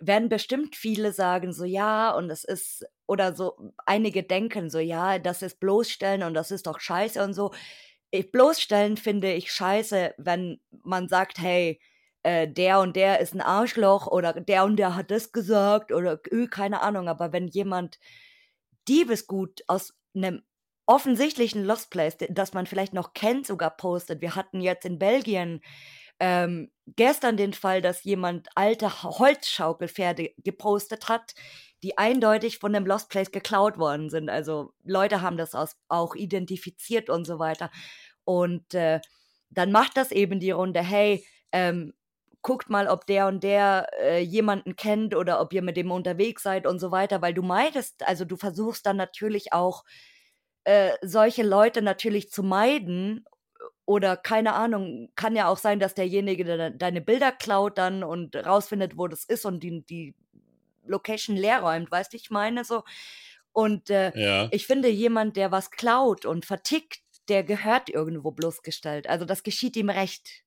[0.00, 5.18] werden bestimmt viele sagen, so ja, und es ist, oder so, einige denken so, ja,
[5.18, 7.52] das ist bloßstellen und das ist doch scheiße und so.
[8.10, 11.80] Ich, bloßstellen finde ich scheiße, wenn man sagt, hey,
[12.22, 16.20] äh, der und der ist ein Arschloch oder der und der hat das gesagt oder
[16.30, 17.98] äh, keine Ahnung, aber wenn jemand
[18.88, 20.42] Diebesgut aus einem
[20.86, 24.22] offensichtlichen Lost Place, das man vielleicht noch kennt, sogar postet.
[24.22, 25.60] Wir hatten jetzt in Belgien
[26.18, 31.34] ähm, gestern den Fall, dass jemand alte Holzschaukelpferde gepostet hat,
[31.82, 34.30] die eindeutig von dem Lost Place geklaut worden sind.
[34.30, 35.54] Also Leute haben das
[35.88, 37.70] auch identifiziert und so weiter.
[38.24, 39.00] Und äh,
[39.50, 41.94] dann macht das eben die Runde, hey, ähm,
[42.42, 46.42] guckt mal, ob der und der äh, jemanden kennt oder ob ihr mit dem unterwegs
[46.42, 49.84] seid und so weiter, weil du meidest, also du versuchst dann natürlich auch
[50.64, 53.24] äh, solche Leute natürlich zu meiden
[53.84, 58.36] oder keine Ahnung, kann ja auch sein, dass derjenige de deine Bilder klaut dann und
[58.36, 60.14] rausfindet, wo das ist und die, die
[60.86, 62.82] Location leer räumt, weißt du, ich meine so.
[63.52, 64.48] Und äh, ja.
[64.50, 69.08] ich finde, jemand, der was klaut und vertickt, der gehört irgendwo bloßgestellt.
[69.08, 70.44] Also das geschieht ihm recht.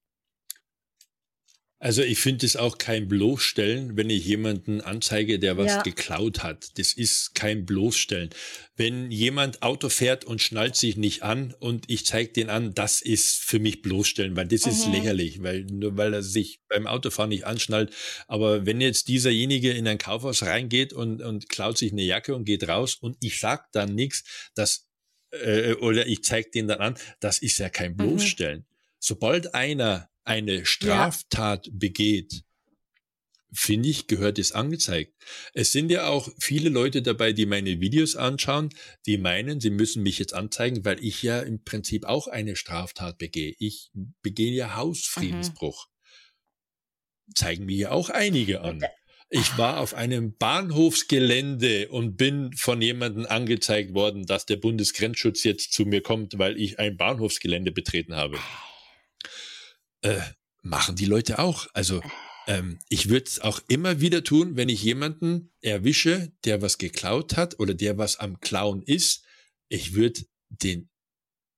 [1.83, 5.81] Also ich finde es auch kein Bloßstellen, wenn ich jemanden anzeige, der was ja.
[5.81, 6.77] geklaut hat.
[6.77, 8.29] Das ist kein Bloßstellen.
[8.75, 13.01] Wenn jemand Auto fährt und schnallt sich nicht an und ich zeige den an, das
[13.01, 14.71] ist für mich Bloßstellen, weil das mhm.
[14.73, 17.91] ist lächerlich, weil nur weil er sich beim Autofahren nicht anschnallt.
[18.27, 22.45] Aber wenn jetzt dieserjenige in ein Kaufhaus reingeht und, und klaut sich eine Jacke und
[22.45, 24.87] geht raus und ich sag dann nichts, das
[25.31, 27.97] äh, oder ich zeige den dann an, das ist ja kein mhm.
[27.97, 28.59] Bloßstellen.
[28.59, 28.65] Mhm.
[28.99, 31.73] Sobald einer eine Straftat ja.
[31.75, 32.43] begeht,
[33.53, 35.13] finde ich, gehört es angezeigt.
[35.53, 38.69] Es sind ja auch viele Leute dabei, die meine Videos anschauen,
[39.05, 43.17] die meinen, sie müssen mich jetzt anzeigen, weil ich ja im Prinzip auch eine Straftat
[43.17, 43.53] begehe.
[43.59, 43.91] Ich
[44.21, 45.87] begehe ja Hausfriedensbruch.
[45.87, 47.33] Mhm.
[47.35, 48.83] Zeigen mir ja auch einige an.
[49.29, 55.71] Ich war auf einem Bahnhofsgelände und bin von jemandem angezeigt worden, dass der Bundesgrenzschutz jetzt
[55.71, 58.37] zu mir kommt, weil ich ein Bahnhofsgelände betreten habe.
[60.01, 60.21] Äh,
[60.63, 61.67] machen die Leute auch.
[61.73, 62.01] Also
[62.47, 67.37] ähm, ich würde es auch immer wieder tun, wenn ich jemanden erwische, der was geklaut
[67.37, 69.23] hat oder der was am Klauen ist.
[69.69, 70.89] Ich würde den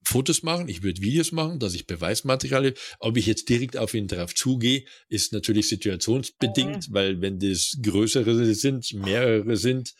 [0.05, 4.07] Fotos machen, ich würde Videos machen, dass ich Beweismaterial, ob ich jetzt direkt auf ihn
[4.07, 6.93] drauf zugehe, ist natürlich situationsbedingt, mhm.
[6.93, 9.93] weil wenn das größere sind, mehrere sind,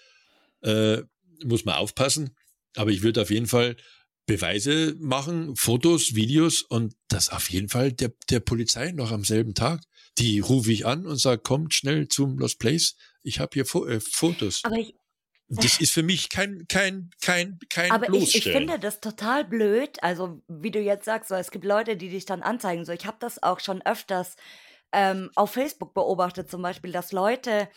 [0.61, 1.01] äh,
[1.45, 2.35] muss man aufpassen.
[2.75, 3.77] Aber ich würde auf jeden Fall
[4.25, 9.53] Beweise machen, Fotos, Videos und das auf jeden Fall der, der Polizei noch am selben
[9.53, 9.81] Tag.
[10.17, 12.95] Die rufe ich an und sage, kommt schnell zum Lost Place.
[13.23, 14.61] Ich habe hier Fo äh, Fotos.
[14.63, 14.95] Aber ich,
[15.49, 20.01] das ist für mich kein, kein, kein, kein Aber ich, ich finde das total blöd.
[20.01, 22.85] Also, wie du jetzt sagst, so, es gibt Leute, die dich dann anzeigen.
[22.85, 24.35] So, ich habe das auch schon öfters
[24.91, 27.67] ähm, auf Facebook beobachtet, zum Beispiel, dass Leute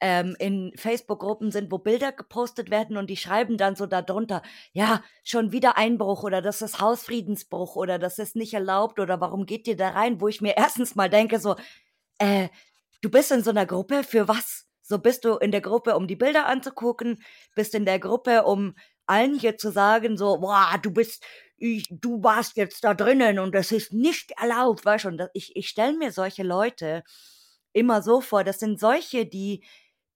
[0.00, 4.42] ähm, in Facebook-Gruppen sind, wo Bilder gepostet werden und die schreiben dann so darunter,
[4.72, 9.46] ja, schon wieder Einbruch oder das ist Hausfriedensbruch oder das ist nicht erlaubt oder warum
[9.46, 11.56] geht ihr da rein, wo ich mir erstens mal denke, so,
[12.18, 12.48] äh,
[13.02, 14.66] du bist in so einer Gruppe, für was?
[14.82, 17.22] So bist du in der Gruppe, um die Bilder anzugucken,
[17.54, 18.74] bist in der Gruppe, um
[19.06, 21.24] allen hier zu sagen, so, boah, du bist,
[21.56, 25.68] ich, du warst jetzt da drinnen und das ist nicht erlaubt, weißt du, ich, ich
[25.68, 27.02] stelle mir solche Leute
[27.72, 29.64] immer so vor, das sind solche, die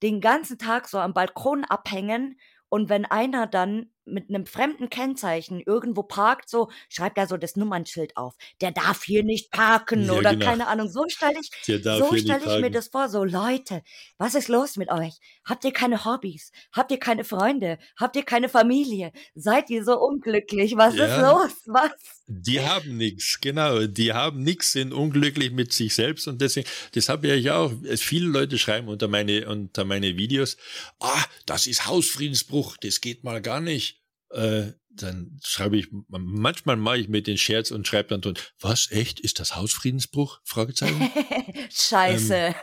[0.02, 5.60] den ganzen Tag so am Balkon abhängen und wenn einer dann mit einem fremden Kennzeichen
[5.60, 8.34] irgendwo parkt, so schreibt er so das Nummernschild auf.
[8.60, 10.46] Der darf hier nicht parken ja, oder genau.
[10.46, 10.88] keine Ahnung.
[10.88, 13.08] So stelle ich, so stelle ich mir das vor.
[13.08, 13.82] So Leute,
[14.18, 15.14] was ist los mit euch?
[15.44, 16.52] Habt ihr keine Hobbys?
[16.72, 17.78] Habt ihr keine Freunde?
[17.96, 19.12] Habt ihr keine Familie?
[19.34, 20.76] Seid ihr so unglücklich?
[20.76, 21.62] Was ja, ist los?
[21.66, 21.92] Was?
[22.26, 23.86] Die haben nichts, genau.
[23.86, 27.72] Die haben nichts, sind unglücklich mit sich selbst und deswegen, das habe ich auch.
[27.96, 30.56] Viele Leute schreiben unter meine unter meine Videos,
[31.00, 33.99] ah, das ist Hausfriedensbruch, das geht mal gar nicht
[34.30, 38.90] äh, dann schreibe ich, manchmal mache ich mir den Scherz und schreibe dann drunter, was,
[38.90, 40.40] echt, ist das Hausfriedensbruch?
[40.44, 41.10] Fragezeichen.
[41.70, 42.54] Scheiße.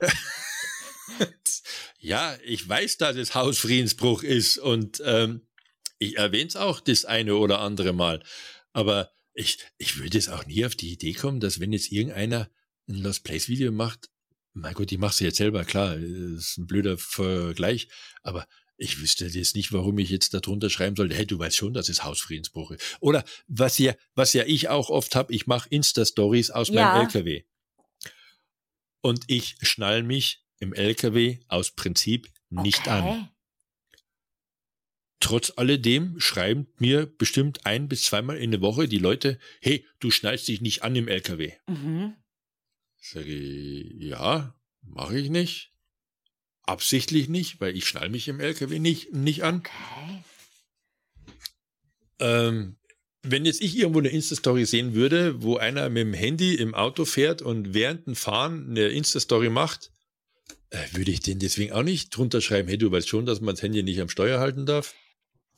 [0.00, 0.08] Ähm,
[1.98, 5.46] ja, ich weiß, dass es Hausfriedensbruch ist und ähm,
[5.98, 8.22] ich erwähne es auch das eine oder andere Mal.
[8.72, 12.50] Aber ich, ich würde es auch nie auf die Idee kommen, dass wenn jetzt irgendeiner
[12.88, 14.10] ein Lost Place Video macht,
[14.52, 17.88] mein Gott, ich mache sie jetzt selber, klar, ist ein blöder Vergleich,
[18.22, 18.46] aber
[18.76, 21.88] ich wüsste jetzt nicht, warum ich jetzt darunter schreiben sollte, hey, du weißt schon, dass
[21.88, 22.96] es Hausfriedensbruch ist.
[23.00, 26.92] Oder was ja, was ja ich auch oft habe, ich mache Insta-Stories aus ja.
[26.92, 27.44] meinem LKW.
[29.00, 32.90] Und ich schnall mich im LKW aus Prinzip nicht okay.
[32.90, 33.28] an.
[35.20, 40.10] Trotz alledem schreiben mir bestimmt ein bis zweimal in der Woche die Leute, hey, du
[40.10, 41.52] schnallst dich nicht an im LKW.
[41.66, 42.14] Mhm.
[42.98, 45.73] Sage ich, ja, mache ich nicht.
[46.66, 49.58] Absichtlich nicht, weil ich schnall mich im LKW nicht, nicht an.
[49.58, 50.24] Okay.
[52.20, 52.76] Ähm,
[53.22, 57.04] wenn jetzt ich irgendwo eine Insta-Story sehen würde, wo einer mit dem Handy im Auto
[57.04, 59.90] fährt und während dem Fahren eine Insta-Story macht,
[60.70, 63.54] äh, würde ich den deswegen auch nicht drunter schreiben, hey, du weißt schon, dass man
[63.54, 64.94] das Handy nicht am Steuer halten darf?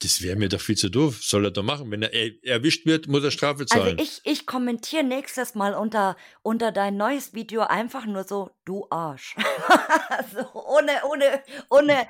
[0.00, 1.20] Das wäre mir doch viel zu doof.
[1.22, 1.90] Soll er doch machen.
[1.90, 2.12] Wenn er
[2.44, 3.98] erwischt wird, muss er Strafe also zahlen.
[3.98, 8.86] Also ich, ich kommentiere nächstes Mal unter, unter dein neues Video einfach nur so, du
[8.90, 9.36] Arsch.
[10.34, 12.06] so, ohne, ohne, ohne,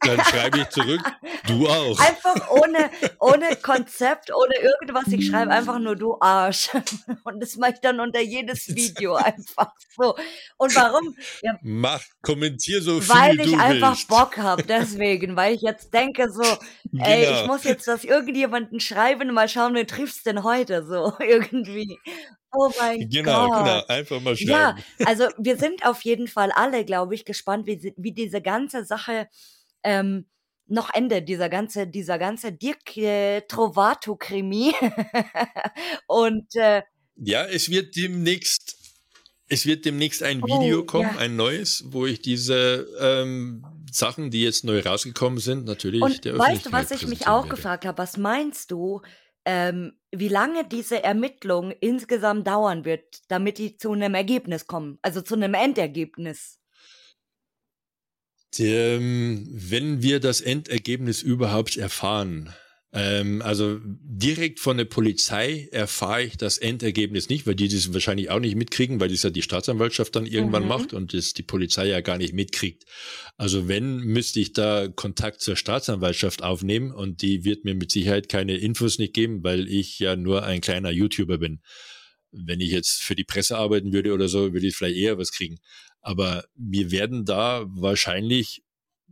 [0.00, 1.00] dann schreibe ich zurück,
[1.46, 1.98] du auch.
[1.98, 5.08] Einfach ohne, ohne Konzept, ohne irgendwas.
[5.08, 6.70] Ich schreibe einfach nur du Arsch.
[7.24, 10.14] Und das mache ich dann unter jedes Video einfach so.
[10.56, 11.16] Und warum?
[11.42, 14.08] Ja, Mach, kommentier so viel Weil ich einfach willst.
[14.08, 15.36] Bock habe, deswegen.
[15.36, 16.42] Weil ich jetzt denke so,
[16.98, 17.40] ey, genau.
[17.40, 21.98] ich muss jetzt das irgendjemanden schreiben, mal schauen, wen triffst denn heute so irgendwie.
[22.52, 23.58] Oh mein genau, Gott.
[23.58, 24.50] Genau, einfach mal schreiben.
[24.50, 28.84] Ja, also wir sind auf jeden Fall alle, glaube ich, gespannt, wie, wie diese ganze
[28.84, 29.28] Sache
[29.82, 30.26] ähm,
[30.68, 34.74] noch Ende, dieser ganze, dieser ganze Dirk äh, Trovato-Krimi.
[36.06, 36.82] und äh,
[37.16, 38.76] ja, es wird demnächst,
[39.48, 41.18] es wird demnächst ein Video oh, kommen, ja.
[41.18, 46.38] ein neues, wo ich diese ähm, Sachen, die jetzt neu rausgekommen sind, natürlich und der
[46.38, 47.56] Weißt du, was ich mich auch werde.
[47.56, 47.98] gefragt habe?
[47.98, 49.00] Was meinst du,
[49.44, 55.22] ähm, wie lange diese Ermittlung insgesamt dauern wird, damit die zu einem Ergebnis kommen, also
[55.22, 56.57] zu einem Endergebnis?
[58.58, 62.54] Ähm, wenn wir das Endergebnis überhaupt erfahren,
[62.90, 68.30] ähm, also direkt von der Polizei erfahre ich das Endergebnis nicht, weil die das wahrscheinlich
[68.30, 70.68] auch nicht mitkriegen, weil das ja die Staatsanwaltschaft dann irgendwann mhm.
[70.68, 72.84] macht und das die Polizei ja gar nicht mitkriegt.
[73.36, 78.30] Also wenn, müsste ich da Kontakt zur Staatsanwaltschaft aufnehmen und die wird mir mit Sicherheit
[78.30, 81.60] keine Infos nicht geben, weil ich ja nur ein kleiner YouTuber bin.
[82.30, 85.32] Wenn ich jetzt für die Presse arbeiten würde oder so, würde ich vielleicht eher was
[85.32, 85.58] kriegen.
[86.08, 88.62] Aber wir werden da wahrscheinlich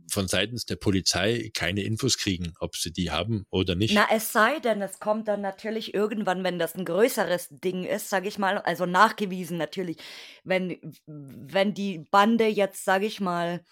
[0.09, 3.93] von seitens der Polizei keine Infos kriegen, ob sie die haben oder nicht.
[3.93, 8.09] Na, es sei denn, es kommt dann natürlich irgendwann, wenn das ein größeres Ding ist,
[8.09, 9.97] sage ich mal, also nachgewiesen natürlich,
[10.43, 13.63] wenn, wenn die Bande jetzt, sage ich mal,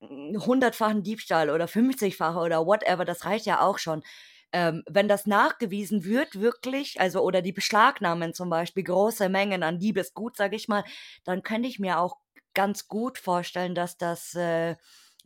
[0.00, 4.04] hundertfachen Diebstahl oder 50-fache oder whatever, das reicht ja auch schon.
[4.52, 9.78] Ähm, wenn das nachgewiesen wird, wirklich, also oder die beschlagnahmen zum Beispiel große Mengen an
[9.78, 10.84] Diebesgut, sage ich mal,
[11.24, 12.16] dann könnte ich mir auch
[12.54, 14.74] ganz gut vorstellen, dass das äh,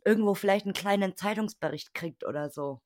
[0.05, 2.81] irgendwo vielleicht einen kleinen Zeitungsbericht kriegt oder so.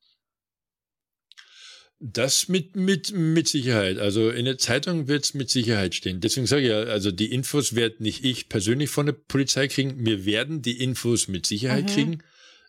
[2.02, 3.98] Das mit, mit, mit Sicherheit.
[3.98, 6.22] Also in der Zeitung wird es mit Sicherheit stehen.
[6.22, 10.06] Deswegen sage ich ja, also die Infos werde nicht ich persönlich von der Polizei kriegen.
[10.06, 11.94] Wir werden die Infos mit Sicherheit mhm.
[11.94, 12.24] kriegen.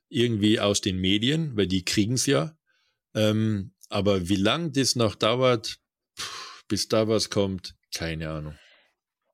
[0.09, 2.59] Irgendwie aus den Medien, weil die kriegen es ja.
[3.14, 5.78] Ähm, aber wie lang das noch dauert,
[6.68, 8.58] bis da was kommt, keine Ahnung.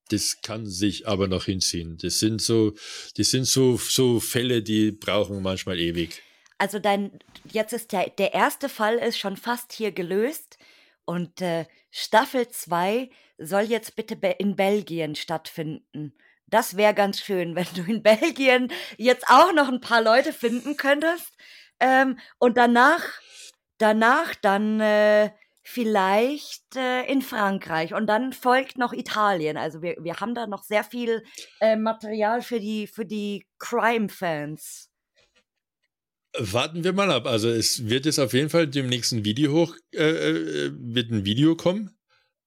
[0.08, 1.98] Das kann sich aber noch hinziehen.
[2.00, 2.74] Das sind so,
[3.16, 6.22] das sind so, so Fälle, die brauchen manchmal ewig.
[6.58, 7.18] Also dein,
[7.52, 10.58] jetzt ist der, der erste Fall ist schon fast hier gelöst
[11.04, 16.14] und äh, Staffel 2 soll jetzt bitte in Belgien stattfinden.
[16.46, 20.76] Das wäre ganz schön, wenn du in Belgien jetzt auch noch ein paar Leute finden
[20.76, 21.32] könntest.
[21.78, 23.02] Ähm, und danach
[23.78, 25.30] danach dann äh,
[25.62, 29.56] vielleicht äh, in Frankreich und dann folgt noch Italien.
[29.56, 31.24] Also wir, wir haben da noch sehr viel
[31.60, 34.90] äh, Material für die, für die Crime-Fans.
[36.38, 37.26] Warten wir mal ab.
[37.26, 41.24] Also es wird jetzt auf jeden Fall dem nächsten Video hoch, äh, äh, wird ein
[41.24, 41.96] Video kommen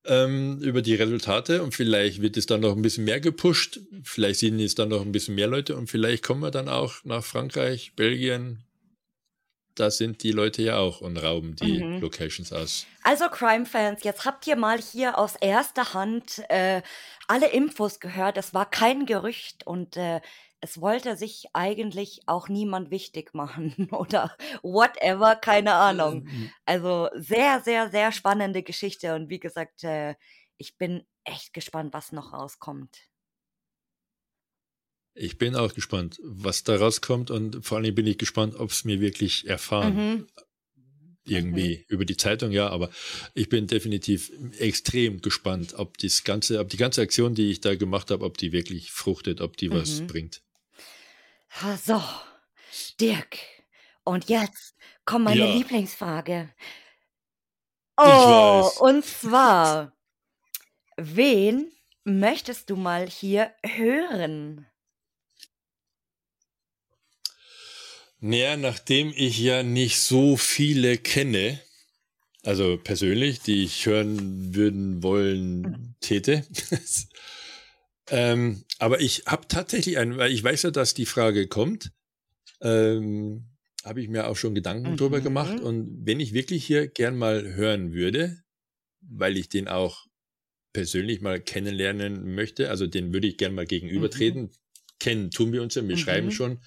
[0.06, 3.82] ähm, über die Resultate und vielleicht wird es dann noch ein bisschen mehr gepusht.
[4.04, 7.04] Vielleicht sehen es dann noch ein bisschen mehr Leute und vielleicht kommen wir dann auch
[7.04, 8.64] nach Frankreich, Belgien,
[9.80, 12.00] da sind die Leute ja auch und rauben die mhm.
[12.00, 12.86] Locations aus.
[13.04, 16.82] Also Crime-Fans, jetzt habt ihr mal hier aus erster Hand äh,
[17.28, 18.38] alle Infos gehört.
[18.38, 20.22] Es war kein Gerücht und äh,
[20.62, 26.28] es wollte sich eigentlich auch niemand wichtig machen oder whatever, keine Ahnung.
[26.28, 30.16] Ähm, also sehr, sehr, sehr spannende Geschichte und wie gesagt, äh,
[30.58, 32.98] ich bin echt gespannt, was noch rauskommt.
[35.14, 38.86] Ich bin auch gespannt, was da rauskommt und vor allem bin ich gespannt, ob es
[38.86, 39.96] mir wirklich erfahren.
[39.96, 40.28] Mhm.
[41.26, 41.84] Irgendwie mhm.
[41.90, 42.90] über die Zeitung, ja, aber
[43.36, 47.76] ich bin definitiv extrem gespannt, ob das ganze, ob die ganze Aktion, die ich da
[47.76, 49.74] gemacht habe, ob die wirklich fruchtet, ob die mhm.
[49.74, 50.42] was bringt.
[51.84, 52.02] So,
[53.00, 53.38] Dirk,
[54.04, 54.76] und jetzt
[55.06, 55.54] kommt meine ja.
[55.54, 56.50] Lieblingsfrage.
[57.98, 59.94] Oh, und zwar,
[60.98, 61.72] wen
[62.04, 64.69] möchtest du mal hier hören?
[68.22, 71.60] Naja, nachdem ich ja nicht so viele kenne,
[72.44, 76.46] also persönlich, die ich hören würden wollen täte.
[78.10, 81.92] ähm, aber ich habe tatsächlich einen, weil ich weiß ja, dass die Frage kommt,
[82.62, 83.50] ähm,
[83.86, 84.98] habe ich mir auch schon Gedanken mhm.
[84.98, 85.62] drüber gemacht.
[85.62, 88.42] Und wenn ich wirklich hier gern mal hören würde,
[89.02, 90.06] weil ich den auch
[90.74, 94.44] persönlich mal kennenlernen möchte, also den würde ich gern mal gegenübertreten.
[94.44, 94.52] Mhm.
[95.00, 96.00] Kennen tun wir uns ja, wir mhm.
[96.00, 96.60] schreiben schon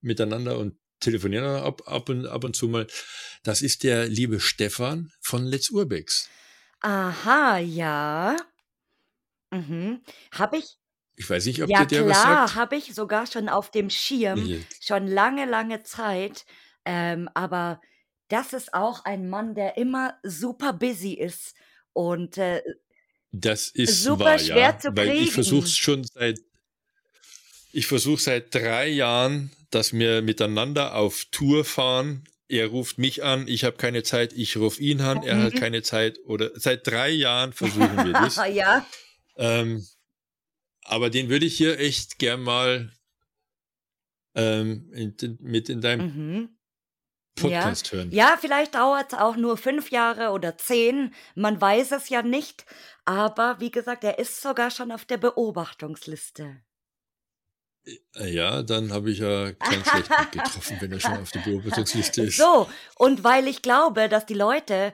[0.00, 2.86] miteinander und telefonieren ab, ab, und, ab und zu mal.
[3.42, 6.28] Das ist der liebe Stefan von Let's Urbex.
[6.80, 8.36] Aha, ja.
[9.50, 10.00] Mhm.
[10.32, 10.78] Habe ich.
[11.16, 12.50] Ich weiß nicht, ob ja, dir der was sagt.
[12.50, 14.58] Ja, habe ich sogar schon auf dem Schirm, ja.
[14.80, 16.46] schon lange, lange Zeit.
[16.84, 17.80] Ähm, aber
[18.28, 21.54] das ist auch ein Mann, der immer super busy ist
[21.92, 22.62] und äh,
[23.30, 24.96] das ist super wahr, schwer ja, zu kriegen.
[24.96, 26.38] Weil ich versuche es schon seit
[27.72, 32.24] ich versuche seit drei Jahren, dass wir miteinander auf Tour fahren.
[32.48, 35.58] Er ruft mich an, ich habe keine Zeit, ich rufe ihn an, er hat mhm.
[35.58, 36.18] keine Zeit.
[36.26, 38.36] Oder seit drei Jahren versuchen wir das.
[38.52, 38.86] ja.
[39.36, 39.86] Ähm,
[40.84, 42.92] aber den würde ich hier echt gern mal
[44.34, 46.58] ähm, in, mit in deinem mhm.
[47.36, 47.92] Podcast ja.
[47.92, 48.10] hören.
[48.10, 51.14] Ja, vielleicht dauert es auch nur fünf Jahre oder zehn.
[51.34, 52.66] Man weiß es ja nicht.
[53.04, 56.62] Aber wie gesagt, er ist sogar schon auf der Beobachtungsliste.
[58.16, 62.22] Äh, ja, dann habe ich ja keinen schlechten getroffen, wenn er schon auf der Beobachtungsliste
[62.22, 62.36] ist.
[62.36, 64.92] So, und weil ich glaube, dass die Leute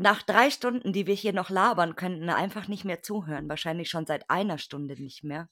[0.00, 3.48] nach drei Stunden, die wir hier noch labern könnten, einfach nicht mehr zuhören.
[3.50, 5.50] Wahrscheinlich schon seit einer Stunde nicht mehr.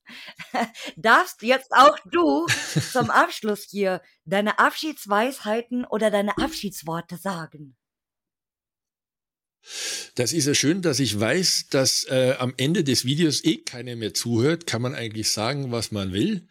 [0.97, 2.47] Darfst jetzt auch du
[2.91, 7.77] zum Abschluss hier deine Abschiedsweisheiten oder deine Abschiedsworte sagen?
[10.15, 13.97] Das ist ja schön, dass ich weiß, dass äh, am Ende des Videos eh keiner
[13.97, 14.67] mehr zuhört.
[14.67, 16.49] Kann man eigentlich sagen, was man will.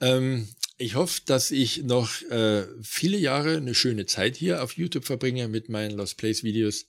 [0.00, 0.48] Ähm,
[0.78, 5.48] ich hoffe, dass ich noch äh, viele Jahre eine schöne Zeit hier auf YouTube verbringe
[5.48, 6.86] mit meinen Lost Place Videos,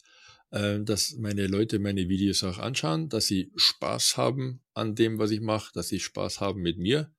[0.52, 5.32] äh, dass meine Leute meine Videos auch anschauen, dass sie Spaß haben an dem, was
[5.32, 7.12] ich mache, dass sie Spaß haben mit mir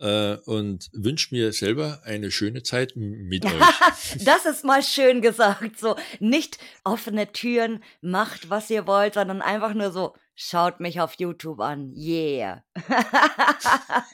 [0.00, 4.24] äh, und wünsche mir selber eine schöne Zeit mit euch.
[4.24, 5.78] das ist mal schön gesagt.
[5.78, 11.14] So nicht offene Türen, macht was ihr wollt, sondern einfach nur so, schaut mich auf
[11.18, 11.92] YouTube an.
[11.94, 12.64] Yeah.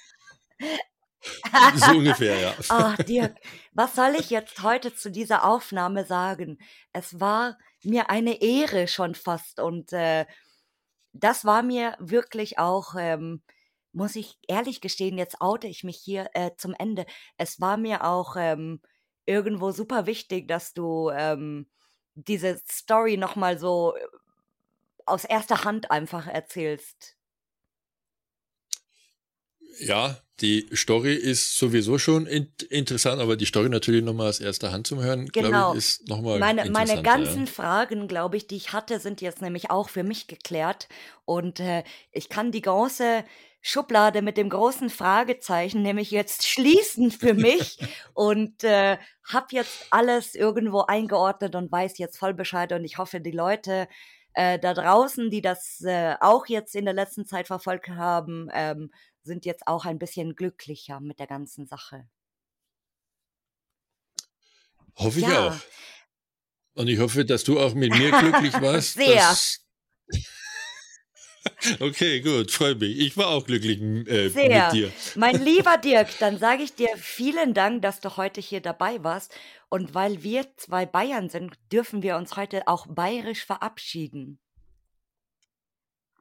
[1.76, 2.54] so ungefähr, ja.
[2.68, 3.36] Ach, Dirk,
[3.72, 6.58] was soll ich jetzt heute zu dieser Aufnahme sagen?
[6.92, 10.26] Es war mir eine Ehre schon fast und äh,
[11.12, 13.42] das war mir wirklich auch, ähm,
[13.92, 17.06] muss ich ehrlich gestehen, jetzt oute ich mich hier äh, zum Ende.
[17.38, 18.80] Es war mir auch ähm,
[19.24, 21.66] irgendwo super wichtig, dass du ähm,
[22.14, 24.06] diese Story nochmal so äh,
[25.06, 27.16] aus erster Hand einfach erzählst.
[29.78, 34.70] Ja, die Story ist sowieso schon in interessant, aber die Story natürlich nochmal aus erster
[34.70, 35.48] Hand zum Hören, genau.
[35.48, 37.50] glaube ich, ist nochmal meine, meine ganzen ja.
[37.50, 40.88] Fragen, glaube ich, die ich hatte, sind jetzt nämlich auch für mich geklärt.
[41.24, 43.24] Und äh, ich kann die große
[43.62, 47.78] Schublade mit dem großen Fragezeichen nämlich jetzt schließen für mich
[48.14, 52.72] und äh, habe jetzt alles irgendwo eingeordnet und weiß jetzt voll Bescheid.
[52.72, 53.88] Und ich hoffe, die Leute
[54.34, 58.90] äh, da draußen, die das äh, auch jetzt in der letzten Zeit verfolgt haben, ähm,
[59.26, 62.08] sind jetzt auch ein bisschen glücklicher mit der ganzen Sache.
[64.96, 65.48] Hoffe ich ja.
[65.48, 65.56] auch.
[66.74, 68.94] Und ich hoffe, dass du auch mit mir glücklich warst.
[68.94, 69.36] Sehr.
[71.80, 72.98] okay, gut, freue mich.
[72.98, 74.66] Ich war auch glücklich äh, Sehr.
[74.66, 74.92] mit dir.
[75.14, 79.34] Mein lieber Dirk, dann sage ich dir vielen Dank, dass du heute hier dabei warst.
[79.68, 84.38] Und weil wir zwei Bayern sind, dürfen wir uns heute auch bayerisch verabschieden.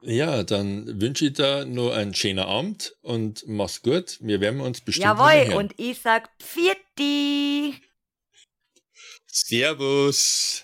[0.08, 4.20] Ja, dann wünsche ich dir nur einen schönen Abend und mach's gut.
[4.22, 7.74] Wir werden uns bestimmt Jawohl, und ich sag Pfirti.
[9.26, 10.64] Servus.